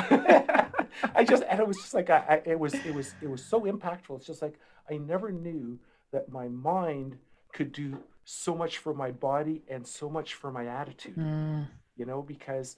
I 1.15 1.25
just 1.25 1.43
and 1.49 1.59
it 1.61 1.67
was 1.67 1.77
just 1.79 1.95
like 1.95 2.11
I, 2.11 2.19
I, 2.29 2.43
it 2.45 2.59
was 2.59 2.75
it 2.75 2.95
was 2.95 3.15
it 3.23 3.29
was 3.31 3.43
so 3.45 3.63
impactful. 3.63 4.17
It's 4.17 4.27
just 4.27 4.43
like 4.43 4.59
I 4.91 4.97
never 4.97 5.31
knew 5.33 5.79
that 6.13 6.31
my 6.31 6.49
mind 6.49 7.17
could 7.53 7.73
do 7.73 7.99
so 8.25 8.55
much 8.55 8.79
for 8.79 8.93
my 8.95 9.11
body 9.11 9.63
and 9.69 9.87
so 9.87 10.09
much 10.11 10.35
for 10.35 10.51
my 10.53 10.67
attitude 10.67 11.17
Mm. 11.17 11.67
you 11.97 12.05
know, 12.07 12.21
because 12.23 12.77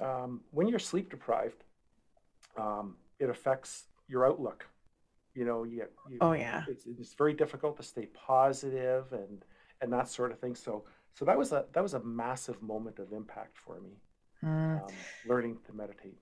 um, 0.00 0.40
when 0.50 0.68
you're 0.68 0.78
sleep 0.78 1.10
deprived, 1.10 1.64
um, 2.56 2.96
it 3.18 3.28
affects 3.28 3.84
your 4.08 4.26
outlook. 4.26 4.66
You 5.36 5.44
know, 5.44 5.64
you, 5.64 5.84
you 6.10 6.18
Oh, 6.20 6.32
yeah. 6.32 6.64
it's, 6.66 6.86
it's 6.86 7.14
very 7.14 7.34
difficult 7.34 7.76
to 7.78 7.82
stay 7.82 8.06
positive 8.06 9.12
and 9.12 9.44
and 9.80 9.92
that 9.92 10.08
sort 10.08 10.32
of 10.32 10.38
thing. 10.40 10.54
So 10.56 10.84
so 11.14 11.24
that 11.26 11.38
was 11.38 11.52
a 11.52 11.66
that 11.74 11.82
was 11.82 11.94
a 11.94 12.02
massive 12.02 12.62
moment 12.62 12.98
of 12.98 13.12
impact 13.12 13.58
for 13.58 13.80
me, 13.80 13.92
Mm. 14.44 14.82
um, 14.82 15.06
learning 15.24 15.58
to 15.66 15.72
meditate. 15.72 16.18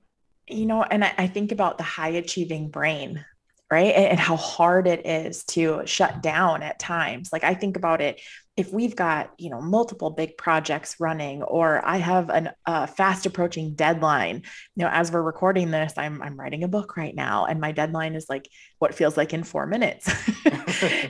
you 0.49 0.67
know, 0.67 0.83
and 0.83 1.05
I, 1.05 1.15
I 1.19 1.27
think 1.27 1.53
about 1.53 1.79
the 1.79 1.85
high 1.85 2.11
achieving 2.11 2.71
brain, 2.71 3.25
right? 3.71 3.95
And, 3.95 4.07
and 4.13 4.21
how 4.21 4.37
hard 4.37 4.87
it 4.87 5.07
is 5.07 5.45
to 5.47 5.83
shut 5.87 6.23
down 6.23 6.63
at 6.63 6.79
times. 6.79 7.31
Like 7.33 7.45
I 7.45 7.55
think 7.55 7.77
about 7.77 8.01
it 8.03 8.21
if 8.57 8.73
we've 8.73 8.95
got 8.95 9.33
you 9.39 9.51
know 9.51 9.61
multiple 9.61 10.11
big 10.11 10.37
projects 10.37 10.97
running 11.01 11.43
or 11.43 11.85
i 11.85 11.97
have 11.97 12.31
a 12.31 12.55
uh, 12.67 12.87
fast 12.87 13.27
approaching 13.27 13.75
deadline 13.75 14.37
you 14.77 14.85
know 14.85 14.91
as 14.93 15.11
we're 15.11 15.23
recording 15.23 15.71
this 15.71 15.93
i'm 15.97 16.23
i'm 16.23 16.39
writing 16.39 16.63
a 16.63 16.69
book 16.69 16.97
right 16.97 17.15
now 17.15 17.47
and 17.47 17.61
my 17.61 17.73
deadline 17.73 18.15
is 18.15 18.27
like 18.29 18.49
what 18.79 18.95
feels 18.95 19.17
like 19.17 19.33
in 19.33 19.45
4 19.45 19.67
minutes. 19.67 20.11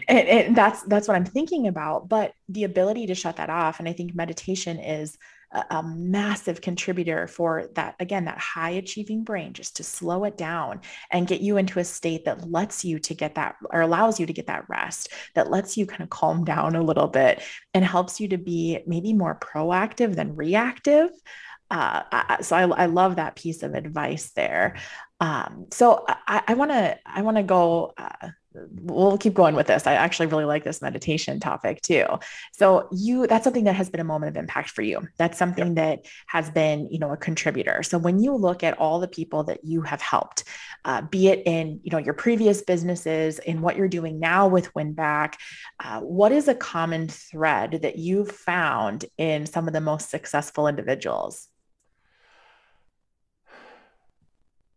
And, 0.06 0.28
and 0.28 0.56
that's 0.56 0.82
that's 0.82 1.08
what 1.08 1.16
i'm 1.16 1.24
thinking 1.24 1.66
about 1.66 2.08
but 2.08 2.32
the 2.48 2.64
ability 2.64 3.06
to 3.06 3.14
shut 3.14 3.36
that 3.36 3.50
off 3.50 3.78
and 3.78 3.88
i 3.88 3.92
think 3.92 4.14
meditation 4.14 4.78
is 4.78 5.16
a, 5.70 5.82
massive 5.84 6.60
contributor 6.60 7.26
for 7.26 7.68
that 7.74 7.94
again 8.00 8.24
that 8.24 8.38
high 8.38 8.70
achieving 8.70 9.22
brain 9.22 9.52
just 9.52 9.76
to 9.76 9.84
slow 9.84 10.24
it 10.24 10.36
down 10.36 10.80
and 11.10 11.26
get 11.26 11.40
you 11.40 11.56
into 11.56 11.78
a 11.78 11.84
state 11.84 12.24
that 12.24 12.50
lets 12.50 12.84
you 12.84 12.98
to 12.98 13.14
get 13.14 13.34
that 13.36 13.56
or 13.70 13.80
allows 13.80 14.18
you 14.18 14.26
to 14.26 14.32
get 14.32 14.46
that 14.46 14.68
rest 14.68 15.12
that 15.34 15.50
lets 15.50 15.76
you 15.76 15.86
kind 15.86 16.02
of 16.02 16.10
calm 16.10 16.44
down 16.44 16.74
a 16.74 16.82
little 16.82 17.08
bit 17.08 17.42
and 17.72 17.84
helps 17.84 18.20
you 18.20 18.28
to 18.28 18.38
be 18.38 18.80
maybe 18.86 19.12
more 19.12 19.38
proactive 19.38 20.16
than 20.16 20.36
reactive 20.36 21.10
uh, 21.70 22.42
so 22.42 22.56
I, 22.56 22.84
I, 22.84 22.86
love 22.86 23.16
that 23.16 23.36
piece 23.36 23.62
of 23.62 23.74
advice 23.74 24.30
there. 24.32 24.76
Um, 25.18 25.66
so 25.72 26.04
I 26.26 26.54
want 26.54 26.70
to 26.70 26.98
I 27.06 27.22
want 27.22 27.38
to 27.38 27.42
go 27.42 27.94
uh, 27.96 28.28
we'll 28.54 29.18
keep 29.18 29.34
going 29.34 29.54
with 29.54 29.66
this. 29.66 29.86
I 29.86 29.94
actually 29.94 30.26
really 30.26 30.44
like 30.44 30.64
this 30.64 30.80
meditation 30.80 31.40
topic 31.40 31.82
too. 31.82 32.06
So 32.52 32.88
you 32.92 33.26
that's 33.26 33.44
something 33.44 33.64
that 33.64 33.74
has 33.74 33.90
been 33.90 34.00
a 34.00 34.04
moment 34.04 34.30
of 34.30 34.40
impact 34.40 34.70
for 34.70 34.82
you. 34.82 35.08
That's 35.18 35.38
something 35.38 35.68
yep. 35.68 35.76
that 35.76 36.06
has 36.26 36.50
been, 36.50 36.88
you 36.90 36.98
know, 36.98 37.12
a 37.12 37.16
contributor. 37.16 37.82
So 37.82 37.98
when 37.98 38.18
you 38.18 38.34
look 38.34 38.62
at 38.62 38.78
all 38.78 39.00
the 39.00 39.08
people 39.08 39.44
that 39.44 39.64
you 39.64 39.82
have 39.82 40.00
helped, 40.00 40.44
uh, 40.84 41.02
be 41.02 41.28
it 41.28 41.42
in, 41.46 41.80
you 41.82 41.90
know, 41.90 41.98
your 41.98 42.14
previous 42.14 42.62
businesses, 42.62 43.38
in 43.40 43.60
what 43.60 43.76
you're 43.76 43.88
doing 43.88 44.20
now 44.20 44.46
with 44.46 44.72
WinBack, 44.74 45.34
uh, 45.80 46.00
what 46.00 46.32
is 46.32 46.48
a 46.48 46.54
common 46.54 47.08
thread 47.08 47.80
that 47.82 47.98
you've 47.98 48.30
found 48.30 49.04
in 49.18 49.46
some 49.46 49.66
of 49.66 49.72
the 49.72 49.80
most 49.80 50.10
successful 50.10 50.68
individuals? 50.68 51.48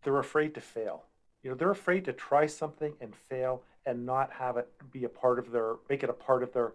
They're 0.03 0.19
afraid 0.19 0.55
to 0.55 0.61
fail 0.61 1.06
you 1.47 1.53
know 1.53 1.57
they're 1.57 1.71
afraid 1.71 2.03
to 2.03 2.11
try 2.11 2.45
something 2.45 2.93
and 2.99 3.15
fail 3.15 3.63
and 3.85 4.05
not 4.05 4.33
have 4.33 4.57
it 4.57 4.67
be 4.91 5.05
a 5.05 5.09
part 5.09 5.39
of 5.39 5.49
their 5.49 5.75
make 5.89 6.03
it 6.03 6.09
a 6.09 6.13
part 6.13 6.43
of 6.43 6.51
their 6.51 6.73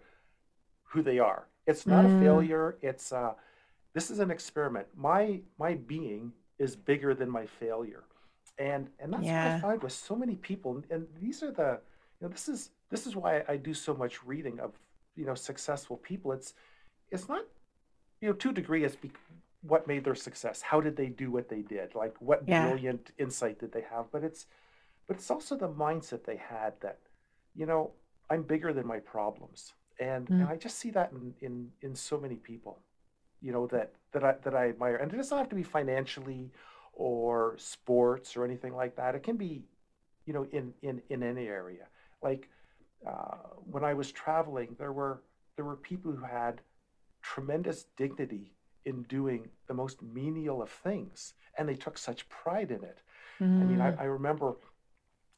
who 0.85 1.03
they 1.03 1.19
are. 1.19 1.47
It's 1.67 1.87
not 1.87 2.07
mm. 2.07 2.17
a 2.17 2.23
failure. 2.23 2.79
It's 2.81 3.13
uh 3.13 3.35
this 3.93 4.11
is 4.11 4.19
an 4.19 4.31
experiment. 4.31 4.87
My 4.97 5.41
my 5.59 5.75
being 5.75 6.33
is 6.59 6.75
bigger 6.75 7.13
than 7.13 7.29
my 7.29 7.45
failure. 7.45 8.05
And 8.59 8.89
and 8.99 9.13
that's 9.13 9.25
yeah. 9.25 9.57
what 9.57 9.57
i 9.57 9.61
find 9.61 9.83
with 9.83 9.93
so 9.93 10.17
many 10.17 10.37
people. 10.37 10.83
And 10.89 11.07
these 11.21 11.43
are 11.43 11.51
the 11.51 11.79
you 12.19 12.27
know 12.27 12.29
this 12.29 12.49
is 12.49 12.71
this 12.89 13.07
is 13.07 13.15
why 13.15 13.45
i 13.49 13.59
do 13.59 13.75
so 13.75 13.93
much 13.93 14.25
reading 14.25 14.59
of 14.59 14.73
you 15.17 15.27
know 15.27 15.35
successful 15.35 15.99
people. 15.99 16.33
It's 16.33 16.55
it's 17.11 17.29
not 17.29 17.45
you 18.23 18.29
know 18.29 18.35
to 18.37 18.49
a 18.49 18.53
degree 18.55 18.85
it's 18.85 18.97
be, 18.97 19.11
what 19.61 19.87
made 19.87 20.05
their 20.05 20.15
success. 20.15 20.63
How 20.63 20.81
did 20.81 20.97
they 20.97 21.09
do 21.09 21.31
what 21.31 21.51
they 21.51 21.61
did? 21.61 21.95
Like 21.95 22.17
what 22.21 22.45
yeah. 22.47 22.69
brilliant 22.69 23.11
insight 23.19 23.59
did 23.59 23.73
they 23.73 23.85
have? 23.91 24.07
But 24.11 24.25
it's 24.25 24.47
but 25.13 25.19
it's 25.19 25.31
also 25.31 25.59
the 25.59 25.69
mindset 25.69 26.25
they 26.25 26.39
had 26.39 26.73
that, 26.81 26.99
you 27.55 27.67
know, 27.67 27.91
I'm 28.31 28.45
bigger 28.45 28.73
than 28.73 28.87
my 28.87 28.99
problems. 28.99 29.75
And, 30.01 30.27
mm. 30.27 30.41
and 30.41 30.49
I 30.49 30.57
just 30.57 30.79
see 30.79 30.89
that 30.93 31.13
in, 31.13 31.35
in, 31.43 31.69
in 31.83 31.95
so 31.95 32.19
many 32.19 32.37
people, 32.37 32.79
you 33.43 33.53
know, 33.53 33.67
that, 33.67 33.93
that 34.13 34.25
I, 34.25 34.37
that 34.43 34.55
I 34.55 34.71
admire. 34.71 34.97
And 34.97 35.13
it 35.13 35.17
doesn't 35.19 35.37
have 35.37 35.51
to 35.51 35.55
be 35.55 35.63
financially 35.63 36.51
or 36.95 37.57
sports 37.59 38.39
or 38.39 38.47
anything 38.47 38.75
like 38.75 38.97
that. 38.97 39.15
It 39.15 39.23
can 39.23 39.37
be, 39.37 39.67
you 40.25 40.33
know, 40.33 40.47
in, 40.51 40.73
in, 40.81 41.03
in 41.11 41.23
any 41.23 41.47
area. 41.47 41.89
Like 42.23 42.49
uh, 43.07 43.37
when 43.71 43.85
I 43.85 43.93
was 43.93 44.13
traveling, 44.13 44.77
there 44.79 44.95
were, 44.95 45.21
there 45.57 45.67
were 45.67 45.77
people 45.77 46.11
who 46.11 46.25
had 46.25 46.63
tremendous 47.21 47.85
dignity 47.99 48.55
in 48.87 49.03
doing 49.03 49.51
the 49.69 49.75
most 49.75 50.01
menial 50.03 50.63
of 50.63 50.71
things. 50.71 51.35
And 51.59 51.69
they 51.69 51.75
took 51.75 51.99
such 51.99 52.27
pride 52.31 52.71
in 52.71 52.83
it. 52.83 53.03
Mm. 53.43 53.61
I 53.61 53.65
mean, 53.67 53.81
I, 53.83 53.91
mm. 53.91 54.01
I 54.01 54.05
remember 54.05 54.55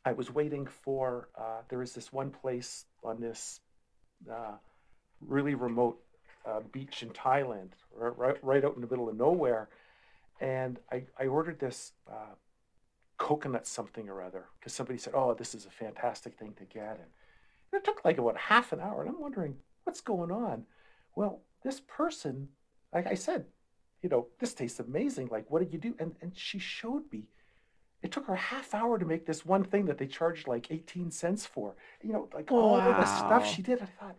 I 0.04 0.12
was 0.12 0.30
waiting 0.30 0.66
for, 0.66 1.28
uh, 1.38 1.62
there 1.68 1.78
was 1.78 1.94
this 1.94 2.12
one 2.12 2.30
place 2.30 2.84
on 3.02 3.20
this 3.20 3.60
uh, 4.30 4.56
really 5.20 5.54
remote 5.54 5.98
uh, 6.46 6.60
beach 6.72 7.02
in 7.02 7.10
Thailand, 7.10 7.70
right, 7.94 8.36
right 8.42 8.64
out 8.64 8.74
in 8.74 8.82
the 8.82 8.86
middle 8.86 9.08
of 9.08 9.16
nowhere. 9.16 9.68
And 10.40 10.78
I, 10.92 11.04
I 11.18 11.26
ordered 11.26 11.58
this 11.58 11.92
uh, 12.10 12.34
coconut 13.16 13.66
something 13.66 14.08
or 14.08 14.22
other 14.22 14.44
because 14.58 14.74
somebody 14.74 14.98
said, 14.98 15.14
oh, 15.16 15.34
this 15.34 15.54
is 15.54 15.64
a 15.64 15.70
fantastic 15.70 16.38
thing 16.38 16.52
to 16.58 16.64
get. 16.64 17.00
And 17.00 17.08
it 17.72 17.84
took 17.84 18.04
like 18.04 18.18
about 18.18 18.36
half 18.36 18.72
an 18.72 18.80
hour. 18.80 19.00
And 19.00 19.10
I'm 19.10 19.20
wondering, 19.20 19.56
what's 19.84 20.00
going 20.00 20.30
on? 20.30 20.64
Well, 21.16 21.40
this 21.62 21.80
person, 21.80 22.48
like 22.92 23.06
I 23.06 23.14
said, 23.14 23.46
you 24.02 24.10
know, 24.10 24.26
this 24.38 24.52
tastes 24.52 24.80
amazing. 24.80 25.28
Like, 25.30 25.50
what 25.50 25.60
did 25.60 25.72
you 25.72 25.78
do? 25.78 25.94
And, 25.98 26.14
and 26.20 26.32
she 26.36 26.58
showed 26.58 27.04
me 27.10 27.24
it 28.04 28.12
took 28.12 28.26
her 28.26 28.34
a 28.34 28.36
half 28.36 28.74
hour 28.74 28.98
to 28.98 29.06
make 29.06 29.24
this 29.24 29.46
one 29.46 29.64
thing 29.64 29.86
that 29.86 29.96
they 29.96 30.06
charged 30.06 30.46
like 30.46 30.70
18 30.70 31.10
cents 31.10 31.46
for. 31.46 31.74
You 32.02 32.12
know, 32.12 32.28
like 32.34 32.52
all 32.52 32.76
of 32.76 32.96
the 32.96 33.06
stuff 33.06 33.46
she 33.46 33.62
did. 33.62 33.80
I 33.80 33.86
thought, 33.86 34.16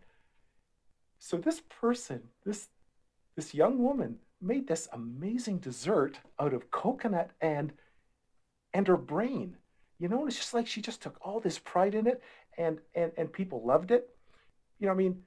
so 1.19 1.38
this 1.38 1.61
person, 1.69 2.23
this 2.43 2.69
this 3.36 3.53
young 3.53 3.77
woman 3.77 4.17
made 4.41 4.67
this 4.67 4.88
amazing 4.91 5.59
dessert 5.59 6.17
out 6.39 6.51
of 6.51 6.71
coconut 6.71 7.29
and 7.39 7.73
and 8.73 8.88
her 8.88 8.97
brain. 8.97 9.57
You 9.99 10.09
know, 10.09 10.21
and 10.21 10.29
it's 10.29 10.38
just 10.38 10.55
like 10.55 10.65
she 10.65 10.81
just 10.81 11.03
took 11.03 11.17
all 11.21 11.39
this 11.39 11.59
pride 11.59 11.93
in 11.93 12.07
it 12.07 12.23
and 12.57 12.79
and 12.95 13.11
and 13.17 13.31
people 13.31 13.63
loved 13.63 13.91
it. 13.91 14.09
You 14.79 14.88
know, 14.88 14.93
I 14.93 14.95
mean, 14.95 15.21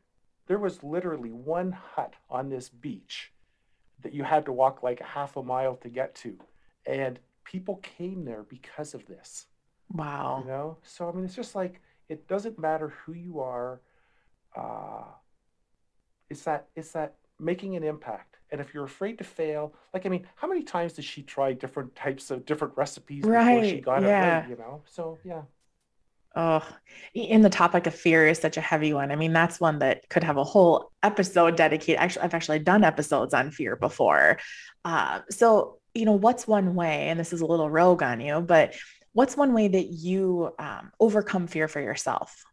there 0.48 0.58
was 0.58 0.82
literally 0.82 1.30
one 1.30 1.70
hut 1.70 2.14
on 2.28 2.48
this 2.48 2.68
beach 2.68 3.30
that 4.02 4.12
you 4.12 4.24
had 4.24 4.46
to 4.46 4.52
walk 4.52 4.82
like 4.82 5.00
a 5.00 5.04
half 5.04 5.36
a 5.36 5.44
mile 5.44 5.76
to 5.76 5.88
get 5.88 6.16
to. 6.16 6.36
And 6.84 7.20
people 7.48 7.76
came 7.76 8.24
there 8.24 8.42
because 8.42 8.92
of 8.92 9.06
this. 9.06 9.46
Wow. 9.90 10.42
You 10.44 10.50
know? 10.50 10.76
So 10.82 11.08
I 11.08 11.12
mean 11.12 11.24
it's 11.24 11.34
just 11.34 11.54
like 11.54 11.80
it 12.08 12.28
doesn't 12.28 12.58
matter 12.58 12.90
who 12.90 13.14
you 13.14 13.40
are. 13.40 13.80
Uh 14.54 15.04
it's 16.28 16.42
that 16.42 16.68
it's 16.76 16.92
that 16.92 17.14
making 17.40 17.74
an 17.76 17.82
impact. 17.82 18.36
And 18.50 18.60
if 18.60 18.74
you're 18.74 18.84
afraid 18.84 19.18
to 19.18 19.24
fail, 19.24 19.74
like 19.94 20.04
I 20.04 20.08
mean, 20.10 20.26
how 20.36 20.48
many 20.48 20.62
times 20.62 20.92
did 20.92 21.04
she 21.04 21.22
try 21.22 21.52
different 21.52 21.94
types 21.94 22.30
of 22.30 22.44
different 22.44 22.76
recipes 22.76 23.24
right. 23.24 23.56
before 23.56 23.70
she 23.70 23.80
got 23.80 24.02
yeah. 24.02 24.08
it 24.08 24.40
right? 24.40 24.50
You 24.50 24.56
know, 24.56 24.82
so 24.86 25.18
yeah. 25.24 25.42
Oh, 26.36 26.64
in 27.14 27.42
the 27.42 27.50
topic 27.50 27.86
of 27.86 27.94
fear 27.94 28.26
is 28.26 28.38
such 28.38 28.56
a 28.58 28.60
heavy 28.60 28.92
one. 28.92 29.10
I 29.10 29.16
mean, 29.16 29.32
that's 29.32 29.58
one 29.58 29.78
that 29.80 30.08
could 30.08 30.22
have 30.22 30.36
a 30.36 30.44
whole 30.44 30.92
episode 31.02 31.56
dedicated. 31.56 31.98
Actually, 31.98 32.22
I've 32.22 32.34
actually 32.34 32.58
done 32.60 32.84
episodes 32.84 33.34
on 33.34 33.50
fear 33.50 33.76
before. 33.76 34.38
Uh, 34.84 35.20
so 35.30 35.77
you 35.94 36.04
know, 36.04 36.12
what's 36.12 36.46
one 36.46 36.74
way, 36.74 37.08
and 37.08 37.18
this 37.18 37.32
is 37.32 37.40
a 37.40 37.46
little 37.46 37.70
rogue 37.70 38.02
on 38.02 38.20
you, 38.20 38.40
but 38.40 38.74
what's 39.12 39.36
one 39.36 39.52
way 39.52 39.68
that 39.68 39.86
you 39.86 40.52
um, 40.58 40.92
overcome 41.00 41.46
fear 41.46 41.68
for 41.68 41.80
yourself? 41.80 42.44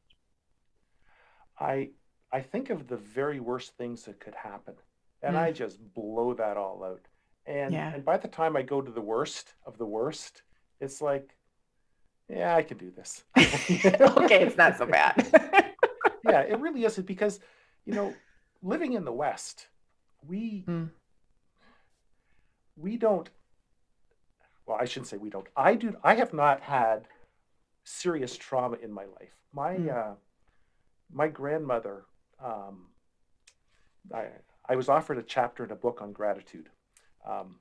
I 1.60 1.90
I 2.32 2.42
think 2.42 2.70
of 2.70 2.88
the 2.88 2.98
very 2.98 3.40
worst 3.40 3.78
things 3.78 4.04
that 4.06 4.20
could 4.20 4.36
happen, 4.36 4.76
and 5.22 5.36
mm. 5.36 5.40
I 5.40 5.52
just 5.52 5.80
blow 5.94 6.34
that 6.34 6.58
all 6.58 6.84
out. 6.84 7.08
And 7.46 7.74
yeah. 7.74 7.94
and 7.94 8.04
by 8.04 8.18
the 8.18 8.28
time 8.28 8.58
I 8.58 8.62
go 8.62 8.82
to 8.82 8.92
the 8.92 9.02
worst 9.02 9.54
of 9.66 9.78
the 9.78 9.86
worst, 9.86 10.42
it's 10.82 11.02
like, 11.02 11.38
yeah, 12.30 12.56
I 12.56 12.64
can 12.64 12.78
do 12.78 12.92
this. 12.92 13.24
okay, 13.38 14.44
it's 14.44 14.58
not 14.58 14.78
so 14.78 14.86
bad. 14.86 15.28
yeah, 16.26 16.42
it 16.42 16.60
really 16.60 16.84
isn't 16.84 17.06
because, 17.06 17.40
you 17.86 17.94
know, 17.94 18.14
living 18.64 18.94
in 18.94 19.06
the 19.06 19.14
West, 19.14 19.68
we 20.28 20.66
mm 20.68 20.90
we 22.76 22.98
don't 22.98 23.30
well 24.66 24.78
i 24.80 24.86
shouldn't 24.86 25.08
say 25.08 25.18
we 25.18 25.30
don't. 25.30 25.48
I 25.56 25.76
do 25.76 25.96
i 26.04 26.16
have 26.16 26.34
not 26.34 26.62
had 26.62 27.08
serious 27.86 28.36
trauma 28.36 28.78
in 28.82 28.92
my 28.92 29.06
life. 29.06 29.36
My 29.54 29.76
mm. 29.76 29.96
uh, 29.96 30.16
my 31.14 31.28
grandmother 31.28 32.06
um, 32.44 32.88
I, 34.14 34.26
I 34.68 34.76
was 34.76 34.90
offered 34.90 35.18
a 35.18 35.24
chapter 35.24 35.64
in 35.64 35.72
a 35.72 35.76
book 35.76 36.00
on 36.02 36.12
gratitude 36.12 36.70
um, 37.26 37.58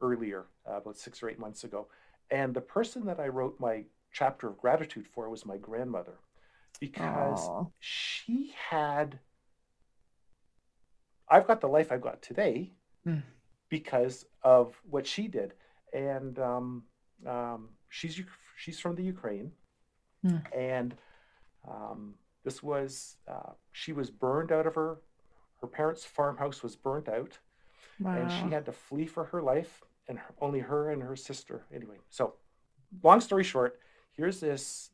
earlier 0.00 0.44
uh, 0.68 0.76
about 0.76 0.96
six 0.96 1.22
or 1.22 1.30
eight 1.30 1.38
months 1.38 1.64
ago. 1.64 1.88
And 2.30 2.54
the 2.54 2.60
person 2.60 3.04
that 3.06 3.18
i 3.18 3.28
wrote 3.28 3.56
my 3.58 3.84
chapter 4.12 4.48
of 4.48 4.58
gratitude 4.58 5.06
for 5.12 5.28
was 5.28 5.44
my 5.44 5.56
grandmother 5.56 6.18
because 6.78 7.40
Aww. 7.40 7.70
she 7.80 8.54
had 8.70 9.18
i've 11.28 11.46
got 11.46 11.60
the 11.60 11.68
life 11.68 11.90
i've 11.90 12.02
got 12.02 12.22
today. 12.22 12.72
Mm 13.06 13.22
because 13.78 14.24
of 14.44 14.80
what 14.88 15.04
she 15.04 15.26
did. 15.26 15.50
And 15.92 16.38
um, 16.38 16.84
um, 17.26 17.60
she's 17.88 18.14
she's 18.56 18.78
from 18.78 18.94
the 18.94 19.02
Ukraine, 19.02 19.50
mm. 20.24 20.42
and 20.56 20.94
um, 21.68 22.14
this 22.44 22.62
was 22.62 23.16
uh, 23.34 23.52
she 23.72 23.92
was 23.92 24.10
burned 24.10 24.50
out 24.52 24.66
of 24.66 24.74
her 24.74 24.98
her 25.60 25.66
parents' 25.66 26.04
farmhouse 26.04 26.62
was 26.62 26.74
burnt 26.76 27.08
out, 27.08 27.38
wow. 28.00 28.16
and 28.16 28.30
she 28.30 28.46
had 28.54 28.64
to 28.66 28.72
flee 28.72 29.06
for 29.06 29.24
her 29.24 29.40
life, 29.42 29.82
and 30.08 30.18
her, 30.18 30.34
only 30.40 30.60
her 30.60 30.90
and 30.92 31.02
her 31.02 31.16
sister. 31.16 31.64
Anyway, 31.72 31.98
so 32.10 32.34
long 33.02 33.20
story 33.20 33.44
short, 33.44 33.78
here's 34.16 34.38
this 34.40 34.90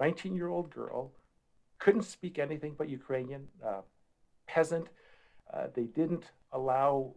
19 0.00 0.32
um, 0.32 0.36
year 0.36 0.48
old 0.48 0.68
girl 0.70 1.12
couldn't 1.80 2.02
speak 2.02 2.38
anything 2.38 2.74
but 2.76 2.88
Ukrainian. 2.88 3.48
Uh, 3.66 3.82
peasant. 4.46 4.86
Uh, 5.52 5.66
they 5.74 5.84
didn't 6.00 6.26
allow 6.52 7.14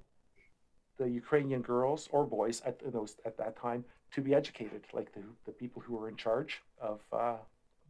the 0.98 1.10
Ukrainian 1.10 1.62
girls 1.62 2.08
or 2.12 2.26
boys 2.26 2.62
at 2.66 2.80
those 2.92 3.18
at 3.26 3.38
that 3.38 3.56
time 3.56 3.84
to 4.12 4.22
be 4.22 4.34
educated, 4.36 4.84
like 4.94 5.14
the, 5.14 5.24
the 5.46 5.52
people 5.52 5.82
who 5.82 5.96
were 5.96 6.08
in 6.08 6.16
charge 6.16 6.62
of 6.80 7.02
uh, 7.12 7.38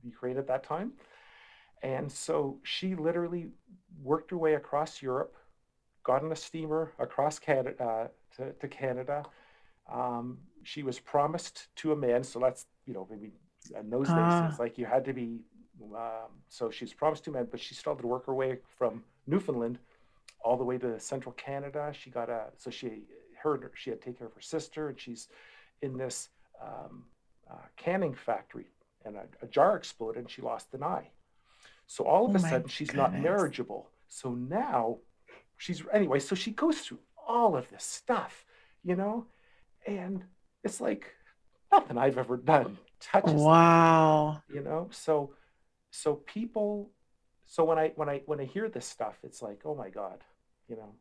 Ukraine 0.04 0.38
at 0.38 0.48
that 0.48 0.64
time. 0.64 0.94
And 1.82 2.10
so 2.10 2.60
she 2.64 2.96
literally 2.96 3.50
worked 4.02 4.32
her 4.32 4.38
way 4.38 4.54
across 4.54 5.02
Europe, 5.02 5.36
got 6.04 6.24
on 6.24 6.32
a 6.32 6.36
steamer 6.36 6.94
across 6.98 7.40
Canada 7.40 7.84
uh, 7.84 8.08
to, 8.38 8.54
to, 8.54 8.68
Canada. 8.70 9.24
Um, 9.92 10.38
she 10.64 10.82
was 10.82 10.98
promised 10.98 11.68
to 11.78 11.92
a 11.92 11.96
man, 11.96 12.24
so 12.24 12.40
that's 12.40 12.66
you 12.86 12.94
know 12.94 13.06
maybe 13.12 13.34
in 13.78 13.90
those 13.90 14.08
days 14.08 14.18
ah. 14.18 14.48
it's 14.48 14.60
like 14.60 14.78
you 14.78 14.86
had 14.86 15.04
to 15.06 15.14
be. 15.14 15.42
Um, 15.94 16.32
so 16.48 16.72
she's 16.72 16.94
promised 16.94 17.26
to 17.26 17.32
a 17.32 17.34
man, 17.34 17.48
but 17.52 17.60
she 17.60 17.76
still 17.76 17.94
had 17.94 18.02
to 18.02 18.08
work 18.08 18.26
her 18.28 18.34
way 18.34 18.60
from 18.78 19.04
Newfoundland 19.28 19.80
all 20.44 20.58
the 20.58 20.64
way 20.64 20.78
to 20.78 21.00
central 21.00 21.34
Canada. 21.34 21.92
She 21.98 22.10
got 22.10 22.30
a 22.30 22.46
so 22.58 22.70
she 22.70 23.04
heard 23.42 23.70
she 23.76 23.90
had 23.90 24.02
to 24.02 24.06
take 24.06 24.18
care 24.20 24.28
of 24.28 24.34
her 24.34 24.42
sister, 24.42 24.90
and 24.90 25.00
she's 25.00 25.28
in 25.82 25.98
this 25.98 26.30
um, 26.62 27.04
uh, 27.50 27.56
canning 27.78 28.14
factory, 28.14 28.68
and 29.06 29.16
a, 29.16 29.26
a, 29.42 29.48
jar 29.48 29.76
exploded, 29.76 30.22
and 30.22 30.32
she 30.32 30.42
lost 30.42 30.74
an 30.74 30.84
eye. 30.84 31.10
So 31.88 32.06
all 32.06 32.26
of 32.26 32.32
oh 32.32 32.36
a 32.36 32.40
sudden, 32.40 32.68
she's 32.68 32.90
goodness. 32.90 33.12
not 33.12 33.20
marriageable. 33.20 33.88
So 34.08 34.34
now, 34.34 35.00
she's 35.58 35.84
anyway. 35.92 36.20
So 36.20 36.36
she 36.36 36.52
goes 36.52 36.80
through 36.80 37.00
all 37.28 37.56
of 37.56 37.70
this 37.70 37.84
stuff, 37.84 38.46
you 38.84 38.96
know, 38.96 39.26
and 39.86 40.24
it's 40.64 40.80
like 40.80 41.14
nothing 41.72 41.98
I've 41.98 42.18
ever 42.18 42.38
done 42.38 42.78
touches. 43.00 43.34
Wow. 43.34 44.42
you 44.54 44.62
know, 44.62 44.88
so 44.92 45.34
so 45.92 46.16
people 46.16 46.92
so 47.46 47.64
when 47.64 47.78
I 47.78 47.92
when 47.96 48.10
I 48.10 48.22
when 48.26 48.40
I 48.40 48.46
hear 48.46 48.70
this 48.70 48.86
stuff, 48.86 49.18
it's 49.24 49.42
like, 49.42 49.62
oh 49.66 49.76
my 49.76 49.90
God, 49.90 50.24
you 50.68 50.76
know, 50.76 50.96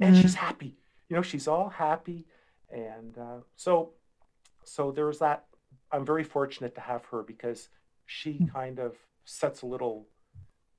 and 0.00 0.14
mm-hmm. 0.14 0.22
she's 0.22 0.34
happy. 0.34 0.76
You 1.08 1.16
know, 1.16 1.22
she's 1.22 1.48
all 1.48 1.68
happy, 1.68 2.26
and 2.70 3.16
uh, 3.18 3.38
so 3.56 3.90
so 4.64 4.90
there's 4.90 5.18
that. 5.18 5.44
I'm 5.90 6.04
very 6.04 6.24
fortunate 6.24 6.74
to 6.74 6.80
have 6.80 7.04
her 7.06 7.22
because 7.22 7.68
she 8.06 8.34
mm-hmm. 8.34 8.46
kind 8.46 8.78
of 8.78 8.96
sets 9.24 9.62
a 9.62 9.66
little. 9.66 10.06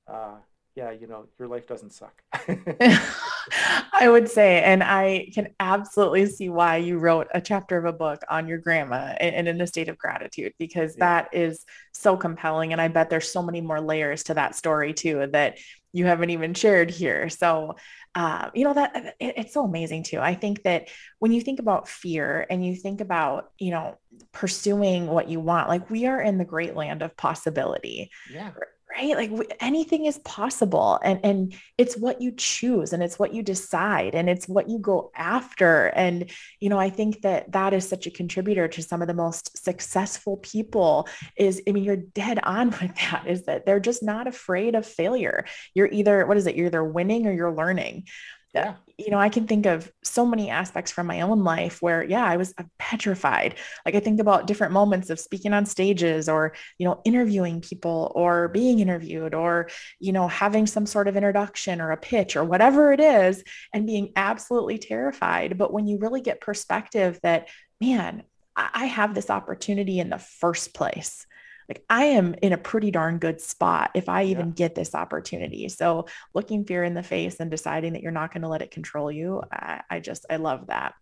Uh, 0.06 0.36
yeah, 0.76 0.92
you 0.92 1.06
know, 1.08 1.26
your 1.38 1.48
life 1.48 1.66
doesn't 1.66 1.92
suck. 1.92 2.22
I 2.32 4.08
would 4.08 4.28
say, 4.28 4.62
and 4.62 4.82
I 4.82 5.28
can 5.34 5.48
absolutely 5.58 6.26
see 6.26 6.48
why 6.48 6.76
you 6.76 6.98
wrote 6.98 7.26
a 7.34 7.40
chapter 7.40 7.76
of 7.76 7.84
a 7.84 7.92
book 7.92 8.22
on 8.30 8.46
your 8.46 8.58
grandma 8.58 9.14
and, 9.20 9.48
in 9.48 9.60
a 9.60 9.66
state 9.66 9.88
of 9.88 9.98
gratitude, 9.98 10.52
because 10.58 10.94
yeah. 10.96 11.22
that 11.22 11.34
is 11.34 11.64
so 11.92 12.16
compelling. 12.16 12.72
And 12.72 12.80
I 12.80 12.88
bet 12.88 13.10
there's 13.10 13.30
so 13.30 13.42
many 13.42 13.60
more 13.60 13.80
layers 13.80 14.22
to 14.24 14.34
that 14.34 14.54
story 14.54 14.94
too 14.94 15.28
that 15.32 15.58
you 15.92 16.06
haven't 16.06 16.30
even 16.30 16.54
shared 16.54 16.90
here. 16.90 17.28
So, 17.28 17.76
uh, 18.14 18.50
you 18.54 18.64
know, 18.64 18.74
that 18.74 19.14
it, 19.18 19.34
it's 19.36 19.54
so 19.54 19.64
amazing 19.64 20.04
too. 20.04 20.18
I 20.18 20.34
think 20.34 20.62
that 20.62 20.88
when 21.18 21.32
you 21.32 21.40
think 21.40 21.60
about 21.60 21.88
fear 21.88 22.46
and 22.48 22.64
you 22.64 22.76
think 22.76 23.00
about, 23.00 23.50
you 23.58 23.70
know, 23.70 23.96
pursuing 24.32 25.06
what 25.06 25.28
you 25.28 25.40
want, 25.40 25.68
like 25.68 25.90
we 25.90 26.06
are 26.06 26.20
in 26.20 26.38
the 26.38 26.44
great 26.44 26.76
land 26.76 27.02
of 27.02 27.16
possibility. 27.16 28.10
Yeah 28.32 28.50
right? 28.96 29.16
Like 29.16 29.56
anything 29.60 30.06
is 30.06 30.18
possible 30.18 30.98
and 31.02 31.20
and 31.24 31.54
it's 31.78 31.96
what 31.96 32.20
you 32.20 32.32
choose 32.32 32.92
and 32.92 33.02
it's 33.02 33.18
what 33.18 33.32
you 33.34 33.42
decide 33.42 34.14
and 34.14 34.28
it's 34.28 34.48
what 34.48 34.68
you 34.68 34.78
go 34.78 35.10
after 35.14 35.86
and 35.88 36.30
you 36.60 36.68
know 36.68 36.78
i 36.78 36.90
think 36.90 37.22
that 37.22 37.50
that 37.52 37.72
is 37.72 37.88
such 37.88 38.06
a 38.06 38.10
contributor 38.10 38.68
to 38.68 38.82
some 38.82 39.00
of 39.00 39.08
the 39.08 39.14
most 39.14 39.62
successful 39.62 40.36
people 40.38 41.08
is 41.36 41.62
i 41.68 41.72
mean 41.72 41.84
you're 41.84 41.96
dead 41.96 42.38
on 42.42 42.70
with 42.82 42.94
that 42.96 43.24
is 43.26 43.44
that 43.44 43.64
they're 43.64 43.80
just 43.80 44.02
not 44.02 44.26
afraid 44.26 44.74
of 44.74 44.86
failure. 44.86 45.44
You're 45.74 45.88
either 45.90 46.26
what 46.26 46.36
is 46.36 46.46
it? 46.46 46.56
You're 46.56 46.66
either 46.66 46.84
winning 46.84 47.26
or 47.26 47.32
you're 47.32 47.54
learning. 47.54 48.06
Yeah. 48.54 48.74
You 49.00 49.10
know, 49.10 49.18
I 49.18 49.28
can 49.28 49.46
think 49.46 49.66
of 49.66 49.90
so 50.04 50.24
many 50.26 50.50
aspects 50.50 50.92
from 50.92 51.06
my 51.06 51.22
own 51.22 51.42
life 51.44 51.80
where, 51.80 52.02
yeah, 52.02 52.24
I 52.24 52.36
was 52.36 52.54
petrified. 52.78 53.56
Like 53.84 53.94
I 53.94 54.00
think 54.00 54.20
about 54.20 54.46
different 54.46 54.72
moments 54.72 55.10
of 55.10 55.18
speaking 55.18 55.52
on 55.52 55.66
stages 55.66 56.28
or, 56.28 56.54
you 56.78 56.86
know, 56.86 57.00
interviewing 57.04 57.60
people 57.60 58.12
or 58.14 58.48
being 58.48 58.80
interviewed 58.80 59.34
or, 59.34 59.68
you 59.98 60.12
know, 60.12 60.28
having 60.28 60.66
some 60.66 60.86
sort 60.86 61.08
of 61.08 61.16
introduction 61.16 61.80
or 61.80 61.90
a 61.90 61.96
pitch 61.96 62.36
or 62.36 62.44
whatever 62.44 62.92
it 62.92 63.00
is 63.00 63.42
and 63.72 63.86
being 63.86 64.12
absolutely 64.16 64.78
terrified. 64.78 65.58
But 65.58 65.72
when 65.72 65.86
you 65.86 65.98
really 65.98 66.20
get 66.20 66.40
perspective 66.40 67.18
that, 67.22 67.48
man, 67.80 68.22
I 68.56 68.86
have 68.86 69.14
this 69.14 69.30
opportunity 69.30 70.00
in 70.00 70.10
the 70.10 70.18
first 70.18 70.74
place 70.74 71.26
like 71.70 71.84
I 71.88 72.06
am 72.06 72.34
in 72.42 72.52
a 72.52 72.58
pretty 72.58 72.90
darn 72.90 73.18
good 73.18 73.40
spot 73.40 73.92
if 73.94 74.08
I 74.08 74.24
even 74.24 74.48
yeah. 74.48 74.54
get 74.54 74.74
this 74.74 74.92
opportunity. 74.92 75.68
So 75.68 76.06
looking 76.34 76.64
fear 76.64 76.82
in 76.82 76.94
the 76.94 77.02
face 77.04 77.38
and 77.38 77.48
deciding 77.48 77.92
that 77.92 78.02
you're 78.02 78.10
not 78.10 78.32
going 78.32 78.42
to 78.42 78.48
let 78.48 78.60
it 78.60 78.72
control 78.72 79.12
you, 79.12 79.40
I, 79.52 79.80
I, 79.88 80.00
just, 80.00 80.26
I 80.28 80.36
love 80.36 80.66
that. 80.66 80.94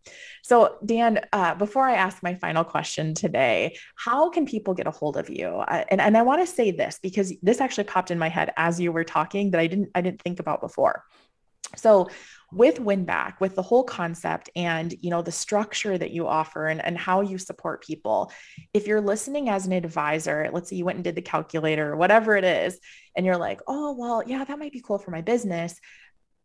So 0.43 0.77
Dan, 0.85 1.21
uh, 1.33 1.55
before 1.55 1.85
I 1.85 1.95
ask 1.95 2.23
my 2.23 2.35
final 2.35 2.65
question 2.65 3.15
today, 3.15 3.79
how 3.97 4.29
can 4.29 4.45
people 4.45 4.75
get 4.75 4.87
a 4.87 4.91
hold 4.91 5.17
of 5.17 5.31
you? 5.31 5.47
Uh, 5.47 5.85
and, 5.89 6.03
and 6.03 6.19
I 6.19 6.23
want 6.23 6.47
to 6.47 6.47
say 6.47 6.71
this 6.71 6.99
because 7.03 7.33
this 7.43 7.63
actually 7.63 7.85
popped 7.85 8.11
in 8.11 8.19
my 8.19 8.29
head 8.29 8.53
as 8.59 8.79
you 8.79 8.93
were 8.93 9.05
talking 9.05 9.53
that 9.53 9.61
I 9.63 9.69
didn't, 9.69 9.89
I 9.95 10.03
didn't 10.03 10.21
think 10.21 10.39
about 10.39 10.61
before. 10.61 11.05
So 11.77 12.11
with 12.51 12.77
winback 12.77 13.35
with 13.41 13.55
the 13.55 13.63
whole 13.63 13.85
concept 13.85 14.49
and 14.57 14.95
you 15.03 15.11
know 15.11 15.21
the 15.21 15.31
structure 15.31 15.99
that 15.99 16.13
you 16.13 16.27
offer 16.27 16.67
and, 16.67 16.83
and 16.83 16.97
how 16.97 17.21
you 17.21 17.37
support 17.37 17.85
people. 17.85 18.33
If 18.73 18.87
you're 18.87 19.01
listening 19.01 19.49
as 19.49 19.67
an 19.67 19.73
advisor 19.73 20.49
let's 20.53 20.71
say 20.71 20.77
you 20.77 20.85
went 20.85 20.97
and 20.97 21.05
did 21.05 21.15
the 21.15 21.23
calculator 21.23 21.93
or 21.93 21.97
whatever 21.97 22.37
it 22.37 22.45
is 22.45 22.79
and 23.17 23.27
you're 23.27 23.37
like 23.37 23.61
oh 23.67 23.95
well 23.99 24.23
yeah 24.27 24.45
that 24.45 24.59
might 24.59 24.73
be 24.73 24.81
cool 24.81 24.99
for 24.99 25.11
my 25.11 25.21
business 25.21 25.79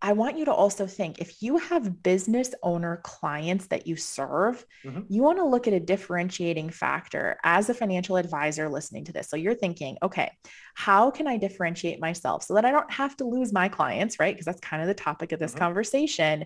I 0.05 0.11
want 0.11 0.37
you 0.37 0.43
to 0.45 0.53
also 0.53 0.85
think 0.85 1.19
if 1.19 1.41
you 1.41 1.57
have 1.57 2.03
business 2.03 2.53
owner 2.61 2.99
clients 3.03 3.67
that 3.67 3.87
you 3.87 3.95
serve, 3.95 4.65
mm-hmm. 4.83 4.99
you 5.07 5.21
want 5.23 5.37
to 5.37 5.45
look 5.45 5.65
at 5.65 5.73
a 5.73 5.79
differentiating 5.79 6.71
factor 6.71 7.37
as 7.41 7.69
a 7.69 7.73
financial 7.73 8.17
advisor 8.17 8.67
listening 8.67 9.05
to 9.05 9.13
this. 9.13 9.29
So 9.29 9.37
you're 9.37 9.55
thinking, 9.55 9.97
okay, 10.03 10.29
how 10.75 11.09
can 11.09 11.25
I 11.25 11.37
differentiate 11.37 12.01
myself 12.01 12.43
so 12.43 12.53
that 12.55 12.65
I 12.65 12.71
don't 12.71 12.91
have 12.91 13.15
to 13.17 13.23
lose 13.23 13.53
my 13.53 13.69
clients, 13.69 14.19
right? 14.19 14.35
Because 14.35 14.45
that's 14.45 14.59
kind 14.59 14.81
of 14.81 14.89
the 14.89 14.93
topic 14.93 15.31
of 15.31 15.39
this 15.39 15.51
mm-hmm. 15.51 15.59
conversation. 15.59 16.45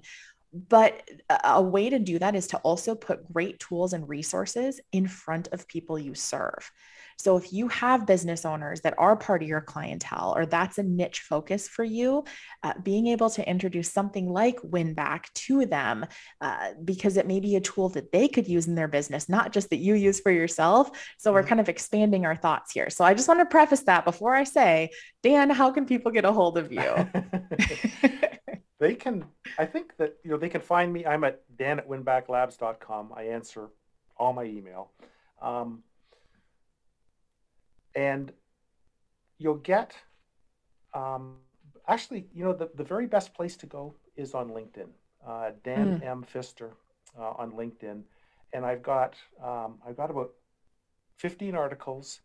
But 0.54 1.08
a 1.43 1.62
way 1.62 1.89
to 1.89 2.00
do 2.00 2.20
that 2.20 2.36
is 2.36 2.48
to 2.48 2.58
also 2.60 2.95
put 2.95 3.32
great 3.32 3.60
tools 3.60 3.93
and 3.93 4.08
resources 4.08 4.80
in 4.91 5.08
front 5.08 5.50
of 5.52 5.68
people 5.68 6.00
you 6.00 6.16
serve. 6.16 6.72
So 7.20 7.36
if 7.36 7.52
you 7.52 7.68
have 7.70 8.06
business 8.06 8.45
owners 8.45 8.82
that 8.82 8.93
are 8.98 9.16
part 9.16 9.41
of 9.41 9.50
your 9.50 9.62
clientele 9.62 10.34
or 10.38 10.45
that's 10.45 10.78
a 10.78 10.84
niche 10.84 11.22
focus 11.22 11.68
for 11.68 11.84
you, 11.84 12.24
uh, 12.62 12.74
being 12.84 13.08
able 13.08 13.30
to 13.32 13.50
introduce 13.50 13.91
something 13.91 14.32
like 14.32 14.60
WinBack 14.62 15.34
to 15.34 15.66
them 15.66 16.06
uh, 16.41 16.74
because 16.86 17.18
it 17.18 17.26
may 17.26 17.39
be 17.39 17.56
a 17.56 17.62
tool 17.62 17.89
that 17.89 18.12
they 18.12 18.28
could 18.28 18.48
use 18.48 18.68
in 18.68 18.76
their 18.76 18.88
business, 18.88 19.28
not 19.28 19.52
just 19.52 19.72
that 19.72 19.78
you 19.78 19.95
use 19.95 20.20
for 20.20 20.32
yourself. 20.32 20.91
So 21.18 21.34
we're 21.34 21.39
mm-hmm. 21.39 21.50
kind 21.50 21.62
of 21.62 21.70
expanding 21.70 22.26
our 22.26 22.36
thoughts 22.36 22.72
here. 22.72 22.91
So 22.91 23.04
I 23.04 23.16
just 23.16 23.28
want 23.28 23.39
to 23.39 23.45
preface 23.45 23.82
that 23.82 24.06
before 24.06 24.36
I 24.36 24.43
say, 24.43 24.91
Dan, 25.24 25.50
how 25.50 25.72
can 25.72 25.88
people 25.88 26.12
get 26.12 26.26
a 26.26 26.32
hold 26.32 26.58
of 26.58 26.72
you? 26.72 26.82
they 28.80 28.95
can, 28.95 29.25
I 29.57 29.65
think 29.65 29.97
that, 29.97 30.17
you 30.23 30.32
know, 30.32 30.38
they 30.38 30.49
can 30.49 30.61
find 30.61 30.93
me. 30.93 31.05
I'm 31.05 31.23
at 31.23 31.41
dan 31.57 31.80
at 31.80 31.89
winbacklabs.com. 31.89 33.13
I 33.15 33.23
answer 33.23 33.69
all 34.17 34.34
my 34.34 34.43
email. 34.43 34.91
Um, 35.41 35.84
and 37.95 38.32
you'll 39.39 39.55
get 39.55 39.93
um, 40.93 41.36
actually 41.88 42.28
you 42.34 42.43
know 42.43 42.53
the, 42.53 42.69
the 42.75 42.84
very 42.84 43.07
best 43.07 43.34
place 43.34 43.57
to 43.57 43.65
go 43.65 43.93
is 44.15 44.34
on 44.34 44.49
linkedin 44.49 44.89
uh, 45.28 45.51
dan 45.63 45.99
mm. 45.99 46.05
m 46.05 46.23
pfister 46.23 46.71
uh, 47.19 47.34
on 47.38 47.51
linkedin 47.51 48.01
and 48.53 48.65
i've 48.65 48.84
got 48.84 49.15
um, 49.43 49.75
i've 49.86 49.97
got 49.97 50.09
about 50.09 50.32
15 51.17 51.55
articles 51.55 52.21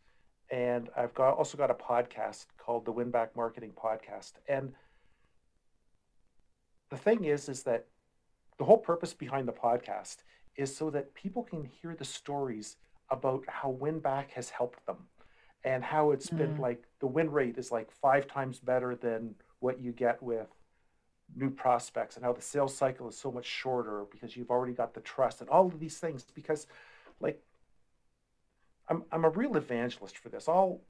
and 0.50 0.90
i've 0.96 1.14
got 1.14 1.34
also 1.36 1.56
got 1.56 1.70
a 1.70 1.74
podcast 1.74 2.46
called 2.58 2.84
the 2.84 2.92
winback 2.92 3.28
marketing 3.34 3.72
podcast 3.74 4.32
and 4.48 4.72
the 6.92 6.98
thing 6.98 7.24
is 7.24 7.48
is 7.48 7.62
that 7.62 7.86
the 8.58 8.64
whole 8.64 8.76
purpose 8.76 9.14
behind 9.14 9.48
the 9.48 9.52
podcast 9.52 10.16
is 10.56 10.76
so 10.76 10.90
that 10.90 11.14
people 11.14 11.42
can 11.42 11.64
hear 11.64 11.96
the 11.96 12.04
stories 12.04 12.76
about 13.10 13.42
how 13.48 13.74
winback 13.80 14.28
has 14.32 14.50
helped 14.50 14.84
them 14.84 14.98
and 15.64 15.82
how 15.82 16.10
it's 16.10 16.28
mm. 16.28 16.36
been 16.36 16.58
like 16.58 16.84
the 17.00 17.06
win 17.06 17.30
rate 17.30 17.56
is 17.56 17.72
like 17.72 17.90
five 17.90 18.26
times 18.26 18.58
better 18.58 18.94
than 18.94 19.34
what 19.60 19.80
you 19.80 19.90
get 19.90 20.22
with 20.22 20.48
new 21.34 21.48
prospects 21.48 22.16
and 22.16 22.26
how 22.26 22.32
the 22.34 22.42
sales 22.42 22.76
cycle 22.76 23.08
is 23.08 23.16
so 23.16 23.32
much 23.32 23.46
shorter 23.46 24.04
because 24.10 24.36
you've 24.36 24.50
already 24.50 24.74
got 24.74 24.92
the 24.92 25.00
trust 25.00 25.40
and 25.40 25.48
all 25.48 25.66
of 25.66 25.80
these 25.80 25.96
things 25.96 26.26
because 26.34 26.66
like 27.20 27.42
I'm 28.90 29.04
I'm 29.10 29.24
a 29.24 29.30
real 29.30 29.56
evangelist 29.56 30.18
for 30.18 30.28
this. 30.28 30.46
I'll 30.46 30.82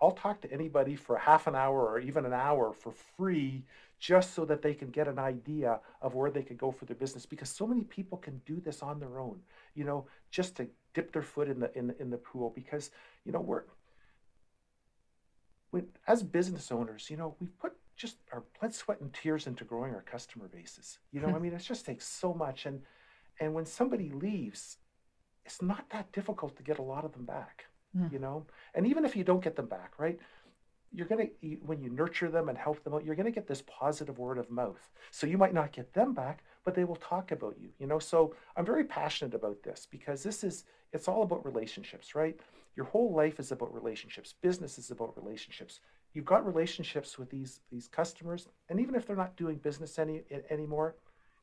I'll 0.00 0.12
talk 0.12 0.40
to 0.42 0.52
anybody 0.52 0.96
for 0.96 1.16
half 1.16 1.46
an 1.46 1.54
hour 1.54 1.86
or 1.86 1.98
even 1.98 2.24
an 2.26 2.32
hour 2.32 2.72
for 2.72 2.92
free 3.16 3.64
just 3.98 4.34
so 4.34 4.44
that 4.44 4.60
they 4.60 4.74
can 4.74 4.90
get 4.90 5.08
an 5.08 5.18
idea 5.18 5.80
of 6.02 6.14
where 6.14 6.30
they 6.30 6.42
could 6.42 6.58
go 6.58 6.70
for 6.70 6.84
their 6.84 6.96
business 6.96 7.24
because 7.24 7.48
so 7.48 7.66
many 7.66 7.84
people 7.84 8.18
can 8.18 8.40
do 8.44 8.60
this 8.60 8.82
on 8.82 9.00
their 9.00 9.18
own, 9.18 9.40
you 9.74 9.84
know, 9.84 10.06
just 10.30 10.56
to 10.56 10.68
dip 10.92 11.12
their 11.12 11.22
foot 11.22 11.48
in 11.48 11.60
the 11.60 11.76
in 11.78 11.86
the, 11.86 12.00
in 12.00 12.10
the 12.10 12.16
pool 12.16 12.52
because 12.54 12.90
you 13.24 13.32
know 13.32 13.40
we're 13.40 13.64
we, 15.72 15.82
as 16.06 16.22
business 16.22 16.70
owners, 16.70 17.10
you 17.10 17.16
know, 17.16 17.34
we've 17.40 17.58
put 17.58 17.72
just 17.96 18.16
our 18.32 18.44
blood, 18.60 18.72
sweat, 18.72 19.00
and 19.00 19.12
tears 19.12 19.46
into 19.46 19.64
growing 19.64 19.94
our 19.94 20.02
customer 20.02 20.48
bases. 20.48 20.98
You 21.12 21.20
know, 21.20 21.34
I 21.34 21.38
mean, 21.38 21.52
it 21.52 21.58
just 21.62 21.84
takes 21.84 22.06
so 22.06 22.32
much. 22.32 22.66
And 22.66 22.82
and 23.40 23.54
when 23.54 23.66
somebody 23.66 24.10
leaves, 24.10 24.78
it's 25.44 25.60
not 25.60 25.90
that 25.90 26.12
difficult 26.12 26.56
to 26.56 26.62
get 26.62 26.78
a 26.78 26.82
lot 26.82 27.04
of 27.04 27.12
them 27.12 27.24
back. 27.24 27.66
You 28.10 28.18
know, 28.18 28.46
and 28.74 28.86
even 28.86 29.04
if 29.04 29.16
you 29.16 29.24
don't 29.24 29.42
get 29.42 29.56
them 29.56 29.66
back, 29.66 29.94
right? 29.98 30.18
You're 30.92 31.06
gonna 31.06 31.28
when 31.64 31.80
you 31.80 31.90
nurture 31.90 32.30
them 32.30 32.48
and 32.48 32.56
help 32.56 32.82
them 32.84 32.94
out, 32.94 33.04
you're 33.04 33.16
gonna 33.16 33.30
get 33.30 33.46
this 33.46 33.62
positive 33.66 34.18
word 34.18 34.38
of 34.38 34.50
mouth. 34.50 34.90
So 35.10 35.26
you 35.26 35.38
might 35.38 35.54
not 35.54 35.72
get 35.72 35.92
them 35.92 36.14
back, 36.14 36.44
but 36.64 36.74
they 36.74 36.84
will 36.84 36.96
talk 36.96 37.32
about 37.32 37.56
you. 37.60 37.70
You 37.78 37.86
know, 37.86 37.98
so 37.98 38.34
I'm 38.56 38.64
very 38.64 38.84
passionate 38.84 39.34
about 39.34 39.62
this 39.62 39.86
because 39.90 40.22
this 40.22 40.44
is 40.44 40.64
it's 40.92 41.08
all 41.08 41.22
about 41.22 41.44
relationships, 41.44 42.14
right? 42.14 42.38
Your 42.76 42.86
whole 42.86 43.12
life 43.12 43.38
is 43.38 43.52
about 43.52 43.74
relationships. 43.74 44.34
Business 44.40 44.78
is 44.78 44.90
about 44.90 45.16
relationships 45.16 45.80
you've 46.14 46.24
got 46.24 46.46
relationships 46.46 47.18
with 47.18 47.28
these 47.28 47.60
these 47.70 47.88
customers 47.88 48.48
and 48.68 48.80
even 48.80 48.94
if 48.94 49.06
they're 49.06 49.16
not 49.16 49.36
doing 49.36 49.56
business 49.56 49.98
any 49.98 50.22
anymore 50.48 50.94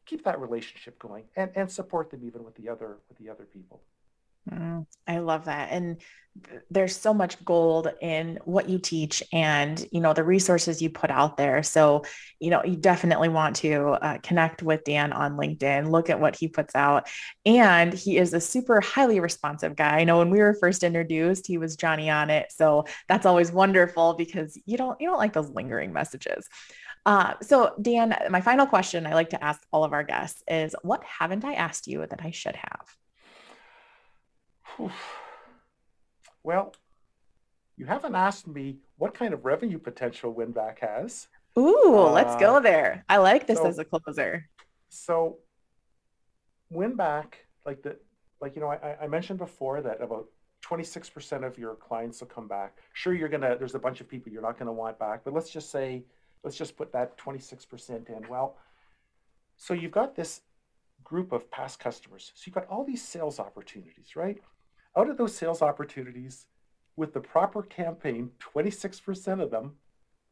keep 0.05 0.23
that 0.23 0.39
relationship 0.39 0.97
going 0.97 1.25
and 1.35 1.51
and 1.55 1.69
support 1.69 2.09
them 2.09 2.21
even 2.23 2.43
with 2.43 2.55
the 2.55 2.67
other 2.67 2.97
with 3.07 3.17
the 3.19 3.29
other 3.29 3.45
people 3.45 3.81
Mm, 4.49 4.85
I 5.07 5.19
love 5.19 5.45
that. 5.45 5.71
And 5.71 6.01
th- 6.47 6.61
there's 6.71 6.95
so 6.95 7.13
much 7.13 7.43
gold 7.45 7.89
in 8.01 8.39
what 8.43 8.69
you 8.69 8.79
teach 8.79 9.21
and, 9.31 9.85
you 9.91 10.01
know, 10.01 10.13
the 10.13 10.23
resources 10.23 10.81
you 10.81 10.89
put 10.89 11.11
out 11.11 11.37
there. 11.37 11.61
So, 11.61 12.03
you 12.39 12.49
know, 12.49 12.63
you 12.63 12.75
definitely 12.75 13.29
want 13.29 13.57
to 13.57 13.89
uh, 13.89 14.17
connect 14.23 14.63
with 14.63 14.83
Dan 14.83 15.13
on 15.13 15.37
LinkedIn, 15.37 15.91
look 15.91 16.09
at 16.09 16.19
what 16.19 16.35
he 16.35 16.47
puts 16.47 16.73
out. 16.75 17.07
And 17.45 17.93
he 17.93 18.17
is 18.17 18.33
a 18.33 18.41
super 18.41 18.81
highly 18.81 19.19
responsive 19.19 19.75
guy. 19.75 19.99
I 19.99 20.03
know 20.05 20.17
when 20.17 20.31
we 20.31 20.39
were 20.39 20.55
first 20.55 20.83
introduced, 20.83 21.45
he 21.45 21.59
was 21.59 21.75
Johnny 21.75 22.09
on 22.09 22.31
it. 22.31 22.51
So 22.51 22.85
that's 23.07 23.27
always 23.27 23.51
wonderful 23.51 24.15
because 24.15 24.59
you 24.65 24.75
don't, 24.77 24.99
you 24.99 25.07
don't 25.07 25.19
like 25.19 25.33
those 25.33 25.51
lingering 25.51 25.93
messages. 25.93 26.47
Uh, 27.05 27.33
so 27.41 27.73
Dan, 27.81 28.15
my 28.29 28.41
final 28.41 28.65
question 28.65 29.05
I 29.07 29.13
like 29.13 29.31
to 29.31 29.43
ask 29.43 29.61
all 29.71 29.83
of 29.83 29.93
our 29.93 30.03
guests 30.03 30.43
is 30.47 30.75
what 30.83 31.03
haven't 31.03 31.45
I 31.45 31.53
asked 31.53 31.87
you 31.87 31.99
that 32.07 32.21
I 32.23 32.31
should 32.31 32.55
have? 32.55 33.00
Well, 36.43 36.73
you 37.77 37.85
haven't 37.85 38.15
asked 38.15 38.47
me 38.47 38.77
what 38.97 39.13
kind 39.13 39.33
of 39.33 39.45
revenue 39.45 39.79
potential 39.79 40.33
Winback 40.33 40.79
has. 40.79 41.27
Ooh, 41.57 41.95
uh, 41.95 42.11
let's 42.11 42.35
go 42.37 42.55
uh, 42.55 42.59
there. 42.59 43.05
I 43.09 43.17
like 43.17 43.47
this 43.47 43.57
so, 43.57 43.67
as 43.67 43.79
a 43.79 43.85
closer. 43.85 44.49
So, 44.89 45.37
Winback, 46.73 47.33
like 47.65 47.83
the, 47.83 47.97
like 48.39 48.55
you 48.55 48.61
know, 48.61 48.69
I, 48.69 48.97
I 49.01 49.07
mentioned 49.07 49.39
before 49.39 49.81
that 49.81 50.01
about 50.01 50.27
26% 50.63 51.45
of 51.45 51.57
your 51.57 51.75
clients 51.75 52.21
will 52.21 52.27
come 52.27 52.47
back. 52.47 52.77
Sure, 52.93 53.13
you're 53.13 53.29
gonna. 53.29 53.57
There's 53.57 53.75
a 53.75 53.79
bunch 53.79 53.99
of 54.01 54.07
people 54.07 54.31
you're 54.31 54.41
not 54.41 54.57
gonna 54.57 54.71
want 54.71 54.97
back, 54.97 55.23
but 55.23 55.33
let's 55.33 55.49
just 55.49 55.71
say, 55.71 56.03
let's 56.43 56.57
just 56.57 56.77
put 56.77 56.91
that 56.93 57.17
26% 57.17 58.09
in. 58.09 58.27
Well, 58.29 58.57
so 59.57 59.73
you've 59.73 59.91
got 59.91 60.15
this 60.15 60.41
group 61.03 61.31
of 61.31 61.49
past 61.51 61.79
customers. 61.79 62.31
So 62.35 62.43
you've 62.45 62.55
got 62.55 62.67
all 62.67 62.85
these 62.85 63.03
sales 63.03 63.39
opportunities, 63.39 64.15
right? 64.15 64.41
Out 64.97 65.09
of 65.09 65.17
those 65.17 65.35
sales 65.35 65.61
opportunities, 65.61 66.47
with 66.95 67.13
the 67.13 67.21
proper 67.21 67.63
campaign, 67.63 68.31
26% 68.39 69.41
of 69.41 69.51
them, 69.51 69.73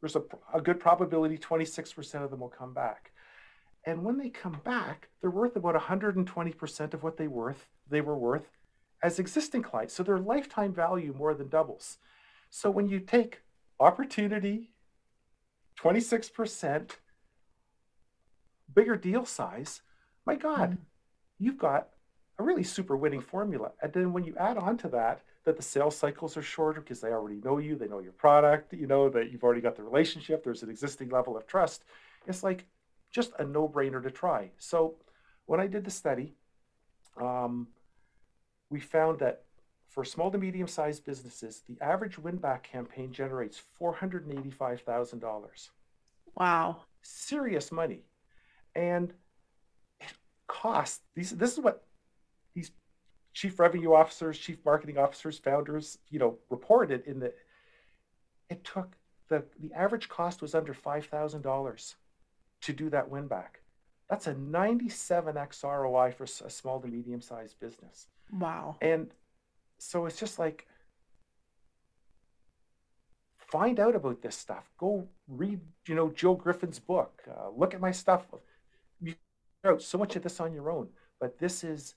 there's 0.00 0.16
a, 0.16 0.22
a 0.52 0.60
good 0.60 0.80
probability 0.80 1.36
26% 1.38 2.22
of 2.22 2.30
them 2.30 2.40
will 2.40 2.48
come 2.48 2.72
back. 2.72 3.12
And 3.84 4.04
when 4.04 4.18
they 4.18 4.28
come 4.28 4.60
back, 4.64 5.08
they're 5.20 5.30
worth 5.30 5.56
about 5.56 5.74
120% 5.74 6.94
of 6.94 7.02
what 7.02 7.16
they 7.16 7.28
worth 7.28 7.66
they 7.88 8.00
were 8.00 8.16
worth 8.16 8.48
as 9.02 9.18
existing 9.18 9.62
clients. 9.62 9.94
So 9.94 10.02
their 10.02 10.18
lifetime 10.18 10.72
value 10.72 11.14
more 11.16 11.34
than 11.34 11.48
doubles. 11.48 11.98
So 12.50 12.70
when 12.70 12.88
you 12.88 13.00
take 13.00 13.40
opportunity, 13.78 14.70
26%, 15.78 16.90
bigger 18.74 18.96
deal 18.96 19.24
size, 19.24 19.82
my 20.26 20.36
God, 20.36 20.72
mm-hmm. 20.72 20.82
you've 21.38 21.58
got 21.58 21.88
a 22.40 22.42
really 22.42 22.64
super 22.64 22.96
winning 22.96 23.20
formula. 23.20 23.70
And 23.82 23.92
then 23.92 24.12
when 24.14 24.24
you 24.24 24.34
add 24.36 24.56
on 24.56 24.78
to 24.78 24.88
that, 24.88 25.20
that 25.44 25.58
the 25.58 25.62
sales 25.62 25.94
cycles 25.94 26.36
are 26.38 26.42
shorter 26.42 26.80
because 26.80 27.00
they 27.00 27.10
already 27.10 27.38
know 27.44 27.58
you, 27.58 27.76
they 27.76 27.86
know 27.86 28.00
your 28.00 28.12
product, 28.12 28.72
you 28.72 28.86
know 28.86 29.10
that 29.10 29.30
you've 29.30 29.44
already 29.44 29.60
got 29.60 29.76
the 29.76 29.82
relationship, 29.82 30.42
there's 30.42 30.62
an 30.62 30.70
existing 30.70 31.10
level 31.10 31.36
of 31.36 31.46
trust. 31.46 31.84
It's 32.26 32.42
like 32.42 32.64
just 33.10 33.32
a 33.38 33.44
no 33.44 33.68
brainer 33.68 34.02
to 34.02 34.10
try. 34.10 34.50
So 34.58 34.94
when 35.44 35.60
I 35.60 35.66
did 35.66 35.84
the 35.84 35.90
study, 35.90 36.34
um, 37.20 37.68
we 38.70 38.80
found 38.80 39.18
that 39.18 39.42
for 39.86 40.02
small 40.02 40.30
to 40.30 40.38
medium 40.38 40.66
sized 40.68 41.04
businesses, 41.04 41.62
the 41.68 41.76
average 41.84 42.18
win 42.18 42.36
back 42.36 42.62
campaign 42.62 43.12
generates 43.12 43.60
$485,000. 43.78 45.68
Wow. 46.36 46.84
Serious 47.02 47.70
money. 47.70 48.04
And 48.74 49.12
it 50.00 50.12
costs, 50.46 51.00
these, 51.14 51.32
this 51.32 51.52
is 51.52 51.60
what 51.60 51.84
chief 53.32 53.58
revenue 53.58 53.94
officers, 53.94 54.38
chief 54.38 54.58
marketing 54.64 54.98
officers, 54.98 55.38
founders, 55.38 55.98
you 56.08 56.18
know, 56.18 56.38
reported 56.48 57.06
in 57.06 57.20
the 57.20 57.32
it 58.48 58.64
took 58.64 58.96
the 59.28 59.44
the 59.60 59.72
average 59.72 60.08
cost 60.08 60.42
was 60.42 60.54
under 60.54 60.74
five 60.74 61.06
thousand 61.06 61.42
dollars 61.42 61.96
to 62.62 62.72
do 62.72 62.90
that 62.90 63.08
win 63.08 63.26
back. 63.26 63.60
That's 64.08 64.26
a 64.26 64.34
97x 64.34 65.62
ROI 65.62 66.12
for 66.12 66.24
a 66.24 66.50
small 66.50 66.80
to 66.80 66.88
medium 66.88 67.20
sized 67.20 67.58
business. 67.60 68.08
Wow. 68.32 68.76
And 68.82 69.08
so 69.78 70.06
it's 70.06 70.18
just 70.18 70.38
like 70.38 70.66
find 73.38 73.80
out 73.80 73.94
about 73.94 74.20
this 74.20 74.36
stuff. 74.36 74.70
Go 74.78 75.08
read, 75.28 75.60
you 75.86 75.94
know, 75.94 76.10
Joe 76.10 76.34
Griffin's 76.34 76.78
book. 76.78 77.22
Uh, 77.28 77.50
look 77.56 77.72
at 77.72 77.80
my 77.80 77.92
stuff. 77.92 78.26
You 79.00 79.14
out 79.64 79.82
so 79.82 79.98
much 79.98 80.16
of 80.16 80.22
this 80.22 80.40
on 80.40 80.52
your 80.52 80.70
own, 80.70 80.88
but 81.20 81.38
this 81.38 81.64
is 81.64 81.94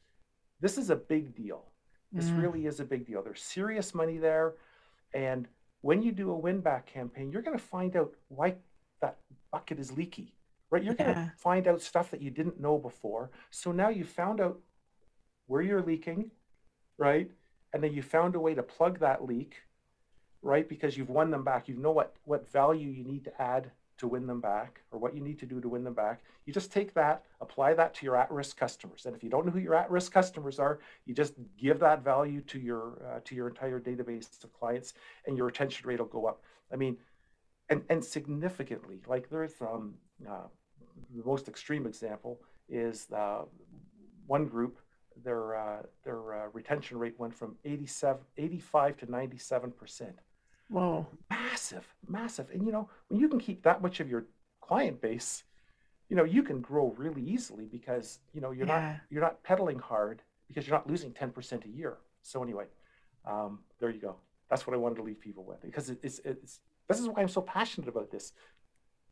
this 0.64 0.78
is 0.78 0.89
a 0.89 0.95
big 0.95 1.36
deal. 1.36 1.66
This 2.14 2.30
mm. 2.30 2.41
really 2.41 2.66
is 2.68 2.80
a 2.80 2.86
big 2.86 3.05
deal. 3.05 3.22
There's 3.22 3.41
serious 3.41 3.93
money 3.93 4.18
there. 4.18 4.53
And 5.14 5.45
when 5.82 6.01
you 6.01 6.14
do 6.14 6.32
a 6.32 6.38
win 6.38 6.61
back 6.61 6.86
campaign, 6.86 7.32
you're 7.32 7.41
going 7.41 7.57
to 7.57 7.64
find 7.64 7.97
out 7.97 8.14
why 8.30 8.55
that 9.01 9.18
bucket 9.51 9.78
is 9.78 9.91
leaky, 9.91 10.34
right? 10.70 10.82
You're 10.82 10.95
yeah. 10.97 11.14
going 11.14 11.16
to 11.18 11.34
find 11.38 11.68
out 11.68 11.82
stuff 11.82 12.09
that 12.11 12.22
you 12.22 12.32
didn't 12.32 12.61
know 12.61 12.78
before. 12.78 13.30
So 13.51 13.74
now 13.74 13.89
you 13.89 14.05
found 14.05 14.39
out 14.39 14.57
where 15.47 15.61
you're 15.61 15.82
leaking, 15.82 16.32
right? 16.97 17.30
And 17.74 17.84
then 17.84 17.91
you 17.91 18.01
found 18.01 18.36
a 18.36 18.39
way 18.39 18.53
to 18.53 18.64
plug 18.64 18.99
that 18.99 19.26
leak, 19.26 19.55
right? 20.41 20.70
Because 20.70 20.95
you've 20.95 21.09
won 21.09 21.30
them 21.30 21.43
back. 21.43 21.68
You 21.68 21.76
know 21.76 21.91
what, 21.91 22.16
what 22.24 22.49
value 22.53 22.89
you 22.89 23.03
need 23.03 23.26
to 23.26 23.41
add 23.41 23.70
to 24.03 24.07
win 24.09 24.27
them 24.27 24.41
back 24.41 24.81
or 24.91 24.99
what 24.99 25.15
you 25.15 25.21
need 25.21 25.39
to 25.39 25.45
do 25.45 25.61
to 25.61 25.69
win 25.69 25.83
them 25.85 25.93
back. 25.93 26.23
You 26.45 26.51
just 26.51 26.73
take 26.73 26.93
that, 26.93 27.23
apply 27.39 27.73
that 27.75 27.93
to 27.95 28.05
your 28.05 28.17
at-risk 28.17 28.57
customers. 28.57 29.05
And 29.05 29.15
if 29.15 29.23
you 29.23 29.29
don't 29.29 29.45
know 29.45 29.51
who 29.51 29.59
your 29.59 29.75
at-risk 29.75 30.11
customers 30.11 30.59
are, 30.59 30.79
you 31.05 31.15
just 31.15 31.33
give 31.57 31.79
that 31.79 32.03
value 32.03 32.41
to 32.41 32.59
your 32.59 33.01
uh, 33.07 33.19
to 33.23 33.33
your 33.33 33.47
entire 33.47 33.79
database 33.79 34.43
of 34.43 34.51
clients 34.53 34.93
and 35.25 35.37
your 35.37 35.45
retention 35.45 35.87
rate 35.87 35.99
will 35.99 36.05
go 36.05 36.25
up. 36.25 36.43
I 36.71 36.75
mean, 36.75 36.97
and 37.69 37.81
and 37.89 38.03
significantly, 38.03 38.99
like 39.07 39.29
there's 39.29 39.61
um 39.61 39.93
uh, 40.29 40.47
the 41.15 41.23
most 41.23 41.47
extreme 41.47 41.85
example 41.87 42.41
is 42.67 43.07
uh, 43.11 43.43
one 44.27 44.45
group 44.47 44.79
their 45.23 45.55
uh, 45.55 45.81
their 46.03 46.21
uh, 46.33 46.47
retention 46.51 46.97
rate 46.97 47.15
went 47.17 47.33
from 47.33 47.55
87 47.63 48.21
85 48.37 48.97
to 48.97 49.11
97 49.11 49.71
percent 49.71 50.15
Whoa. 50.70 51.07
Massive, 51.30 51.86
massive. 52.07 52.49
And 52.51 52.66
you 52.66 52.72
know, 52.72 52.89
when 53.07 53.20
you 53.20 53.30
can 53.30 53.39
keep 53.39 53.64
that 53.64 53.82
much 53.82 53.99
of 53.99 54.09
your 54.09 54.26
client 54.61 55.01
base, 55.01 55.43
you 56.09 56.16
know, 56.16 56.24
you 56.24 56.43
can 56.43 56.61
grow 56.61 56.93
really 56.97 57.22
easily 57.22 57.66
because, 57.66 58.20
you 58.34 58.41
know, 58.41 58.51
you're 58.51 58.68
yeah. 58.68 58.82
not 58.82 58.95
you're 59.09 59.22
not 59.22 59.43
pedaling 59.43 59.80
hard 59.80 60.22
because 60.47 60.68
you're 60.68 60.76
not 60.76 60.88
losing 60.88 61.11
10% 61.11 61.66
a 61.66 61.70
year. 61.70 61.97
So 62.22 62.43
anyway, 62.43 62.66
um, 63.26 63.59
there 63.80 63.89
you 63.89 63.99
go. 63.99 64.16
That's 64.49 64.68
what 64.68 64.74
I 64.74 64.78
wanted 64.78 64.95
to 64.95 65.03
leave 65.03 65.20
people 65.20 65.43
with 65.43 65.61
because 65.61 65.89
it, 65.89 65.99
it's 66.03 66.20
it's 66.20 66.59
this 66.88 66.99
is 66.99 67.07
why 67.07 67.22
I'm 67.22 67.30
so 67.30 67.41
passionate 67.41 67.89
about 67.89 68.11
this. 68.11 68.34